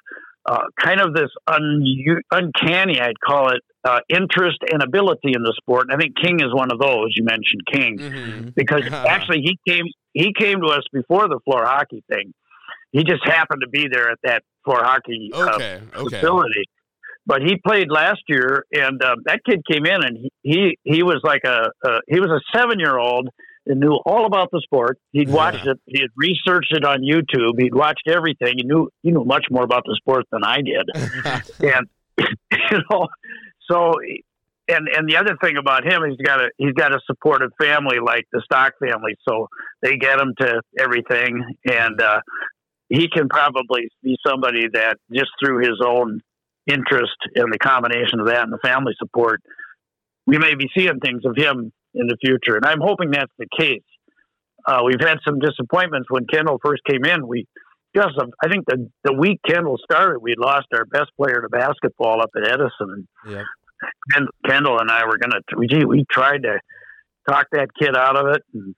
uh, 0.46 0.64
kind 0.80 1.00
of 1.00 1.14
this 1.14 1.30
un- 1.48 1.86
uncanny, 2.32 3.00
I'd 3.00 3.20
call 3.26 3.50
it, 3.52 3.62
uh, 3.86 4.00
interest 4.10 4.60
and 4.72 4.82
ability 4.82 5.34
in 5.36 5.44
the 5.44 5.54
sport. 5.58 5.88
And 5.90 5.94
I 5.96 6.02
think 6.02 6.16
King 6.22 6.40
is 6.40 6.54
one 6.54 6.72
of 6.72 6.80
those. 6.80 7.14
You 7.16 7.24
mentioned 7.24 7.62
King 7.72 7.98
Mm-hmm. 8.00 8.50
because 8.56 8.84
actually 8.92 9.42
he 9.42 9.58
came 9.68 9.86
he 10.14 10.32
came 10.38 10.62
to 10.62 10.68
us 10.68 10.84
before 10.94 11.28
the 11.28 11.40
floor 11.46 11.66
hockey 11.66 12.04
thing. 12.10 12.34
He 12.92 13.04
just 13.04 13.26
happened 13.26 13.62
to 13.64 13.70
be 13.70 13.88
there 13.92 14.12
at 14.12 14.20
that 14.24 14.44
floor 14.64 14.84
hockey 14.84 15.32
uh, 15.34 15.54
Okay, 15.56 15.80
okay. 15.96 16.16
facility. 16.22 16.66
But 17.26 17.42
he 17.42 17.56
played 17.66 17.90
last 17.90 18.22
year, 18.28 18.66
and 18.74 19.02
um, 19.02 19.20
that 19.26 19.40
kid 19.50 19.62
came 19.70 19.86
in, 19.86 20.04
and 20.04 20.18
he 20.18 20.30
he, 20.44 20.78
he 20.84 21.04
was 21.04 21.22
like 21.24 21.42
a, 21.46 21.70
a 21.86 22.00
he 22.08 22.20
was 22.20 22.30
a 22.30 22.42
seven 22.58 22.80
year 22.80 22.98
old 22.98 23.30
and 23.66 23.80
knew 23.80 23.94
all 24.06 24.26
about 24.26 24.50
the 24.52 24.60
sport. 24.62 25.00
He'd 25.14 25.30
watched 25.30 25.66
it, 25.66 25.80
he 25.86 26.02
had 26.02 26.10
researched 26.18 26.74
it 26.74 26.84
on 26.84 27.00
YouTube, 27.02 27.54
he'd 27.60 27.74
watched 27.74 28.08
everything. 28.10 28.56
He 28.58 28.64
knew 28.64 28.90
he 29.04 29.12
knew 29.12 29.24
much 29.24 29.46
more 29.50 29.64
about 29.64 29.84
the 29.86 29.96
sport 29.96 30.26
than 30.32 30.44
I 30.44 30.58
did, 30.58 30.90
and 31.62 31.88
you 32.72 32.78
know, 32.92 33.08
so 33.70 33.94
and 34.68 34.88
and 34.88 35.10
the 35.10 35.18
other 35.18 35.36
thing 35.44 35.58
about 35.58 35.86
him, 35.86 36.04
he's 36.08 36.26
got 36.26 36.40
a 36.40 36.50
he's 36.58 36.74
got 36.74 36.94
a 36.94 37.00
supportive 37.06 37.52
family 37.62 37.98
like 38.04 38.26
the 38.32 38.42
Stock 38.46 38.74
family, 38.80 39.16
so 39.28 39.48
they 39.82 39.98
get 39.98 40.20
him 40.20 40.34
to 40.40 40.62
everything, 40.80 41.44
and 41.66 42.02
uh, 42.02 42.22
he 42.90 43.10
can 43.10 43.28
probably 43.28 43.90
be 44.02 44.18
somebody 44.26 44.68
that 44.74 44.98
just 45.12 45.32
through 45.44 45.60
his 45.60 45.82
own 45.86 46.22
interest 46.66 47.18
and 47.36 47.52
the 47.52 47.60
combination 47.60 48.20
of 48.20 48.28
that 48.28 48.44
and 48.44 48.54
the 48.54 48.60
family 48.64 48.94
support, 48.98 49.42
we 50.26 50.38
may 50.38 50.56
be 50.56 50.70
seeing 50.76 51.00
things 51.00 51.24
of 51.26 51.36
him 51.36 51.74
in 51.94 52.08
the 52.08 52.18
future, 52.24 52.56
and 52.56 52.66
I'm 52.66 52.82
hoping 52.82 53.12
that's 53.12 53.34
the 53.38 53.48
case. 53.60 53.84
Uh, 54.66 54.80
we've 54.86 55.02
had 55.02 55.18
some 55.28 55.40
disappointments 55.40 56.08
when 56.10 56.26
Kendall 56.26 56.58
first 56.64 56.84
came 56.90 57.04
in. 57.04 57.28
We 57.28 57.46
just, 57.96 58.16
I 58.44 58.48
think 58.50 58.66
the 58.68 58.90
the 59.04 59.14
week 59.14 59.40
Kendall 59.48 59.78
started, 59.84 60.20
we 60.20 60.36
lost 60.38 60.68
our 60.74 60.86
best 60.86 61.12
player 61.18 61.42
to 61.42 61.50
basketball 61.50 62.22
up 62.22 62.32
at 62.36 62.48
Edison, 62.48 63.08
Yep. 63.28 63.46
Ken, 64.14 64.28
Kendall 64.48 64.80
and 64.80 64.90
I 64.90 65.06
were 65.06 65.18
gonna. 65.18 65.42
We 65.58 65.68
gee, 65.68 65.86
we 65.86 66.06
tried 66.10 66.44
to 66.44 66.60
talk 67.28 67.48
that 67.52 67.68
kid 67.78 67.96
out 67.98 68.18
of 68.18 68.28
it, 68.36 68.42
and, 68.54 68.76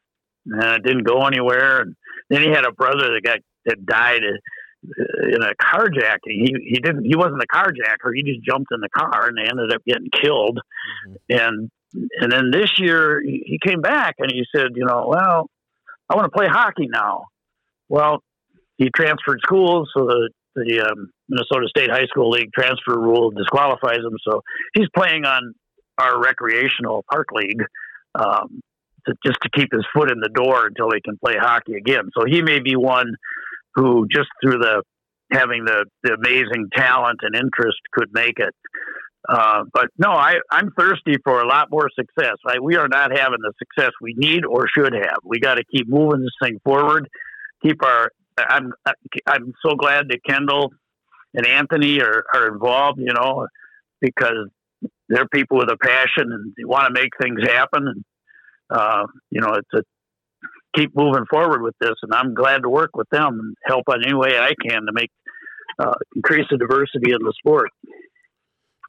and 0.47 0.63
it 0.78 0.84
didn't 0.84 1.04
go 1.04 1.25
anywhere. 1.25 1.82
And 1.82 1.95
then 2.30 2.41
he 2.41 2.49
had 2.49 2.65
a 2.65 2.71
brother 2.71 3.13
that 3.13 3.21
got 3.23 3.39
that 3.65 3.86
died 3.86 4.21
uh, 4.23 5.28
in 5.28 5.43
a 5.43 5.54
carjacking. 5.62 6.17
He 6.25 6.56
he 6.63 6.80
didn't. 6.80 7.06
He 7.06 7.15
wasn't 7.15 7.43
a 7.43 7.47
carjacker. 7.56 8.12
He 8.15 8.23
just 8.23 8.43
jumped 8.45 8.71
in 8.71 8.80
the 8.82 8.89
car 8.89 9.28
and 9.28 9.38
they 9.38 9.43
ended 9.49 9.71
up 9.73 9.82
getting 9.86 10.10
killed. 10.12 10.60
Mhm. 11.08 11.15
And 11.30 11.71
and 12.19 12.32
then 12.32 12.51
this 12.51 12.80
year 12.80 13.21
he 13.21 13.60
came 13.65 13.82
back 13.82 14.15
and 14.19 14.32
he 14.32 14.43
said, 14.56 14.71
you 14.75 14.86
know, 14.86 15.06
well, 15.08 15.49
I 16.10 16.15
want 16.15 16.25
to 16.25 16.36
play 16.38 16.47
hockey 16.47 16.88
now. 16.88 17.25
Well, 17.89 18.21
he 18.77 18.89
transferred 18.95 19.39
schools, 19.41 19.89
so 19.95 20.05
the 20.05 20.29
the 20.55 20.81
um, 20.81 21.09
Minnesota 21.27 21.67
State 21.67 21.89
High 21.91 22.05
School 22.07 22.29
League 22.29 22.51
transfer 22.53 22.97
rule 22.97 23.31
disqualifies 23.31 23.97
him. 23.97 24.17
So 24.27 24.41
he's 24.73 24.88
playing 24.95 25.25
on 25.25 25.53
our 25.97 26.21
recreational 26.21 27.03
park 27.11 27.27
league 27.33 27.61
um, 28.15 28.61
to, 29.05 29.13
just 29.25 29.38
to 29.41 29.49
keep 29.53 29.69
his 29.71 29.85
foot 29.93 30.11
in 30.11 30.19
the 30.19 30.29
door 30.29 30.67
until 30.67 30.89
he 30.93 31.01
can 31.01 31.17
play 31.23 31.35
hockey 31.38 31.73
again. 31.73 32.09
So 32.17 32.23
he 32.25 32.41
may 32.41 32.59
be 32.59 32.75
one 32.75 33.15
who, 33.75 34.07
just 34.09 34.29
through 34.41 34.59
the 34.59 34.83
having 35.31 35.65
the, 35.65 35.85
the 36.03 36.13
amazing 36.13 36.69
talent 36.73 37.19
and 37.21 37.35
interest, 37.35 37.77
could 37.91 38.09
make 38.13 38.38
it. 38.38 38.53
Uh, 39.27 39.63
but 39.73 39.88
no, 39.97 40.11
I, 40.11 40.35
I'm 40.51 40.71
thirsty 40.77 41.15
for 41.23 41.41
a 41.41 41.47
lot 41.47 41.69
more 41.71 41.89
success. 41.99 42.35
I, 42.47 42.59
we 42.61 42.77
are 42.77 42.88
not 42.88 43.11
having 43.11 43.39
the 43.41 43.53
success 43.57 43.91
we 43.99 44.13
need 44.15 44.45
or 44.45 44.67
should 44.67 44.93
have. 44.93 45.17
We 45.23 45.39
got 45.39 45.55
to 45.55 45.63
keep 45.75 45.89
moving 45.89 46.21
this 46.21 46.29
thing 46.41 46.59
forward. 46.63 47.09
Keep 47.63 47.83
our. 47.83 48.09
I'm 48.38 48.74
I'm 49.28 49.54
so 49.65 49.76
glad 49.76 50.10
that 50.10 50.19
Kendall 50.28 50.71
and 51.34 51.45
Anthony 51.45 52.02
are, 52.02 52.24
are 52.34 52.48
involved. 52.48 53.00
You 53.00 53.13
know, 53.13 53.48
because 54.02 54.50
they're 55.10 55.28
people 55.28 55.58
with 55.58 55.69
a 55.71 55.78
passion 55.78 56.32
and 56.32 56.54
they 56.58 56.63
want 56.65 56.88
to 56.88 57.02
make 57.02 57.12
things 57.21 57.39
happen. 57.43 57.88
And 57.88 58.04
uh, 58.69 59.06
you 59.32 59.41
know, 59.41 59.54
it's 59.54 59.69
a 59.74 59.82
keep 60.76 60.95
moving 60.95 61.26
forward 61.30 61.62
with 61.62 61.76
this. 61.80 61.93
And 62.04 62.13
I'm 62.13 62.34
glad 62.34 62.63
to 62.63 62.69
work 62.69 62.91
with 62.95 63.10
them 63.10 63.39
and 63.39 63.56
help 63.63 63.84
in 63.89 64.04
any 64.04 64.13
way 64.13 64.38
I 64.38 64.52
can 64.67 64.86
to 64.86 64.91
make 64.91 65.12
uh, 65.80 65.93
increase 66.15 66.45
the 66.50 66.58
diversity 66.58 67.12
in 67.12 67.19
the 67.24 67.34
sport. 67.38 67.69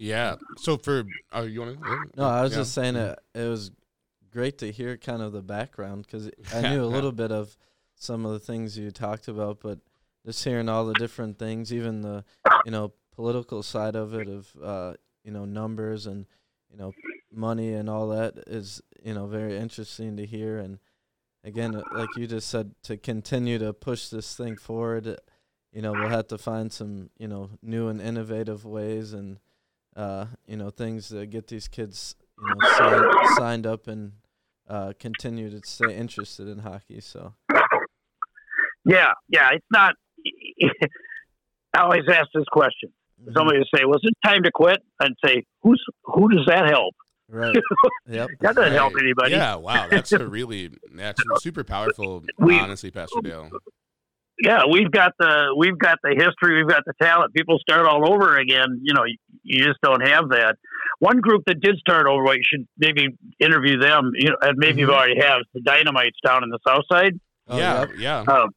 Yeah. 0.01 0.37
So 0.59 0.77
for 0.77 1.05
uh, 1.35 1.43
you 1.43 1.61
want 1.61 1.83
to? 1.83 2.01
No, 2.17 2.25
I 2.25 2.43
was 2.43 2.53
Yeah. 2.53 2.59
just 2.59 2.75
saying 2.75 2.97
it. 2.97 3.19
It 3.35 3.49
was 3.49 3.71
great 4.31 4.59
to 4.59 4.71
hear 4.71 4.97
kind 4.97 5.23
of 5.23 5.33
the 5.33 5.43
background 5.43 6.05
because 6.07 6.31
I 6.55 6.61
knew 6.71 6.83
a 6.85 6.87
little 6.97 7.13
bit 7.13 7.33
of 7.33 7.57
some 7.97 8.25
of 8.25 8.33
the 8.33 8.39
things 8.39 8.79
you 8.79 8.91
talked 8.91 9.29
about, 9.29 9.61
but 9.61 9.79
just 10.25 10.45
hearing 10.45 10.69
all 10.69 10.87
the 10.87 10.95
different 10.95 11.39
things, 11.39 11.73
even 11.73 12.03
the 12.03 12.25
you 12.65 12.71
know 12.71 12.93
political 13.15 13.63
side 13.63 13.97
of 13.97 14.15
it, 14.15 14.29
of 14.29 14.53
uh, 14.63 14.95
you 15.25 15.33
know 15.33 15.45
numbers 15.45 16.07
and 16.07 16.27
you 16.71 16.77
know 16.77 16.93
money 17.33 17.73
and 17.73 17.91
all 17.91 18.09
that 18.09 18.35
is 18.47 18.81
you 19.03 19.15
know 19.15 19.27
very 19.27 19.57
interesting 19.57 20.17
to 20.17 20.27
hear. 20.27 20.59
And 20.59 20.79
again, 21.45 21.75
uh, 21.75 21.83
like 21.95 22.09
you 22.17 22.27
just 22.27 22.49
said, 22.49 22.75
to 22.85 22.97
continue 22.97 23.59
to 23.59 23.73
push 23.73 24.09
this 24.09 24.37
thing 24.37 24.57
forward, 24.57 25.19
you 25.73 25.83
know 25.83 25.93
we'll 25.93 26.09
have 26.09 26.29
to 26.29 26.39
find 26.39 26.73
some 26.73 27.11
you 27.19 27.29
know 27.29 27.51
new 27.63 27.89
and 27.89 28.01
innovative 28.01 28.65
ways 28.65 29.13
and 29.13 29.39
uh, 29.97 30.27
you 30.47 30.57
know, 30.57 30.71
things 30.71 31.09
to 31.09 31.27
get 31.27 31.49
these 31.49 31.69
kids, 31.69 32.15
you 32.39 32.55
know, 32.55 32.69
signed, 32.77 33.29
signed 33.39 33.67
up 33.67 33.89
and 33.89 34.13
uh, 34.69 34.93
continue 34.99 35.49
to 35.49 35.67
stay 35.67 35.97
interested 35.97 36.47
in 36.47 36.59
hockey. 36.59 37.01
So, 37.01 37.33
Yeah, 38.87 39.13
yeah, 39.29 39.49
it's 39.53 39.67
not. 39.71 39.95
I 41.75 41.81
always 41.83 42.03
ask 42.11 42.27
this 42.35 42.45
question. 42.51 42.91
mhm. 43.23 43.33
Somebody 43.37 43.59
will 43.59 43.67
say, 43.75 43.85
"Was 43.85 44.01
it 44.03 44.15
time 44.25 44.43
to 44.45 44.51
quit?" 44.53 44.79
And 45.01 45.15
say, 45.25 45.43
"Who's 45.63 45.83
who 46.05 46.29
does 46.29 46.47
that 46.47 46.69
help? 46.71 46.95
right? 47.29 47.57
Yep. 48.09 48.29
That 48.41 48.55
doesn't 48.55 48.73
help 48.73 48.95
anybody." 48.99 49.33
Yeah. 49.33 49.57
Wow. 49.57 49.89
That's 49.91 50.13
a 50.13 50.27
really 50.39 50.71
that's 50.95 51.21
super 51.41 51.65
powerful. 51.65 52.23
We- 52.39 52.59
honestly, 52.59 52.91
Pastor 52.91 53.21
Dale. 53.23 53.51
yeah, 54.41 54.63
we've 54.71 54.91
got 54.91 55.13
the 55.19 55.55
we've 55.59 55.79
got 55.79 55.99
the 56.03 56.11
history, 56.17 56.57
we've 56.63 56.69
got 56.69 56.85
the 56.87 56.93
talent. 57.03 57.35
People 57.35 57.59
start 57.59 57.87
all 57.87 58.11
over 58.13 58.37
again. 58.39 58.81
You 58.83 58.95
know, 58.95 59.05
you, 59.05 59.17
you 59.43 59.65
just 59.65 59.81
don't 59.83 60.07
have 60.07 60.29
that. 60.31 60.57
One 61.01 61.21
group 61.21 61.43
that 61.47 61.61
did 61.61 61.77
start 61.79 62.07
over, 62.07 62.33
you 62.35 62.43
should 62.49 62.67
maybe 62.79 63.09
interview 63.41 63.79
them. 63.79 64.13
You 64.15 64.31
know, 64.31 64.37
and 64.43 64.57
maybe 64.57 64.81
you 64.81 64.87
Mhm. 64.87 64.95
already 64.95 65.21
have 65.21 65.41
the 65.53 65.61
Dynamites 65.61 66.17
down 66.25 66.43
in 66.45 66.49
the 66.51 66.59
South 66.67 66.85
Side. 66.91 67.19
Oh, 67.49 67.59
yeah, 67.59 67.81
yep. 67.81 67.91
yeah. 67.99 68.21
Um, 68.33 68.49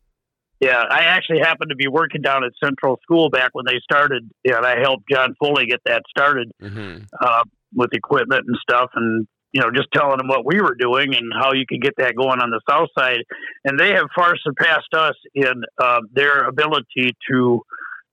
yeah, 0.60 0.84
I 0.90 1.02
actually 1.02 1.40
happened 1.40 1.70
to 1.70 1.76
be 1.76 1.88
working 1.88 2.22
down 2.22 2.44
at 2.44 2.52
Central 2.64 3.00
School 3.04 3.30
back 3.30 3.52
when 3.54 3.66
they 3.66 3.80
started, 3.84 4.30
and 4.46 4.66
I 4.66 4.80
helped 4.80 5.04
John 5.10 5.36
Foley 5.40 5.66
get 5.66 5.80
that 5.86 6.04
started 6.10 6.52
hmm 6.60 6.98
uh, 7.20 7.44
with 7.74 7.94
equipment 7.94 8.46
and 8.48 8.58
stuff, 8.62 8.90
and 8.96 9.28
you 9.52 9.62
know, 9.62 9.72
just 9.72 9.88
telling 9.94 10.18
them 10.18 10.28
what 10.28 10.46
we 10.46 10.62
were 10.62 10.76
doing 10.76 11.16
and 11.16 11.32
how 11.34 11.54
you 11.54 11.66
could 11.68 11.82
get 11.82 11.94
that 11.98 12.16
going 12.16 12.40
on 12.40 12.52
the 12.52 12.62
south 12.70 12.90
side. 12.98 13.20
And 13.64 13.80
they 13.80 13.94
have 13.94 14.06
far 14.16 14.36
surpassed 14.38 14.94
us 14.94 15.16
in 15.34 15.64
uh, 15.82 16.02
their 16.14 16.48
ability 16.48 17.16
to 17.32 17.62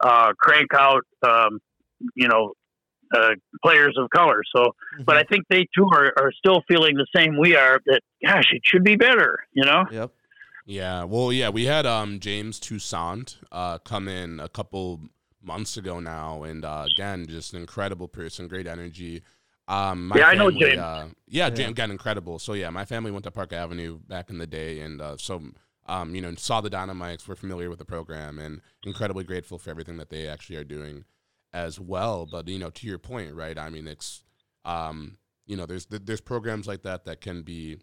uh, 0.01 0.33
crank 0.39 0.73
out, 0.75 1.03
um, 1.23 1.59
you 2.15 2.29
know, 2.29 2.53
uh, 3.15 3.31
players 3.63 3.97
of 3.99 4.11
color. 4.11 4.43
So, 4.55 4.75
but 5.05 5.17
I 5.17 5.23
think 5.25 5.45
they 5.49 5.67
too 5.77 5.89
are, 5.93 6.13
are 6.19 6.33
still 6.33 6.63
feeling 6.67 6.97
the 6.97 7.07
same 7.15 7.39
we 7.39 7.55
are. 7.55 7.81
That 7.87 8.01
gosh, 8.25 8.47
it 8.53 8.63
should 8.65 8.83
be 8.83 8.97
better. 8.97 9.39
You 9.53 9.65
know. 9.65 9.85
Yep. 9.91 10.11
Yeah, 10.67 11.05
well, 11.05 11.33
yeah, 11.33 11.49
we 11.49 11.65
had 11.65 11.87
um 11.87 12.21
James 12.21 12.59
Toussaint 12.61 13.39
uh 13.53 13.79
come 13.79 14.09
in 14.09 14.41
a 14.41 14.49
couple 14.49 15.01
months 15.43 15.77
ago 15.77 16.01
now, 16.01 16.43
and 16.43 16.65
uh, 16.65 16.87
again, 16.91 17.27
just 17.27 17.55
an 17.55 17.61
incredible 17.61 18.09
person, 18.09 18.49
great 18.49 18.67
energy. 18.67 19.23
Um, 19.69 20.13
Yeah, 20.15 20.27
I 20.27 20.35
know 20.35 20.51
James. 20.51 20.79
Uh, 20.79 21.09
yeah, 21.27 21.47
Yeah. 21.49 21.51
James, 21.55 21.71
again, 21.71 21.91
incredible. 21.91 22.39
So 22.39 22.53
yeah, 22.53 22.71
my 22.71 22.85
family 22.85 23.11
went 23.11 23.25
to 23.25 23.31
Park 23.31 23.53
Avenue 23.53 23.99
back 24.07 24.29
in 24.31 24.39
the 24.39 24.47
day, 24.47 24.81
and 24.81 25.01
uh, 25.01 25.17
so 25.17 25.43
um, 25.87 26.15
you 26.15 26.21
know, 26.21 26.35
saw 26.35 26.61
the 26.61 26.71
Dynamites. 26.71 27.29
We're 27.29 27.37
familiar 27.37 27.71
with 27.71 27.79
the 27.79 27.85
program, 27.85 28.39
and 28.39 28.61
incredibly 28.85 29.25
grateful 29.25 29.59
for 29.59 29.71
everything 29.71 29.97
that 29.99 30.11
they 30.11 30.27
actually 30.27 30.57
are 30.57 30.65
doing 30.65 31.05
as 31.53 31.79
well. 31.79 32.27
But 32.27 32.49
you 32.49 32.59
know, 32.59 32.71
to 32.71 32.87
your 32.87 32.99
point, 32.99 33.35
right? 33.35 33.57
I 33.57 33.71
mean, 33.71 33.87
it's 33.87 34.25
um, 34.65 35.19
you 35.47 35.57
know, 35.57 35.67
there's 35.67 35.87
there's 35.87 36.21
programs 36.21 36.67
like 36.67 36.83
that 36.83 37.05
that 37.05 37.21
can 37.21 37.43
be 37.43 37.79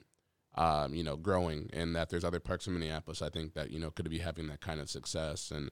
um, 0.55 0.93
you 0.93 1.03
know, 1.03 1.15
growing, 1.15 1.69
and 1.73 1.95
that 1.95 2.09
there's 2.09 2.23
other 2.23 2.39
parks 2.39 2.67
in 2.67 2.73
Minneapolis. 2.73 3.21
I 3.21 3.29
think 3.29 3.53
that 3.53 3.71
you 3.71 3.79
know 3.79 3.91
could 3.91 4.09
be 4.09 4.19
having 4.19 4.47
that 4.47 4.61
kind 4.61 4.79
of 4.79 4.89
success, 4.89 5.51
and 5.51 5.69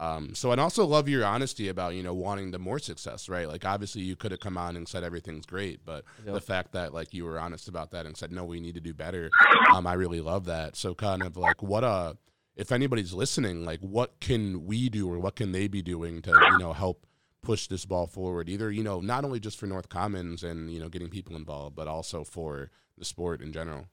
um, 0.00 0.34
so 0.34 0.50
I'd 0.50 0.58
also 0.58 0.84
love 0.84 1.08
your 1.08 1.24
honesty 1.24 1.68
about 1.68 1.94
you 1.94 2.02
know 2.02 2.14
wanting 2.14 2.50
the 2.50 2.58
more 2.58 2.78
success, 2.80 3.28
right? 3.28 3.46
Like 3.48 3.64
obviously 3.64 4.02
you 4.02 4.16
could 4.16 4.32
have 4.32 4.40
come 4.40 4.58
on 4.58 4.76
and 4.76 4.88
said 4.88 5.04
everything's 5.04 5.46
great, 5.46 5.84
but 5.84 6.04
Yep. 6.24 6.34
the 6.34 6.40
fact 6.40 6.72
that 6.72 6.92
like 6.92 7.14
you 7.14 7.24
were 7.24 7.38
honest 7.38 7.68
about 7.68 7.92
that 7.92 8.04
and 8.06 8.16
said 8.16 8.32
no, 8.32 8.44
we 8.44 8.58
need 8.60 8.74
to 8.74 8.80
do 8.80 8.92
better. 8.92 9.30
Um, 9.72 9.86
I 9.86 9.92
really 9.94 10.20
love 10.20 10.46
that. 10.46 10.74
So 10.74 10.94
kind 10.94 11.22
of 11.22 11.36
like 11.36 11.62
what 11.62 11.84
uh 11.84 12.14
if 12.56 12.70
anybody's 12.72 13.12
listening, 13.12 13.64
like 13.64 13.80
what 13.80 14.18
can 14.20 14.64
we 14.66 14.88
do 14.88 15.08
or 15.12 15.18
what 15.18 15.36
can 15.36 15.52
they 15.52 15.68
be 15.68 15.82
doing 15.82 16.22
to 16.22 16.30
you 16.30 16.58
know 16.58 16.72
help 16.72 17.06
push 17.42 17.68
this 17.68 17.84
ball 17.84 18.08
forward? 18.08 18.48
Either 18.48 18.72
you 18.72 18.82
know 18.82 19.00
not 19.00 19.24
only 19.24 19.38
just 19.38 19.58
for 19.60 19.66
North 19.66 19.88
Commons 19.88 20.42
and 20.42 20.72
you 20.72 20.80
know 20.80 20.88
getting 20.88 21.08
people 21.08 21.36
involved, 21.36 21.76
but 21.76 21.86
also 21.86 22.24
for 22.24 22.68
the 22.98 23.04
sport 23.04 23.40
in 23.40 23.52
general. 23.52 23.86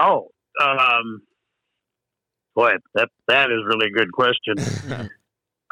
Oh, 0.00 0.28
um, 0.62 1.22
boy, 2.54 2.72
that 2.94 3.08
that 3.28 3.50
is 3.50 3.58
really 3.66 3.88
a 3.88 3.90
good 3.90 4.12
question. 4.12 4.56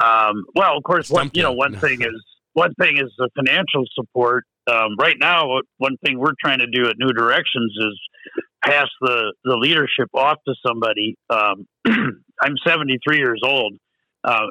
um, 0.03 0.45
well, 0.55 0.77
of 0.77 0.83
course, 0.83 1.09
one 1.09 1.31
you 1.33 1.43
know 1.43 1.53
one 1.53 1.77
thing 1.79 2.01
is 2.01 2.23
one 2.53 2.73
thing 2.75 2.97
is 2.97 3.11
the 3.17 3.29
financial 3.35 3.85
support. 3.93 4.45
Um, 4.71 4.95
right 4.99 5.15
now, 5.19 5.47
one 5.77 5.97
thing 6.05 6.19
we're 6.19 6.33
trying 6.39 6.59
to 6.59 6.67
do 6.67 6.87
at 6.87 6.95
New 6.99 7.11
Directions 7.13 7.73
is 7.79 7.99
pass 8.63 8.87
the 9.01 9.33
the 9.43 9.55
leadership 9.57 10.09
off 10.13 10.37
to 10.47 10.53
somebody. 10.65 11.15
Um, 11.29 11.65
I'm 12.41 12.55
73 12.65 13.17
years 13.17 13.41
old. 13.43 13.73
Uh, 14.23 14.47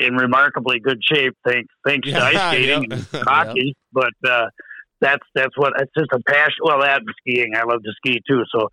in 0.00 0.14
remarkably 0.14 0.80
good 0.80 1.00
shape, 1.02 1.34
thanks 1.46 1.72
thanks 1.86 2.08
to 2.08 2.18
ice 2.22 2.52
skating 2.54 2.90
Yep. 2.90 3.00
and 3.12 3.22
hockey. 3.26 3.74
But 3.92 4.12
uh, 4.26 4.46
that's 5.00 5.24
that's 5.34 5.56
what 5.56 5.74
it's 5.80 5.92
just 5.96 6.10
a 6.12 6.20
passion. 6.26 6.58
Well, 6.62 6.80
that 6.80 7.02
skiing, 7.20 7.52
I 7.54 7.62
love 7.64 7.82
to 7.82 7.92
ski 7.96 8.20
too. 8.28 8.42
So, 8.54 8.68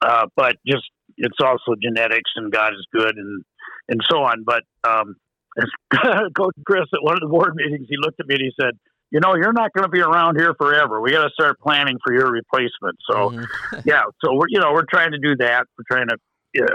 uh, 0.00 0.26
but 0.36 0.56
just 0.66 0.84
it's 1.16 1.38
also 1.42 1.74
genetics 1.82 2.30
and 2.36 2.52
God 2.52 2.72
is 2.74 2.86
good 2.92 3.16
and 3.16 3.44
and 3.88 4.00
so 4.08 4.18
on. 4.18 4.44
But 4.44 4.62
um, 4.88 5.16
Coach 6.36 6.54
Chris 6.66 6.84
at 6.92 7.02
one 7.02 7.14
of 7.14 7.20
the 7.20 7.28
board 7.28 7.54
meetings, 7.54 7.86
he 7.88 7.96
looked 7.98 8.20
at 8.20 8.26
me 8.26 8.36
and 8.36 8.44
he 8.44 8.52
said, 8.60 8.74
"You 9.10 9.20
know, 9.20 9.34
you're 9.34 9.52
not 9.52 9.72
going 9.72 9.84
to 9.84 9.88
be 9.88 10.00
around 10.00 10.38
here 10.38 10.54
forever. 10.58 11.00
We 11.00 11.10
got 11.12 11.24
to 11.24 11.30
start 11.30 11.58
planning 11.60 11.98
for 12.04 12.14
your 12.14 12.30
replacement." 12.30 12.96
So 13.10 13.30
Mhm. 13.30 13.46
yeah, 13.84 14.02
so 14.24 14.34
we're 14.34 14.48
you 14.48 14.60
know 14.60 14.72
we're 14.72 14.88
trying 14.90 15.12
to 15.12 15.18
do 15.18 15.36
that. 15.36 15.64
We're 15.76 15.96
trying 15.96 16.08
to 16.08 16.16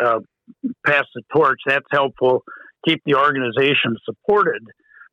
uh, 0.05 0.19
pass 0.85 1.05
the 1.15 1.21
torch. 1.33 1.59
That's 1.65 1.85
helpful. 1.91 2.43
Keep 2.85 3.01
the 3.05 3.15
organization 3.15 3.95
supported 4.03 4.61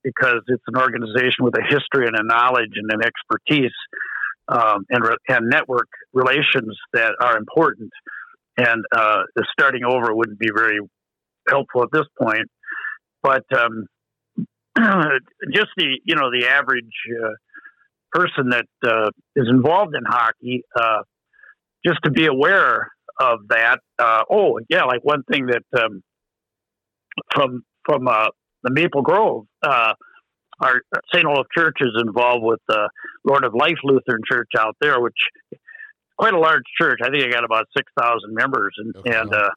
because 0.03 0.43
it's 0.47 0.63
an 0.67 0.77
organization 0.77 1.45
with 1.45 1.55
a 1.57 1.63
history 1.63 2.07
and 2.07 2.17
a 2.17 2.23
knowledge 2.23 2.73
and 2.75 2.91
an 2.91 3.01
expertise 3.05 3.75
um, 4.49 4.85
and 4.91 5.05
re- 5.05 5.17
and 5.29 5.49
network 5.49 5.89
relations 6.13 6.77
that 6.93 7.15
are 7.21 7.37
important. 7.37 7.91
And 8.57 8.85
uh, 8.95 9.23
starting 9.53 9.85
over 9.85 10.15
wouldn't 10.15 10.39
be 10.39 10.51
very 10.55 10.81
helpful 11.49 11.83
at 11.83 11.91
this 11.93 12.07
point. 12.21 12.49
But 13.23 13.45
um, 13.57 13.87
just 15.53 15.69
the 15.77 16.01
you 16.05 16.15
know 16.17 16.31
the 16.31 16.49
average 16.49 16.85
uh, 17.23 17.33
person 18.13 18.51
that 18.51 18.67
uh, 18.85 19.11
is 19.37 19.47
involved 19.49 19.95
in 19.95 20.03
hockey, 20.07 20.63
uh, 20.79 21.03
just 21.87 21.99
to 22.05 22.11
be 22.11 22.27
aware 22.27 22.91
of 23.21 23.41
that. 23.49 23.79
Uh, 23.99 24.23
oh 24.31 24.59
yeah, 24.69 24.85
like 24.85 25.01
one 25.03 25.23
thing 25.31 25.47
that 25.47 25.83
um, 25.83 26.03
from 27.33 27.63
from 27.85 28.09
uh, 28.09 28.29
the 28.63 28.71
Maple 28.71 29.03
Grove, 29.03 29.47
uh, 29.63 29.95
our 30.61 30.83
St. 31.15 31.25
Olaf 31.25 31.47
Church 31.57 31.77
is 31.81 31.93
involved 32.01 32.45
with 32.45 32.61
the 32.69 32.89
Lord 33.25 33.45
of 33.45 33.55
Life 33.55 33.79
Lutheran 33.83 34.21
Church 34.31 34.51
out 34.59 34.77
there, 34.81 35.01
which 35.01 35.17
quite 36.19 36.35
a 36.35 36.39
large 36.39 36.65
church. 36.79 36.99
I 37.03 37.09
think 37.09 37.25
I 37.25 37.31
got 37.31 37.45
about 37.45 37.67
six 37.77 37.91
thousand 37.99 38.35
members, 38.35 38.75
and 38.79 38.95
Okay. 38.97 39.19
and 39.19 39.35
uh, 39.35 39.51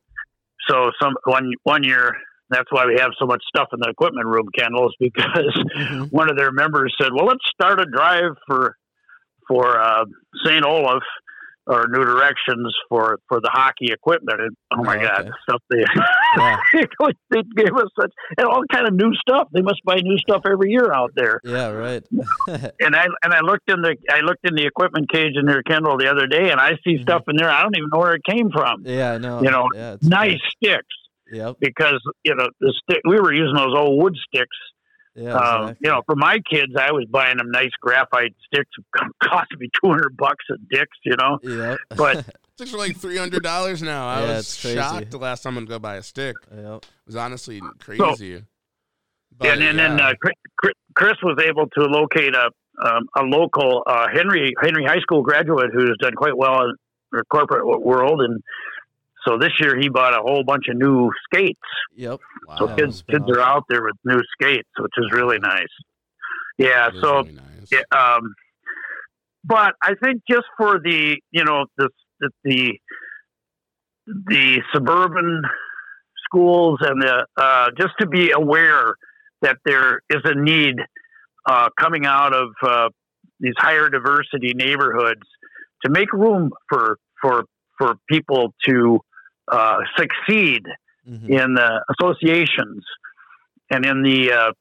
so 0.70 0.92
some 1.02 1.14
one 1.26 1.52
one 1.64 1.84
year. 1.84 2.16
That's 2.50 2.72
why 2.72 2.86
we 2.86 2.96
have 3.00 3.12
so 3.18 3.26
much 3.26 3.42
stuff 3.48 3.70
in 3.74 3.80
the 3.80 3.90
equipment 3.90 4.28
room, 4.28 4.48
Kendall, 4.58 4.88
is 4.88 4.96
because 5.00 5.54
Mhm. 5.76 6.08
one 6.12 6.30
of 6.30 6.38
their 6.38 6.52
members 6.52 6.96
said, 7.02 7.12
"Well, 7.14 7.26
let's 7.26 7.44
start 7.54 7.80
a 7.82 7.86
drive 7.86 8.36
for 8.48 8.78
for 9.48 9.78
uh, 9.80 10.06
St. 10.46 10.64
Olaf 10.64 11.04
or 11.68 11.86
New 11.90 12.04
Directions 12.04 12.74
for 12.90 13.20
for 13.28 13.40
the 13.42 13.50
hockey 13.52 13.92
equipment." 13.92 14.40
And 14.42 14.56
oh 14.74 14.84
my 14.84 14.98
Oh, 14.98 15.02
God, 15.02 15.20
okay. 15.22 15.30
the 15.30 15.36
stuff 15.50 15.62
they 15.70 15.84
Yeah. 16.38 16.58
they 17.32 17.42
gave 17.56 17.74
us 17.76 17.88
such 18.00 18.12
and 18.38 18.48
all 18.48 18.64
kind 18.72 18.88
of 18.88 18.94
new 18.94 19.14
stuff. 19.16 19.48
They 19.54 19.62
must 19.62 19.82
buy 19.86 19.96
new 20.02 20.18
stuff 20.18 20.42
every 20.50 20.72
year 20.72 20.92
out 20.94 21.12
there. 21.16 21.40
Yeah. 21.44 21.70
Right. 21.70 22.04
And 22.80 22.96
I 22.96 23.06
and 23.24 23.34
I 23.34 23.42
looked 23.42 23.70
in 23.70 23.82
the 23.82 23.96
I 24.10 24.20
looked 24.22 24.46
in 24.48 24.56
the 24.56 24.66
equipment 24.66 25.10
cage 25.12 25.34
in 25.36 25.46
their 25.46 25.64
Kendall 25.64 25.98
the 25.98 26.10
other 26.10 26.28
day, 26.28 26.52
and 26.52 26.60
I 26.60 26.72
see 26.84 26.98
Mhm. 26.98 27.02
stuff 27.04 27.24
in 27.28 27.36
there. 27.38 27.50
I 27.50 27.62
don't 27.64 27.76
even 27.78 27.90
know 27.94 28.00
where 28.00 28.14
it 28.16 28.24
came 28.30 28.50
from. 28.52 28.84
yeah. 28.86 29.14
I 29.14 29.18
know. 29.18 29.42
You 29.42 29.52
know, 29.52 29.68
Yeah. 29.74 29.96
Nice 30.02 30.40
sticks 30.58 30.96
Yep. 31.32 31.56
because 31.60 32.00
you 32.24 32.36
know 32.36 32.48
the 32.60 32.74
stick 32.84 33.02
we 33.08 33.20
were 33.20 33.34
using 33.34 33.56
those 33.56 33.74
old 33.76 34.02
wood 34.02 34.16
sticks 34.28 34.58
Yeah. 35.16 35.34
um, 35.34 35.62
exactly. 35.64 35.78
you 35.82 35.92
know, 35.92 36.02
for 36.06 36.16
my 36.16 36.40
kids, 36.50 36.74
I 36.78 36.92
was 36.92 37.06
buying 37.10 37.38
them 37.38 37.52
nice 37.52 37.70
graphite 37.80 38.34
sticks. 38.48 38.70
Cost 39.24 39.48
me 39.60 39.70
two 39.82 39.90
hundred 39.92 40.18
bucks 40.18 40.44
a 40.50 40.56
dicks, 40.74 40.98
you 41.06 41.16
know. 41.18 41.40
Yep. 41.44 41.78
But 41.96 42.26
Sticks 42.56 42.74
are 42.74 42.78
like 42.78 42.96
three 42.98 43.18
hundred 43.18 43.42
dollars 43.44 43.82
now. 43.82 44.08
I 44.08 44.22
Yeah, 44.22 44.36
was 44.38 44.56
shocked 44.56 45.10
the 45.12 45.18
last 45.18 45.42
time 45.44 45.54
I 45.54 45.58
went 45.58 45.70
to 45.70 45.76
go 45.76 45.80
buy 45.80 45.96
a 45.96 46.04
stick. 46.04 46.36
yep. 46.56 46.84
It 46.84 46.88
was 47.08 47.16
honestly 47.16 47.62
crazy. 47.80 48.44
But, 49.38 49.48
and 49.48 49.62
then, 49.62 49.78
then 49.78 50.00
uh, 50.00 50.14
Chris- 50.22 50.36
Chris- 50.58 50.74
Chris 50.96 51.14
was 51.24 51.44
able 51.44 51.68
to 51.68 51.82
locate 51.86 52.36
a 52.36 52.50
um, 52.86 53.08
a 53.18 53.22
local 53.24 53.84
uh, 53.88 54.08
Henry 54.14 54.54
Henry 54.62 54.84
High 54.86 55.00
School 55.00 55.22
graduate 55.24 55.72
who's 55.74 55.98
done 56.00 56.14
quite 56.14 56.38
well 56.38 56.62
in 56.64 56.74
the 57.12 57.24
corporate 57.32 57.66
world, 57.66 58.22
and 58.22 58.42
so 59.26 59.38
this 59.38 59.52
year 59.60 59.78
he 59.80 59.90
bought 59.90 60.14
a 60.14 60.22
whole 60.22 60.44
bunch 60.44 60.66
of 60.70 60.78
new 60.78 61.10
skates. 61.26 61.60
Yep. 61.96 62.20
wow, 62.48 62.56
So 62.58 62.76
kids 62.76 63.04
kids 63.10 63.26
are 63.30 63.42
out 63.42 63.64
there 63.70 63.84
with 63.84 63.96
new 64.06 64.20
skates, 64.34 64.70
which 64.80 64.94
is 64.98 65.12
really 65.12 65.40
nice. 65.40 65.64
Yeah, 66.58 66.90
so 67.02 67.18
really 67.18 67.34
nice. 67.34 67.72
Yeah, 67.72 67.82
um, 67.92 68.34
but 69.44 69.74
I 69.82 69.94
think 70.04 70.22
just 70.30 70.46
for 70.58 70.80
the 70.80 71.18
you 71.32 71.44
know 71.44 71.66
the 71.78 71.90
the 72.20 72.30
the, 72.44 72.74
the 74.28 74.62
suburban 74.74 75.42
schools 76.26 76.80
and 76.82 77.02
the 77.02 77.26
uh, 77.38 77.68
just 77.78 77.94
to 78.00 78.08
be 78.08 78.32
aware 78.32 78.96
that 79.42 79.58
there 79.66 80.02
is 80.10 80.22
a 80.24 80.36
need 80.36 80.76
uh, 81.46 81.70
coming 81.80 82.06
out 82.06 82.34
of 82.34 82.50
uh, 82.64 82.90
these 83.40 83.54
higher 83.58 83.90
diversity 83.90 84.54
neighborhoods 84.54 85.22
to 85.84 85.92
make 85.92 86.12
room 86.14 86.52
for 86.70 86.98
for 87.22 87.46
for 87.78 87.96
people 88.10 88.54
to 88.68 89.00
uh, 89.54 89.78
succeed 89.98 90.64
Mhm. 91.08 91.30
in 91.30 91.54
the 91.54 91.84
associations 91.94 92.82
and 93.70 93.86
in 93.86 94.04
the 94.04 94.32
uh, 94.32 94.52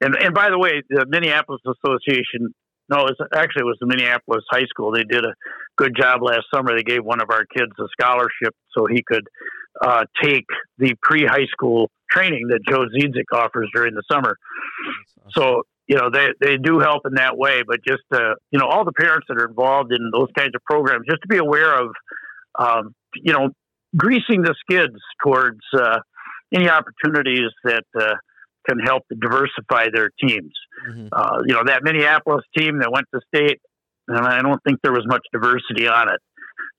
and 0.00 0.16
and 0.16 0.32
by 0.34 0.48
the 0.48 0.58
way, 0.58 0.82
the 0.88 1.04
Minneapolis 1.06 1.60
Association. 1.74 2.54
No, 2.88 3.06
it's 3.06 3.20
actually 3.34 3.60
it 3.60 3.70
was 3.72 3.76
the 3.80 3.86
Minneapolis 3.86 4.44
High 4.50 4.64
School. 4.72 4.90
They 4.92 5.04
did 5.04 5.24
a 5.24 5.34
good 5.76 5.94
job 5.94 6.22
last 6.22 6.46
summer. 6.52 6.74
They 6.74 6.82
gave 6.82 7.04
one 7.04 7.20
of 7.20 7.28
our 7.30 7.44
kids 7.54 7.72
a 7.78 7.86
scholarship 7.92 8.54
so 8.74 8.86
he 8.86 9.02
could 9.06 9.26
uh, 9.80 10.04
take 10.22 10.46
the 10.78 10.94
pre-high 11.02 11.46
school 11.52 11.90
training 12.10 12.48
that 12.48 12.60
Joe 12.68 12.86
Dziedzic 12.86 13.28
offers 13.32 13.68
during 13.74 13.94
the 13.94 14.02
summer. 14.10 14.36
So 15.36 15.62
you 15.86 15.96
know 15.96 16.08
they 16.10 16.28
they 16.40 16.56
do 16.56 16.78
help 16.80 17.02
in 17.06 17.14
that 17.14 17.36
way, 17.36 17.62
but 17.66 17.84
just 17.86 18.02
uh, 18.12 18.34
you 18.50 18.58
know 18.58 18.66
all 18.66 18.84
the 18.84 18.92
parents 19.04 19.26
that 19.28 19.36
are 19.36 19.46
involved 19.46 19.92
in 19.92 20.10
those 20.12 20.28
kinds 20.36 20.54
of 20.54 20.62
programs, 20.64 21.06
just 21.08 21.22
to 21.22 21.28
be 21.28 21.36
aware 21.36 21.72
of, 21.82 21.88
um, 22.58 22.94
you 23.14 23.32
know, 23.32 23.50
greasing 23.96 24.42
the 24.42 24.54
skids 24.60 24.96
towards 25.24 25.60
uh, 25.76 25.98
any 26.54 26.68
opportunities 26.68 27.50
that 27.64 27.84
uh, 27.98 28.14
can 28.68 28.78
help 28.78 29.04
diversify 29.20 29.88
their 29.92 30.10
teams. 30.22 30.52
Mhm. 30.88 31.08
Uh, 31.12 31.38
you 31.46 31.54
know 31.54 31.62
that 31.64 31.82
Minneapolis 31.82 32.44
team 32.56 32.78
that 32.80 32.90
went 32.92 33.06
to 33.14 33.20
state, 33.34 33.60
and 34.08 34.18
I 34.26 34.40
don't 34.42 34.62
think 34.64 34.80
there 34.82 34.92
was 34.92 35.06
much 35.06 35.22
diversity 35.32 35.86
on 35.88 36.08
it. 36.08 36.20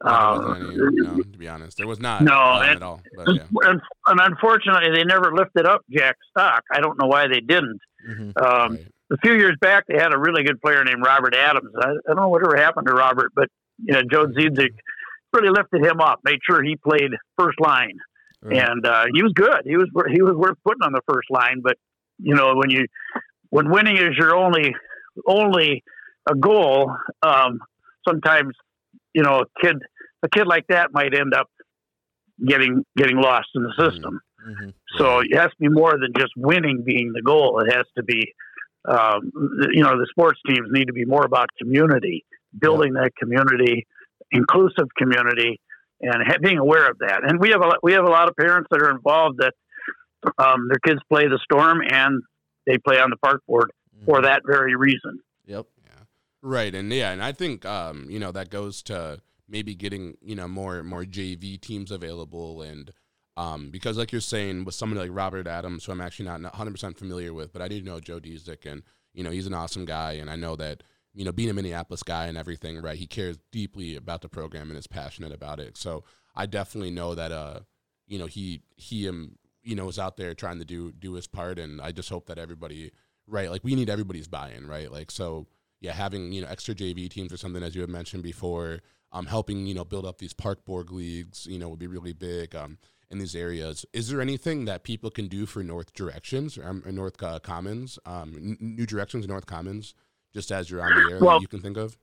Um, 0.04 0.14
wasn't 0.48 0.64
any, 0.66 0.76
you 0.76 1.04
know, 1.04 1.18
to 1.22 1.38
be 1.38 1.48
honest, 1.48 1.78
there 1.78 1.88
was 1.88 2.00
not 2.00 2.24
No, 2.24 2.34
and- 2.62 2.72
at 2.78 2.82
all. 2.84 3.02
But 3.16 3.36
yeah. 3.36 3.44
and, 3.70 3.80
and 4.08 4.20
unfortunately, 4.20 4.90
they 4.96 5.04
never 5.04 5.32
lifted 5.34 5.66
up 5.68 5.82
Jack 5.92 6.16
Stock. 6.32 6.64
I 6.72 6.80
don't 6.82 7.00
know 7.00 7.08
why 7.08 7.28
they 7.28 7.40
didn't. 7.40 7.80
Mhm. 8.10 8.34
Um, 8.42 8.72
Right. 8.74 8.88
a 9.12 9.18
few 9.24 9.34
years 9.34 9.56
back, 9.62 9.84
they 9.88 9.98
had 10.00 10.12
a 10.14 10.18
really 10.18 10.44
good 10.44 10.60
player 10.62 10.84
named 10.84 11.04
Robert 11.06 11.36
Adams. 11.36 11.72
I, 11.80 11.90
I 11.90 11.94
don't 12.08 12.16
know 12.16 12.30
whatever 12.30 12.58
happened 12.58 12.88
to 12.88 12.94
Robert, 12.94 13.32
but 13.36 13.48
you 13.84 13.94
know, 13.94 14.02
Joe 14.12 14.26
Dziedzic 14.28 14.74
really 15.34 15.50
lifted 15.50 15.84
him 15.86 16.00
up, 16.02 16.20
made 16.24 16.40
sure 16.48 16.64
he 16.64 16.76
played 16.76 17.12
first 17.38 17.60
line, 17.60 17.98
Right. 18.44 18.58
and 18.58 18.86
uh, 18.86 19.06
he 19.14 19.22
was 19.22 19.34
good. 19.34 19.62
He 19.66 19.78
was 19.78 19.88
he 20.12 20.22
was 20.22 20.34
worth 20.36 20.58
putting 20.66 20.82
on 20.84 20.94
the 20.94 21.02
first 21.08 21.30
line. 21.30 21.62
But 21.64 21.78
you 22.18 22.34
know, 22.36 22.56
when 22.56 22.70
you 22.72 22.88
when 23.50 23.70
winning 23.70 23.98
is 23.98 24.18
your 24.18 24.36
only 24.36 24.74
only 25.28 25.84
a 26.30 26.36
goal, 26.36 26.92
um, 27.22 27.60
sometimes 28.08 28.56
you 29.14 29.22
know 29.24 29.42
a 29.42 29.62
kid 29.62 29.78
a 30.24 30.30
kid 30.30 30.48
like 30.48 30.66
that 30.70 30.92
might 30.92 31.14
end 31.14 31.34
up 31.36 31.50
getting 32.48 32.84
getting 32.98 33.18
lost 33.18 33.50
in 33.56 33.62
the 33.64 33.74
system. 33.78 34.20
Mhm. 34.48 34.74
So 34.98 35.20
it 35.20 35.36
has 35.38 35.52
to 35.52 35.58
be 35.60 35.70
more 35.70 35.92
than 35.92 36.12
just 36.18 36.34
winning 36.36 36.82
being 36.84 37.12
the 37.14 37.22
goal. 37.22 37.60
It 37.60 37.72
has 37.72 37.86
to 37.96 38.02
be, 38.04 38.34
um, 38.86 39.32
you 39.72 39.84
know, 39.84 39.96
the 40.00 40.08
sports 40.10 40.40
teams 40.48 40.68
need 40.72 40.86
to 40.88 40.94
be 40.94 41.06
more 41.06 41.24
about 41.24 41.50
community, 41.60 42.26
building 42.58 42.94
that 42.94 43.12
community, 43.18 43.86
inclusive 44.32 44.88
community, 44.98 45.60
and 46.02 46.24
ha- 46.26 46.38
being 46.42 46.58
aware 46.58 46.88
of 46.90 47.00
that. 47.00 47.22
And 47.28 47.40
we 47.40 47.50
have 47.50 47.62
a 47.62 47.68
lot- 47.68 47.84
we 47.84 47.94
have 47.94 48.06
a 48.06 48.10
lot 48.10 48.30
of 48.30 48.36
parents 48.36 48.68
that 48.72 48.82
are 48.82 48.92
involved 48.92 49.40
that 49.40 49.54
um, 50.38 50.68
their 50.68 50.80
kids 50.86 51.02
play 51.10 51.28
the 51.28 51.40
storm 51.44 51.82
and 51.88 52.22
they 52.66 52.78
play 52.78 53.00
on 53.00 53.10
the 53.10 53.18
park 53.18 53.42
board 53.48 53.72
for 54.06 54.22
that 54.22 54.44
very 54.46 54.76
reason. 54.76 55.20
Yep. 55.46 55.66
Right, 56.44 56.74
and 56.74 56.92
yeah, 56.92 57.12
and 57.12 57.24
I 57.24 57.34
think 57.34 57.66
um, 57.66 58.08
you 58.10 58.18
know 58.18 58.32
that 58.32 58.50
goes 58.50 58.82
to 58.84 59.20
maybe 59.48 59.76
getting 59.76 60.18
you 60.22 60.36
know 60.36 60.48
more 60.48 60.82
more 60.82 61.04
JV 61.04 61.62
teams 61.62 61.92
available, 61.92 62.64
and 62.64 62.92
um, 63.38 63.70
because 63.70 63.96
like 63.96 64.12
you're 64.12 64.22
saying 64.22 64.66
with 64.66 64.74
somebody 64.74 65.02
like 65.02 65.16
Robert 65.16 65.46
Adams, 65.46 65.86
who 65.86 65.92
I'm 65.92 66.02
actually 66.02 66.26
not 66.26 66.42
100 66.42 66.72
percent 66.72 66.98
familiar 66.98 67.32
with, 67.32 67.54
but 67.54 67.62
I 67.62 67.68
do 67.68 67.80
know 67.84 68.00
Joe 68.00 68.20
Dziedzic, 68.20 68.66
and 68.66 68.82
you 69.14 69.24
know 69.24 69.30
he's 69.30 69.46
an 69.46 69.54
awesome 69.54 69.86
guy, 69.86 70.14
and 70.14 70.32
I 70.32 70.36
know 70.36 70.56
that 70.56 70.82
you 71.14 71.26
know 71.26 71.32
being 71.32 71.50
a 71.50 71.54
Minneapolis 71.54 72.04
guy 72.04 72.28
and 72.28 72.38
everything, 72.38 72.82
right? 72.82 72.98
He 72.98 73.08
cares 73.08 73.38
deeply 73.52 73.96
about 73.96 74.22
the 74.22 74.30
program 74.30 74.70
and 74.70 74.78
is 74.78 74.88
passionate 74.88 75.32
about 75.32 75.60
it. 75.60 75.78
So 75.78 76.04
I 76.36 76.46
definitely 76.46 76.92
know 76.92 77.16
that 77.16 77.32
uh, 77.32 77.62
you 78.08 78.20
know 78.20 78.28
he 78.28 78.62
he 78.76 79.08
um 79.08 79.38
you 79.64 79.76
know 79.76 79.88
is 79.88 80.00
out 80.00 80.18
there 80.18 80.34
trying 80.34 80.60
to 80.60 80.66
do 80.66 80.92
do 80.92 81.14
his 81.14 81.28
part, 81.28 81.60
and 81.60 81.82
I 81.82 81.92
just 81.92 82.10
hope 82.10 82.28
that 82.28 82.38
everybody 82.38 82.92
right 83.28 83.50
like 83.50 83.64
we 83.64 83.76
need 83.76 83.90
everybody's 83.90 84.28
buy-in, 84.28 84.68
right? 84.68 84.92
Like 84.92 85.12
so 85.12 85.48
yeah, 85.82 85.94
having 85.94 86.32
you 86.32 86.42
know 86.42 86.48
extra 86.48 86.76
JV 86.76 87.10
teams 87.10 87.34
or 87.34 87.38
something 87.38 87.64
as 87.64 87.76
you 87.76 87.82
had 87.82 87.90
mentioned 87.90 88.24
before, 88.24 88.80
um, 89.12 89.26
helping 89.26 89.66
you 89.66 89.74
know 89.74 89.84
build 89.84 90.06
up 90.06 90.20
these 90.20 90.34
park 90.34 90.64
board 90.66 90.92
leagues, 90.92 91.46
you 91.46 91.60
know, 91.60 91.70
would 91.70 91.80
be 91.80 91.88
really 91.88 92.14
big 92.14 92.56
um, 92.56 92.78
in 93.10 93.20
these 93.20 93.36
areas. 93.36 93.86
Is 93.92 94.08
there 94.08 94.22
anything 94.22 94.66
that 94.66 94.84
people 94.84 95.10
can 95.10 95.28
do 95.28 95.46
for 95.46 95.64
North 95.64 95.94
Directions 95.94 96.58
or, 96.58 96.68
um, 96.68 96.84
or 96.86 96.92
North 96.92 97.22
uh, 97.22 97.40
Commons, 97.40 98.00
um, 98.06 98.58
New 98.60 98.86
Directions, 98.86 99.28
North 99.28 99.48
Commons, 99.48 99.94
just 100.34 100.52
as 100.52 100.70
you're 100.70 100.82
on 100.82 100.90
the 100.90 101.14
air 101.14 101.20
Well- 101.20 101.38
that 101.38 101.42
you 101.42 101.48
can 101.48 101.62
think 101.62 101.78
of? 101.78 101.98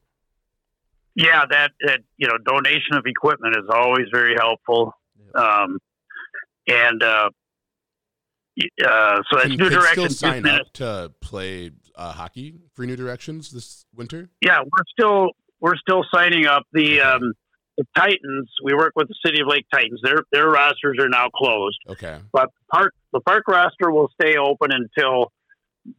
Yeah, 1.14 1.44
that, 1.50 1.72
that 1.84 2.00
you 2.16 2.28
know, 2.28 2.38
donation 2.38 2.94
of 2.94 3.02
equipment 3.04 3.56
is 3.56 3.64
always 3.68 4.06
very 4.12 4.36
helpful. 4.38 4.92
Um, 5.34 5.78
and 6.68 7.02
uh, 7.02 7.30
uh, 8.84 9.16
so 9.30 9.36
that's 9.38 9.48
Can 9.48 9.56
New 9.56 9.68
kids 9.70 9.86
still 9.90 10.08
sign 10.10 10.42
Business. 10.42 10.60
up 10.60 10.72
to 10.74 11.12
play 11.20 11.70
uh, 11.96 12.12
hockey 12.12 12.54
for 12.74 12.84
New 12.86 12.96
Directions 12.96 13.50
this 13.50 13.84
winter? 13.94 14.28
Yeah, 14.40 14.60
we're 14.60 14.84
still 14.96 15.30
we're 15.60 15.76
still 15.76 16.04
signing 16.14 16.46
up 16.46 16.64
the 16.72 17.00
um, 17.00 17.32
the 17.76 17.84
Titans. 17.96 18.48
We 18.62 18.74
work 18.74 18.92
with 18.94 19.08
the 19.08 19.14
City 19.24 19.40
of 19.40 19.48
Lake 19.48 19.66
Titans. 19.72 20.00
Their 20.02 20.18
their 20.32 20.48
rosters 20.48 20.98
are 21.00 21.08
now 21.08 21.28
closed, 21.34 21.78
Okay, 21.88 22.18
but 22.32 22.50
park 22.72 22.94
the 23.12 23.20
park 23.20 23.44
roster 23.48 23.90
will 23.90 24.10
stay 24.20 24.36
open 24.36 24.70
until 24.72 25.32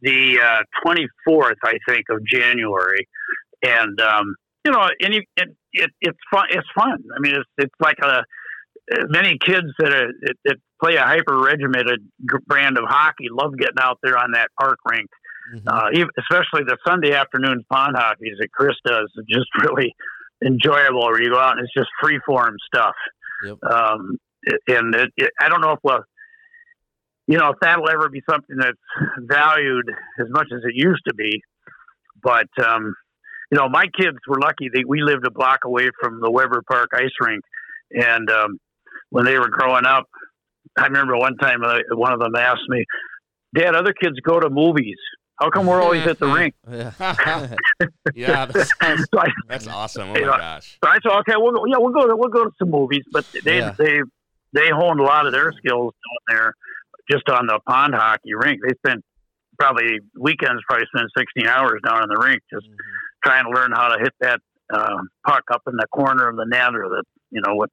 the 0.02 0.38
twenty 0.84 1.06
fourth, 1.24 1.58
I 1.64 1.74
think, 1.88 2.04
of 2.10 2.24
January. 2.24 3.08
And 3.62 4.00
um, 4.00 4.34
you 4.64 4.72
know, 4.72 4.88
any 5.02 5.26
it, 5.36 5.48
it 5.72 5.90
it's 6.00 6.18
fun. 6.32 6.46
It's 6.50 6.68
fun. 6.74 7.02
I 7.16 7.20
mean, 7.20 7.34
it's 7.36 7.48
it's 7.58 7.74
like 7.80 7.98
a 8.02 8.22
many 9.08 9.38
kids 9.38 9.68
that, 9.78 9.92
are, 9.92 10.08
that, 10.22 10.34
that 10.44 10.56
play 10.82 10.96
a 10.96 11.02
hyper 11.02 11.38
regimented 11.38 12.00
brand 12.46 12.76
of 12.76 12.84
hockey 12.88 13.26
love 13.30 13.52
getting 13.56 13.76
out 13.80 13.98
there 14.02 14.18
on 14.18 14.32
that 14.32 14.48
park 14.58 14.78
rink 14.90 15.08
Mhm. 15.54 15.62
uh, 15.66 15.88
even, 15.92 16.08
especially 16.18 16.62
the 16.64 16.76
Sunday 16.86 17.12
afternoon 17.12 17.64
pond 17.70 17.96
hockeys 17.96 18.36
that 18.38 18.52
Chris 18.52 18.76
does, 18.84 19.10
are 19.16 19.24
just 19.28 19.48
really 19.62 19.94
enjoyable. 20.44 21.00
Where 21.00 21.22
you 21.22 21.30
go 21.30 21.38
out 21.38 21.58
and 21.58 21.64
it's 21.64 21.74
just 21.74 21.88
free 22.00 22.20
form 22.24 22.56
stuff. 22.72 22.94
Yep. 23.44 23.58
Um, 23.64 24.18
and 24.68 24.94
it, 24.94 25.10
it, 25.16 25.30
I 25.40 25.48
don't 25.48 25.60
know 25.60 25.72
if 25.72 25.80
well, 25.82 26.04
you 27.30 27.38
know, 27.38 27.50
if 27.50 27.60
that'll 27.60 27.88
ever 27.88 28.08
be 28.08 28.22
something 28.28 28.56
that's 28.58 28.76
valued 29.20 29.88
as 30.18 30.26
much 30.30 30.48
as 30.52 30.62
it 30.64 30.74
used 30.74 31.02
to 31.06 31.14
be. 31.14 31.40
But 32.20 32.48
um, 32.60 32.92
you 33.52 33.56
know, 33.58 33.68
my 33.68 33.84
kids 33.84 34.18
were 34.26 34.40
lucky. 34.40 34.68
that 34.72 34.84
we 34.88 35.00
lived 35.00 35.24
a 35.24 35.30
block 35.30 35.60
away 35.64 35.90
from 36.00 36.20
the 36.20 36.28
Webber 36.28 36.62
Park 36.68 36.90
ice 36.92 37.12
rink, 37.20 37.44
and 37.92 38.28
um, 38.28 38.58
when 39.10 39.24
they 39.26 39.38
were 39.38 39.48
growing 39.48 39.86
up, 39.86 40.08
I 40.76 40.86
remember 40.86 41.16
one 41.16 41.36
time 41.36 41.62
uh, 41.62 41.78
one 41.92 42.12
of 42.12 42.18
them 42.18 42.34
asked 42.34 42.68
me, 42.68 42.84
"Dad, 43.56 43.76
other 43.76 43.92
kids 43.92 44.16
go 44.26 44.40
to 44.40 44.50
movies. 44.50 44.98
How 45.40 45.50
come 45.50 45.66
we're 45.66 45.80
always 45.80 46.04
at 46.08 46.18
the 46.18 46.26
rink?" 46.34 46.54
Yeah. 46.68 46.92
yeah, 48.14 48.46
that's, 48.46 48.70
so, 48.80 49.20
I, 49.20 49.28
that's 49.48 49.68
awesome. 49.68 50.08
Oh 50.10 50.14
my 50.14 50.20
know, 50.20 50.36
gosh. 50.36 50.78
so 50.82 50.90
I 50.90 50.98
said, 51.00 51.12
"Okay, 51.20 51.34
we'll 51.36 51.52
go, 51.52 51.64
yeah, 51.66 51.76
we'll 51.78 51.92
go 51.92 52.08
to 52.08 52.16
we'll 52.16 52.28
go 52.28 52.44
to 52.44 52.50
some 52.58 52.70
movies." 52.70 53.04
But 53.12 53.24
they 53.44 53.58
Yeah. 53.58 53.74
they 53.78 54.00
they 54.52 54.68
honed 54.68 54.98
a 54.98 55.04
lot 55.04 55.26
of 55.26 55.32
their 55.32 55.52
skills 55.52 55.94
down 55.94 56.36
there, 56.36 56.54
just 57.10 57.28
on 57.28 57.46
the 57.46 57.58
pond 57.68 57.94
hockey 57.94 58.34
rink. 58.34 58.60
They 58.66 58.74
spent 58.86 59.02
probably 59.58 59.98
weekends 60.18 60.62
probably 60.68 60.86
spent 60.94 61.08
16 61.16 61.46
hours 61.46 61.80
down 61.86 62.02
in 62.02 62.08
the 62.08 62.20
rink 62.24 62.40
just 62.52 62.66
Mhm. 62.66 62.74
trying 63.24 63.44
to 63.44 63.50
learn 63.50 63.72
how 63.72 63.88
to 63.88 63.98
hit 64.02 64.14
that 64.20 64.40
uh, 64.72 64.96
puck 65.26 65.42
up 65.52 65.62
in 65.66 65.74
the 65.76 65.86
corner 65.88 66.28
of 66.28 66.36
the 66.36 66.46
net 66.46 66.74
or 66.74 66.88
the 66.88 67.02
you 67.30 67.40
know 67.44 67.54
what 67.56 67.68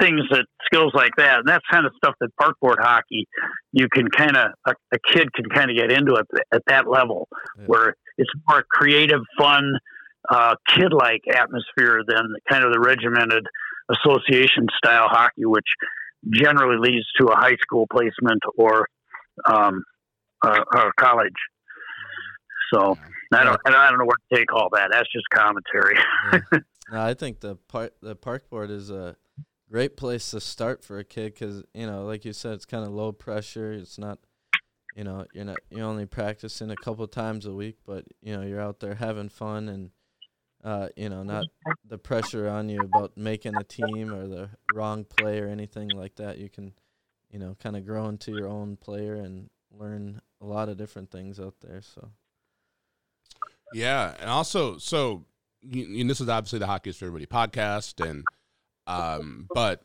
things 0.00 0.20
that 0.30 0.44
skills 0.66 0.92
like 0.94 1.12
that 1.16 1.38
and 1.38 1.48
that's 1.48 1.64
kind 1.70 1.86
of 1.86 1.92
stuff 1.96 2.14
that 2.20 2.28
parkboard 2.40 2.76
hockey 2.80 3.26
you 3.72 3.88
can 3.88 4.08
kind 4.08 4.36
of 4.36 4.48
a, 4.66 4.72
a 4.92 4.98
kid 5.12 5.32
can 5.32 5.44
kind 5.46 5.70
of 5.70 5.76
get 5.76 5.90
into 5.90 6.14
it 6.14 6.26
at 6.52 6.62
that 6.66 6.88
level 6.88 7.28
Yeah. 7.58 7.64
where 7.66 7.94
it's 8.18 8.30
more 8.48 8.64
creative 8.68 9.20
fun 9.38 9.72
uh, 10.30 10.54
kid-like 10.68 11.22
atmosphere 11.32 12.02
than 12.06 12.34
kind 12.50 12.64
of 12.64 12.72
the 12.72 12.80
regimented 12.80 13.46
association 13.90 14.66
style 14.76 15.08
hockey 15.08 15.44
which 15.44 15.66
generally 16.32 16.76
leads 16.78 17.06
to 17.20 17.26
a 17.26 17.36
high 17.36 17.56
school 17.60 17.86
placement 17.90 18.40
or 18.56 18.86
um, 19.46 19.82
uh, 20.42 20.60
or 20.74 20.92
college 20.98 21.32
so 22.72 22.96
I 23.32 23.44
don't, 23.44 23.60
I 23.66 23.90
don't 23.90 23.98
know 23.98 24.04
where 24.04 24.16
to 24.30 24.36
take 24.36 24.52
all 24.52 24.68
that. 24.72 24.88
That's 24.92 25.10
just 25.12 25.28
commentary. 25.30 25.96
Yeah. 26.32 26.58
No, 26.92 27.00
I 27.00 27.14
think 27.14 27.40
the 27.40 27.56
park 27.56 27.94
the 28.02 28.14
park 28.14 28.50
board 28.50 28.70
is 28.70 28.90
a 28.90 29.16
great 29.70 29.96
place 29.96 30.32
to 30.32 30.38
start 30.40 30.84
for 30.84 30.98
a 30.98 31.04
kid 31.04 31.32
because 31.32 31.62
you 31.72 31.86
know, 31.86 32.04
like 32.04 32.26
you 32.26 32.34
said, 32.34 32.52
it's 32.52 32.66
kind 32.66 32.84
of 32.84 32.92
low 32.92 33.10
pressure. 33.10 33.72
It's 33.72 33.96
not, 33.96 34.18
you 34.94 35.02
know, 35.02 35.24
you're 35.32 35.46
not 35.46 35.56
you're 35.70 35.86
only 35.86 36.04
practicing 36.04 36.70
a 36.70 36.76
couple 36.76 37.06
times 37.06 37.46
a 37.46 37.54
week, 37.54 37.78
but 37.86 38.04
you 38.20 38.36
know, 38.36 38.42
you're 38.42 38.60
out 38.60 38.80
there 38.80 38.96
having 38.96 39.30
fun 39.30 39.70
and, 39.70 39.92
uh, 40.64 40.88
you 40.96 41.10
know, 41.10 41.22
not 41.22 41.44
the 41.86 41.98
pressure 41.98 42.48
on 42.48 42.68
you 42.68 42.80
about 42.80 43.16
making 43.16 43.54
a 43.56 43.64
team 43.64 44.12
or 44.12 44.26
the 44.26 44.48
wrong 44.74 45.04
play 45.04 45.38
or 45.38 45.48
anything 45.48 45.90
like 45.90 46.16
that. 46.16 46.38
You 46.38 46.48
can, 46.48 46.72
you 47.30 47.38
know, 47.38 47.54
kind 47.62 47.76
of 47.76 47.84
grow 47.84 48.08
into 48.08 48.32
your 48.32 48.48
own 48.48 48.76
player 48.76 49.14
and 49.14 49.50
learn 49.70 50.22
a 50.40 50.46
lot 50.46 50.70
of 50.70 50.78
different 50.78 51.10
things 51.10 51.38
out 51.38 51.54
there. 51.60 51.82
So. 51.82 52.08
Yeah, 53.74 54.14
and 54.20 54.30
also, 54.30 54.78
so 54.78 55.26
and 55.70 56.08
this 56.08 56.20
is 56.20 56.28
obviously 56.28 56.58
the 56.60 56.66
Hockey 56.66 56.90
is 56.90 56.96
for 56.96 57.06
Everybody 57.06 57.26
podcast, 57.26 58.04
and 58.06 58.24
um, 58.86 59.46
but 59.54 59.82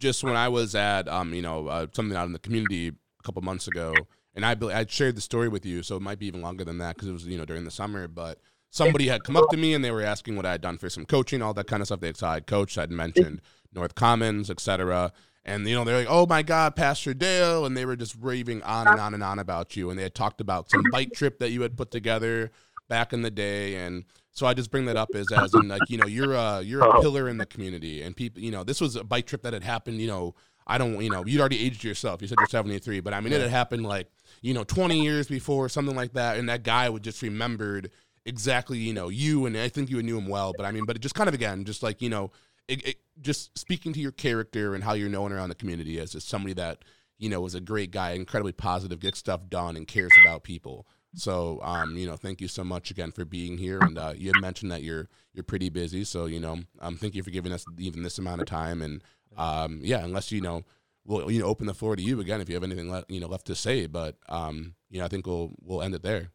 just 0.00 0.24
when 0.24 0.36
I 0.36 0.48
was 0.48 0.74
at 0.74 1.08
um, 1.08 1.34
you 1.34 1.42
know, 1.42 1.68
uh, 1.68 1.86
something 1.92 2.16
out 2.16 2.26
in 2.26 2.32
the 2.32 2.38
community 2.38 2.88
a 2.88 3.22
couple 3.22 3.42
months 3.42 3.68
ago, 3.68 3.94
and 4.34 4.44
I 4.44 4.56
I 4.72 4.86
shared 4.88 5.16
the 5.16 5.20
story 5.20 5.48
with 5.48 5.66
you, 5.66 5.82
so 5.82 5.96
it 5.96 6.02
might 6.02 6.18
be 6.18 6.26
even 6.26 6.42
longer 6.42 6.64
than 6.64 6.78
that 6.78 6.96
because 6.96 7.08
it 7.08 7.12
was 7.12 7.26
you 7.26 7.38
know 7.38 7.44
during 7.44 7.64
the 7.64 7.70
summer, 7.70 8.08
but 8.08 8.38
somebody 8.70 9.08
had 9.08 9.24
come 9.24 9.36
up 9.36 9.48
to 9.50 9.56
me 9.56 9.74
and 9.74 9.84
they 9.84 9.90
were 9.90 10.02
asking 10.02 10.36
what 10.36 10.46
I 10.46 10.52
had 10.52 10.60
done 10.60 10.78
for 10.78 10.88
some 10.88 11.04
coaching, 11.04 11.42
all 11.42 11.54
that 11.54 11.66
kind 11.66 11.82
of 11.82 11.88
stuff. 11.88 12.00
They 12.00 12.12
saw 12.12 12.32
I'd 12.32 12.46
coached, 12.46 12.78
I'd 12.78 12.90
mentioned 12.90 13.40
North 13.72 13.94
Commons, 13.94 14.50
etc. 14.50 15.12
And 15.44 15.66
you 15.66 15.74
know 15.74 15.84
they're 15.84 15.98
like, 15.98 16.06
"Oh 16.08 16.26
my 16.26 16.42
God, 16.42 16.76
Pastor 16.76 17.14
Dale," 17.14 17.64
and 17.64 17.76
they 17.76 17.86
were 17.86 17.96
just 17.96 18.14
raving 18.20 18.62
on 18.62 18.86
and 18.86 19.00
on 19.00 19.14
and 19.14 19.22
on 19.22 19.38
about 19.38 19.74
you. 19.74 19.90
And 19.90 19.98
they 19.98 20.02
had 20.02 20.14
talked 20.14 20.40
about 20.40 20.70
some 20.70 20.84
bike 20.92 21.12
trip 21.14 21.38
that 21.38 21.50
you 21.50 21.62
had 21.62 21.76
put 21.76 21.90
together 21.90 22.50
back 22.88 23.12
in 23.12 23.22
the 23.22 23.30
day. 23.30 23.76
And 23.76 24.04
so 24.32 24.46
I 24.46 24.54
just 24.54 24.70
bring 24.70 24.84
that 24.86 24.96
up 24.96 25.08
as 25.14 25.26
as 25.32 25.54
in 25.54 25.68
like 25.68 25.82
you 25.88 25.96
know 25.96 26.06
you're 26.06 26.34
a 26.34 26.60
you're 26.60 26.82
a 26.82 26.88
uh-huh. 26.88 27.00
pillar 27.00 27.28
in 27.28 27.38
the 27.38 27.46
community, 27.46 28.02
and 28.02 28.14
people 28.14 28.42
you 28.42 28.50
know 28.50 28.64
this 28.64 28.80
was 28.80 28.96
a 28.96 29.04
bike 29.04 29.26
trip 29.26 29.42
that 29.42 29.54
had 29.54 29.64
happened. 29.64 30.00
You 30.00 30.08
know 30.08 30.34
I 30.66 30.76
don't 30.76 31.02
you 31.02 31.10
know 31.10 31.24
you'd 31.24 31.40
already 31.40 31.64
aged 31.64 31.84
yourself. 31.84 32.20
You 32.20 32.28
said 32.28 32.36
you're 32.38 32.46
73, 32.46 33.00
but 33.00 33.14
I 33.14 33.20
mean 33.20 33.32
it 33.32 33.40
had 33.40 33.50
happened 33.50 33.86
like 33.86 34.08
you 34.42 34.52
know 34.52 34.64
20 34.64 35.00
years 35.00 35.26
before 35.26 35.70
something 35.70 35.96
like 35.96 36.12
that, 36.12 36.36
and 36.36 36.48
that 36.50 36.62
guy 36.62 36.88
would 36.88 37.02
just 37.02 37.22
remembered 37.22 37.90
exactly 38.26 38.78
you 38.78 38.92
know 38.92 39.08
you 39.08 39.46
and 39.46 39.56
I 39.56 39.68
think 39.68 39.90
you 39.90 40.02
knew 40.02 40.18
him 40.18 40.28
well. 40.28 40.52
But 40.56 40.66
I 40.66 40.72
mean, 40.72 40.84
but 40.84 40.96
it 40.96 41.00
just 41.00 41.14
kind 41.14 41.28
of 41.28 41.34
again 41.34 41.64
just 41.64 41.82
like 41.82 42.02
you 42.02 42.08
know 42.08 42.30
it, 42.68 42.86
it, 42.86 42.96
just 43.20 43.56
speaking 43.58 43.92
to 43.92 44.00
your 44.00 44.12
character 44.12 44.74
and 44.74 44.84
how 44.84 44.94
you're 44.94 45.08
known 45.08 45.32
around 45.32 45.48
the 45.48 45.54
community 45.54 45.98
as 45.98 46.12
just 46.12 46.28
somebody 46.28 46.54
that 46.54 46.84
you 47.18 47.28
know 47.28 47.44
is 47.44 47.54
a 47.54 47.60
great 47.60 47.90
guy, 47.90 48.12
incredibly 48.12 48.52
positive, 48.52 49.00
gets 49.00 49.18
stuff 49.18 49.48
done, 49.48 49.76
and 49.76 49.86
cares 49.86 50.12
about 50.22 50.42
people. 50.42 50.86
So, 51.14 51.58
um, 51.62 51.96
you 51.96 52.06
know, 52.06 52.16
thank 52.16 52.40
you 52.40 52.46
so 52.46 52.62
much 52.62 52.90
again 52.90 53.10
for 53.10 53.24
being 53.24 53.58
here. 53.58 53.80
And 53.80 53.98
uh, 53.98 54.12
you 54.16 54.28
had 54.28 54.40
mentioned 54.40 54.70
that 54.70 54.82
you're 54.82 55.08
you're 55.32 55.44
pretty 55.44 55.68
busy, 55.68 56.04
so 56.04 56.26
you 56.26 56.40
know, 56.40 56.58
um, 56.80 56.96
thank 56.96 57.14
you 57.14 57.22
for 57.22 57.30
giving 57.30 57.52
us 57.52 57.64
even 57.78 58.02
this 58.02 58.18
amount 58.18 58.40
of 58.40 58.46
time. 58.46 58.80
And 58.82 59.02
um, 59.36 59.80
yeah, 59.82 60.04
unless 60.04 60.30
you 60.30 60.40
know, 60.40 60.64
we'll 61.04 61.30
you 61.30 61.40
know 61.40 61.46
open 61.46 61.66
the 61.66 61.74
floor 61.74 61.96
to 61.96 62.02
you 62.02 62.20
again 62.20 62.40
if 62.40 62.48
you 62.48 62.54
have 62.54 62.64
anything 62.64 62.90
left 62.90 63.10
you 63.10 63.20
know 63.20 63.26
left 63.26 63.46
to 63.46 63.54
say. 63.54 63.86
But 63.86 64.16
um, 64.28 64.74
you 64.88 65.00
know, 65.00 65.04
I 65.04 65.08
think 65.08 65.26
we'll 65.26 65.52
we'll 65.60 65.82
end 65.82 65.94
it 65.94 66.02
there. 66.02 66.30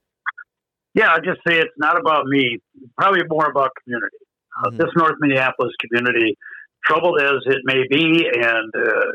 Yeah, 0.95 1.09
I'll 1.09 1.21
just 1.21 1.41
say 1.47 1.59
it's 1.59 1.73
not 1.77 1.99
about 1.99 2.25
me. 2.25 2.59
Probably 2.97 3.21
more 3.29 3.49
about 3.49 3.71
community. 3.83 4.17
Uh, 4.57 4.69
Mhm. 4.69 4.77
this 4.77 4.89
North 4.95 5.15
Minneapolis 5.19 5.73
community, 5.81 6.37
troubled 6.85 7.19
as 7.21 7.41
it 7.47 7.61
may 7.65 7.83
be, 7.89 8.25
and 8.33 8.71
uh, 8.75 9.05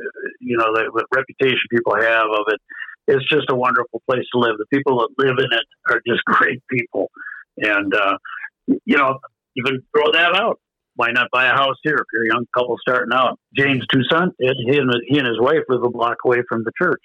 you 0.40 0.56
know 0.58 0.72
the, 0.74 0.90
the 0.94 1.04
reputation 1.14 1.62
people 1.70 1.94
have 1.96 2.26
of 2.26 2.44
it, 2.48 2.60
it's 3.08 3.26
just 3.28 3.46
a 3.50 3.54
wonderful 3.54 4.02
place 4.08 4.26
to 4.32 4.38
live. 4.38 4.56
The 4.58 4.66
people 4.66 4.98
that 4.98 5.08
live 5.24 5.38
in 5.38 5.50
it 5.50 5.64
are 5.90 6.00
just 6.06 6.22
great 6.26 6.62
people, 6.70 7.10
and 7.56 7.94
uh, 7.94 8.18
you 8.66 8.96
know 8.98 9.18
even 9.56 9.80
throw 9.96 10.12
that 10.12 10.34
out. 10.36 10.60
Why 10.96 11.12
not 11.12 11.28
buy 11.32 11.46
a 11.46 11.52
house 11.54 11.76
here 11.82 11.94
if 11.94 12.04
you're 12.12 12.24
a 12.24 12.34
young 12.34 12.44
couple 12.54 12.76
starting 12.78 13.12
out? 13.14 13.38
James 13.56 13.86
Toussaint, 13.90 14.34
did. 14.38 14.56
he 14.66 14.76
and 14.76 14.92
he 15.06 15.16
and 15.18 15.26
his 15.26 15.40
wife 15.40 15.62
live 15.68 15.82
a 15.82 15.88
block 15.88 16.16
away 16.26 16.42
from 16.46 16.62
the 16.64 16.72
church. 16.76 17.00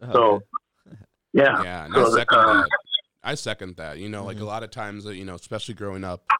So, 0.00 0.40
Okay. 0.88 0.96
yeah, 1.34 1.62
Yeah, 1.62 1.84
and 1.84 1.94
So 1.94 2.06
second 2.06 2.26
that. 2.38 2.68
I 3.22 3.34
second 3.34 3.76
that. 3.76 3.98
You 3.98 4.08
know, 4.08 4.24
like 4.24 4.38
a 4.38 4.40
Mhm. 4.40 4.46
lot 4.46 4.62
of 4.62 4.70
times, 4.70 5.06
uh, 5.06 5.10
you 5.10 5.24
know, 5.24 5.34
especially 5.34 5.74
growing 5.74 6.04
up 6.04 6.32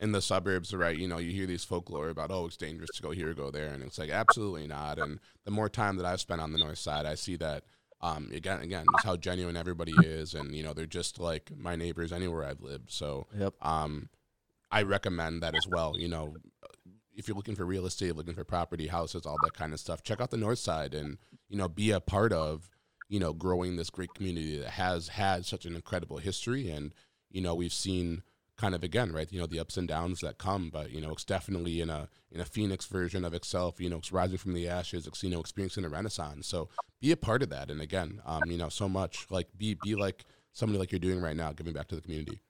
in 0.00 0.12
the 0.12 0.22
suburbs, 0.22 0.72
right? 0.72 0.96
You 0.96 1.08
know, 1.08 1.18
you 1.18 1.32
hear 1.32 1.46
these 1.46 1.64
folklore 1.64 2.08
about, 2.08 2.30
oh, 2.30 2.46
it's 2.46 2.56
dangerous 2.56 2.90
to 2.92 3.02
go 3.02 3.10
here, 3.10 3.34
go 3.34 3.50
there, 3.50 3.68
and 3.72 3.82
it's 3.82 3.98
like 3.98 4.10
absolutely 4.10 4.66
not. 4.68 4.98
And 4.98 5.18
the 5.44 5.50
more 5.50 5.68
time 5.68 5.96
that 5.96 6.06
I've 6.06 6.20
spent 6.20 6.40
on 6.40 6.52
the 6.52 6.58
north 6.58 6.78
side, 6.78 7.06
I 7.06 7.14
see 7.16 7.36
that. 7.36 7.64
Um, 8.00 8.30
again, 8.32 8.60
again, 8.60 8.92
just 8.92 9.04
how 9.04 9.16
genuine 9.16 9.56
everybody 9.56 10.04
is, 10.04 10.32
and 10.32 10.54
you 10.54 10.62
know, 10.62 10.72
they're 10.72 10.86
just 10.86 11.18
like 11.18 11.50
my 11.56 11.74
neighbors 11.74 12.12
anywhere 12.12 12.44
I've 12.44 12.60
lived. 12.60 12.92
So, 12.92 13.26
Yep. 13.36 13.54
um, 13.60 14.08
I 14.70 14.82
recommend 14.82 15.42
that 15.42 15.56
as 15.56 15.66
well. 15.66 15.98
You 15.98 16.06
know, 16.06 16.36
if 17.16 17.26
you're 17.26 17.36
looking 17.36 17.56
for 17.56 17.64
real 17.66 17.86
estate, 17.86 18.14
looking 18.14 18.34
for 18.34 18.44
property, 18.44 18.86
houses, 18.86 19.26
all 19.26 19.38
that 19.38 19.54
kind 19.54 19.72
of 19.72 19.80
stuff, 19.80 20.04
check 20.04 20.20
out 20.20 20.30
the 20.30 20.36
north 20.36 20.60
side 20.60 20.94
and 20.94 21.18
you 21.48 21.56
know 21.56 21.68
be 21.68 21.90
a 21.90 22.00
part 22.00 22.32
of 22.32 22.70
you 23.08 23.18
know 23.18 23.32
growing 23.32 23.76
this 23.76 23.90
great 23.90 24.14
community 24.14 24.58
that 24.58 24.70
has 24.70 25.08
had 25.08 25.44
such 25.44 25.64
an 25.64 25.74
incredible 25.74 26.18
history. 26.18 26.70
And 26.70 26.92
you 27.30 27.40
know 27.40 27.54
we've 27.54 27.72
seen 27.72 28.22
kind 28.56 28.74
of 28.74 28.82
again 28.82 29.12
right 29.12 29.30
you 29.30 29.38
know 29.38 29.46
the 29.46 29.60
ups 29.60 29.76
and 29.76 29.86
downs 29.86 30.18
that 30.20 30.36
come 30.36 30.68
but 30.68 30.90
you 30.90 31.00
know 31.00 31.12
it's 31.12 31.24
definitely 31.24 31.80
in 31.80 31.88
a 31.88 32.08
in 32.32 32.40
a 32.40 32.44
phoenix 32.44 32.86
version 32.86 33.24
of 33.24 33.32
itself 33.32 33.80
you 33.80 33.88
know 33.88 33.98
it's 33.98 34.10
rising 34.10 34.36
from 34.36 34.52
the 34.52 34.68
ashes 34.68 35.06
it's 35.06 35.22
you 35.22 35.30
know 35.30 35.40
experiencing 35.40 35.84
a 35.84 35.88
renaissance. 35.88 36.46
So 36.48 36.68
be 37.00 37.12
a 37.12 37.16
part 37.16 37.42
of 37.42 37.50
that. 37.50 37.70
And 37.70 37.80
again 37.80 38.20
um 38.26 38.42
you 38.46 38.58
know 38.58 38.68
so 38.68 38.88
much 38.88 39.26
like 39.30 39.46
be 39.56 39.76
be 39.82 39.94
like 39.94 40.24
somebody 40.52 40.78
like 40.78 40.90
you're 40.90 40.98
doing 40.98 41.20
right 41.20 41.36
now 41.36 41.52
giving 41.52 41.72
back 41.72 41.88
to 41.88 41.94
the 41.94 42.00
community. 42.00 42.40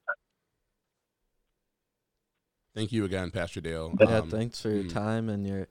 Thank 2.74 2.92
you 2.92 3.04
again 3.04 3.30
pastor 3.30 3.60
dale. 3.60 3.94
Yeah, 4.00 4.18
Um, 4.18 4.30
thanks 4.30 4.60
for 4.62 4.70
your 4.70 4.84
mm. 4.84 4.92
time 4.92 5.28
and 5.28 5.46
your, 5.46 5.68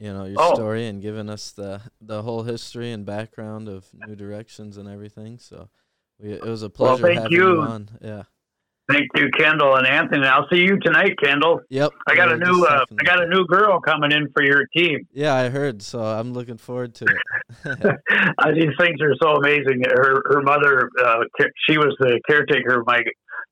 you 0.00 0.12
know, 0.12 0.24
your 0.24 0.40
Oh. 0.40 0.54
story 0.54 0.86
and 0.86 1.00
giving 1.02 1.28
us 1.28 1.52
the 1.52 1.80
the 2.00 2.22
whole 2.22 2.42
history 2.44 2.90
and 2.92 3.04
background 3.04 3.68
of 3.68 3.86
New 4.06 4.16
Directions 4.16 4.76
and 4.76 4.88
everything. 4.88 5.38
So, 5.38 5.68
we, 6.18 6.32
it 6.32 6.42
was 6.44 6.62
a 6.62 6.66
Well, 6.66 6.96
pleasure 6.96 7.02
thank 7.02 7.18
having 7.20 7.32
you. 7.32 7.54
you 7.56 7.60
on. 7.60 7.88
Yeah. 8.00 8.22
Thank 8.90 9.06
you, 9.14 9.30
Kendall 9.38 9.76
and 9.76 9.86
Anthony. 9.86 10.26
I'll 10.26 10.48
see 10.52 10.62
you 10.62 10.76
tonight, 10.80 11.14
Kendall. 11.22 11.60
Yep. 11.68 11.92
I 12.08 12.16
got 12.16 12.26
we 12.28 12.34
a 12.34 12.38
new 12.38 12.64
uh, 12.66 12.84
I 13.00 13.04
got 13.04 13.22
a 13.22 13.28
new 13.28 13.44
girl 13.46 13.78
coming 13.80 14.10
in 14.10 14.28
for 14.32 14.42
your 14.42 14.66
team. 14.76 15.06
Yeah, 15.12 15.34
I 15.34 15.48
heard. 15.48 15.80
So 15.80 16.00
I'm 16.02 16.32
looking 16.32 16.56
forward 16.56 16.94
to 16.96 17.04
it. 17.04 17.16
Uh, 18.38 18.52
These 18.52 18.74
things 18.80 19.00
are 19.00 19.14
so 19.22 19.34
amazing. 19.36 19.82
Her 19.86 20.22
her 20.30 20.42
mother, 20.42 20.90
uh, 21.04 21.18
she 21.68 21.78
was 21.78 21.94
the 22.00 22.20
caretaker 22.28 22.80
of 22.80 22.86
my 22.86 23.00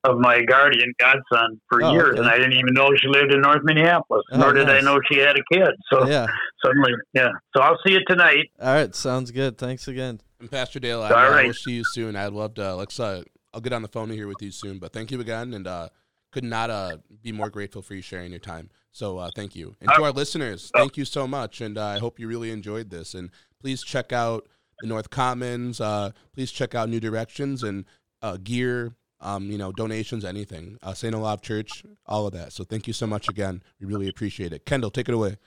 of 0.03 0.17
my 0.17 0.41
guardian 0.43 0.93
godson 0.99 1.59
for 1.67 1.83
Oh, 1.83 1.91
years, 1.91 2.11
okay. 2.11 2.19
and 2.19 2.27
I 2.29 2.37
didn't 2.37 2.53
even 2.53 2.73
know 2.73 2.89
she 2.95 3.07
lived 3.07 3.33
in 3.33 3.41
North 3.41 3.61
Minneapolis. 3.63 4.23
Oh, 4.31 4.37
nor 4.37 4.53
did 4.53 4.69
I 4.69 4.79
know 4.81 4.99
she 5.11 5.19
had 5.19 5.35
a 5.35 5.43
kid. 5.53 5.69
So 5.91 6.07
yeah. 6.07 6.27
suddenly, 6.63 6.91
yeah. 7.13 7.29
So 7.55 7.61
I'll 7.61 7.77
see 7.85 7.93
you 7.93 7.99
tonight. 8.07 8.45
All 8.61 8.73
right. 8.73 8.95
Sounds 8.95 9.31
good. 9.31 9.57
Thanks 9.57 9.87
again. 9.87 10.21
And 10.39 10.49
Pastor 10.49 10.79
Dale, 10.79 11.01
I, 11.01 11.09
All 11.09 11.15
I 11.17 11.29
right. 11.29 11.45
will 11.47 11.53
see 11.53 11.73
you 11.73 11.83
soon. 11.83 12.15
I'd 12.15 12.33
love 12.33 12.53
to. 12.55 12.75
Let's. 12.75 12.99
Uh, 12.99 13.23
I'll 13.53 13.61
get 13.61 13.73
on 13.73 13.81
the 13.81 13.87
phone 13.87 14.09
here 14.09 14.27
with 14.27 14.41
you 14.41 14.51
soon. 14.51 14.79
But 14.79 14.93
thank 14.93 15.11
you 15.11 15.19
again, 15.19 15.53
and 15.53 15.67
uh, 15.67 15.89
could 16.31 16.43
not 16.45 16.69
uh, 16.69 16.97
be 17.21 17.31
more 17.31 17.49
grateful 17.49 17.81
for 17.81 17.93
you 17.95 18.01
sharing 18.01 18.31
your 18.31 18.39
time. 18.39 18.69
So 18.91 19.17
uh, 19.17 19.29
thank 19.35 19.55
you, 19.55 19.75
and 19.81 19.89
to 19.95 20.03
our 20.03 20.11
listeners, 20.11 20.71
thank 20.75 20.97
you 20.97 21.05
so 21.05 21.27
much, 21.27 21.61
and 21.61 21.77
uh, 21.77 21.85
I 21.85 21.99
hope 21.99 22.19
you 22.19 22.27
really 22.27 22.51
enjoyed 22.51 22.89
this. 22.89 23.13
And 23.13 23.29
please 23.59 23.83
check 23.83 24.11
out 24.11 24.47
the 24.81 24.87
North 24.87 25.09
Commons. 25.09 25.79
Uh, 25.81 26.11
please 26.33 26.51
check 26.51 26.73
out 26.73 26.89
New 26.89 26.99
Directions 26.99 27.63
and 27.63 27.85
uh, 28.21 28.37
gear. 28.41 28.93
Um, 29.21 29.51
you 29.51 29.57
know, 29.57 29.71
donations, 29.71 30.23
anything. 30.23 30.77
Uh, 30.81 30.93
Saint 30.93 31.13
Olaf 31.13 31.41
Church, 31.41 31.83
all 32.05 32.25
of 32.25 32.33
that. 32.33 32.53
So 32.53 32.63
thank 32.63 32.87
you 32.87 32.93
so 32.93 33.05
much 33.05 33.27
again. 33.27 33.61
We 33.79 33.85
really 33.85 34.07
appreciate 34.07 34.53
it. 34.53 34.65
Kendall, 34.65 34.91
take 34.91 35.09
it 35.09 35.13
away. 35.13 35.37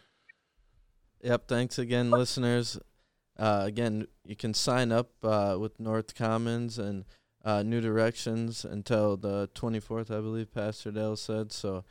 Yep. 1.23 1.49
Thanks 1.49 1.79
again, 1.79 2.11
listeners. 2.11 2.79
Uh, 3.39 3.63
again, 3.65 4.07
you 4.25 4.37
can 4.37 4.53
sign 4.53 4.93
up 4.93 5.11
uh, 5.23 5.57
with 5.59 5.81
North 5.81 6.15
Commons 6.15 6.79
and 6.79 7.05
uh, 7.45 7.63
New 7.63 7.81
Directions 7.81 8.65
until 8.65 9.17
the 9.17 9.49
24th, 9.55 10.11
I 10.11 10.21
believe 10.21 10.53
Pastor 10.53 10.91
Dale 10.91 11.17
said. 11.17 11.51
So, 11.51 11.85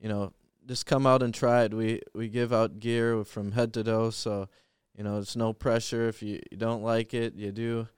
you 0.00 0.08
know, 0.08 0.32
just 0.68 0.86
come 0.86 1.06
out 1.06 1.22
and 1.22 1.34
try 1.34 1.64
it. 1.64 1.72
We 1.72 2.02
we 2.14 2.28
give 2.28 2.52
out 2.52 2.78
gear 2.78 3.24
from 3.24 3.52
head 3.52 3.72
to 3.72 3.82
toe, 3.82 4.10
so 4.10 4.48
you 4.94 5.02
know 5.02 5.18
it's 5.18 5.34
no 5.34 5.52
pressure. 5.52 6.08
If 6.08 6.22
you, 6.22 6.40
you 6.50 6.58
don't 6.58 6.82
like 6.82 7.14
it, 7.14 7.34
you 7.34 7.50
do. 7.50 7.88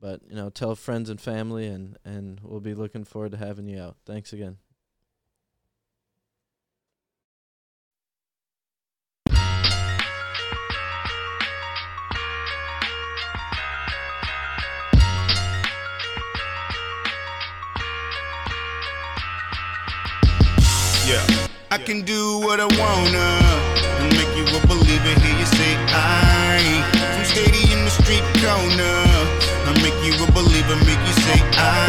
But 0.00 0.20
you 0.28 0.36
know, 0.36 0.48
tell 0.48 0.74
friends 0.76 1.10
and 1.10 1.20
family, 1.20 1.66
and 1.66 1.96
and 2.04 2.40
we'll 2.42 2.60
be 2.60 2.74
looking 2.74 3.04
forward 3.04 3.32
to 3.32 3.36
having 3.36 3.66
you 3.66 3.80
out. 3.80 3.96
Thanks 4.06 4.32
again. 4.32 4.58
Yeah. 21.08 21.26
I 21.70 21.78
can 21.78 22.02
do 22.02 22.38
what 22.40 22.60
I 22.60 22.66
wanna 22.66 23.38
and 24.00 24.12
make 24.12 24.36
you 24.36 24.44
a 24.56 24.66
believer. 24.66 25.20
Hear 25.20 25.38
you 25.38 25.46
say 25.46 25.74
I 25.88 26.84
from 27.14 27.24
stadium 27.24 27.84
to 27.84 27.90
street 27.90 28.24
corner 28.42 29.07
make 29.90 30.04
you 30.04 30.24
a 30.24 30.32
believer, 30.32 30.76
make 30.84 31.00
you 31.06 31.12
say 31.12 31.40
I 31.52 31.87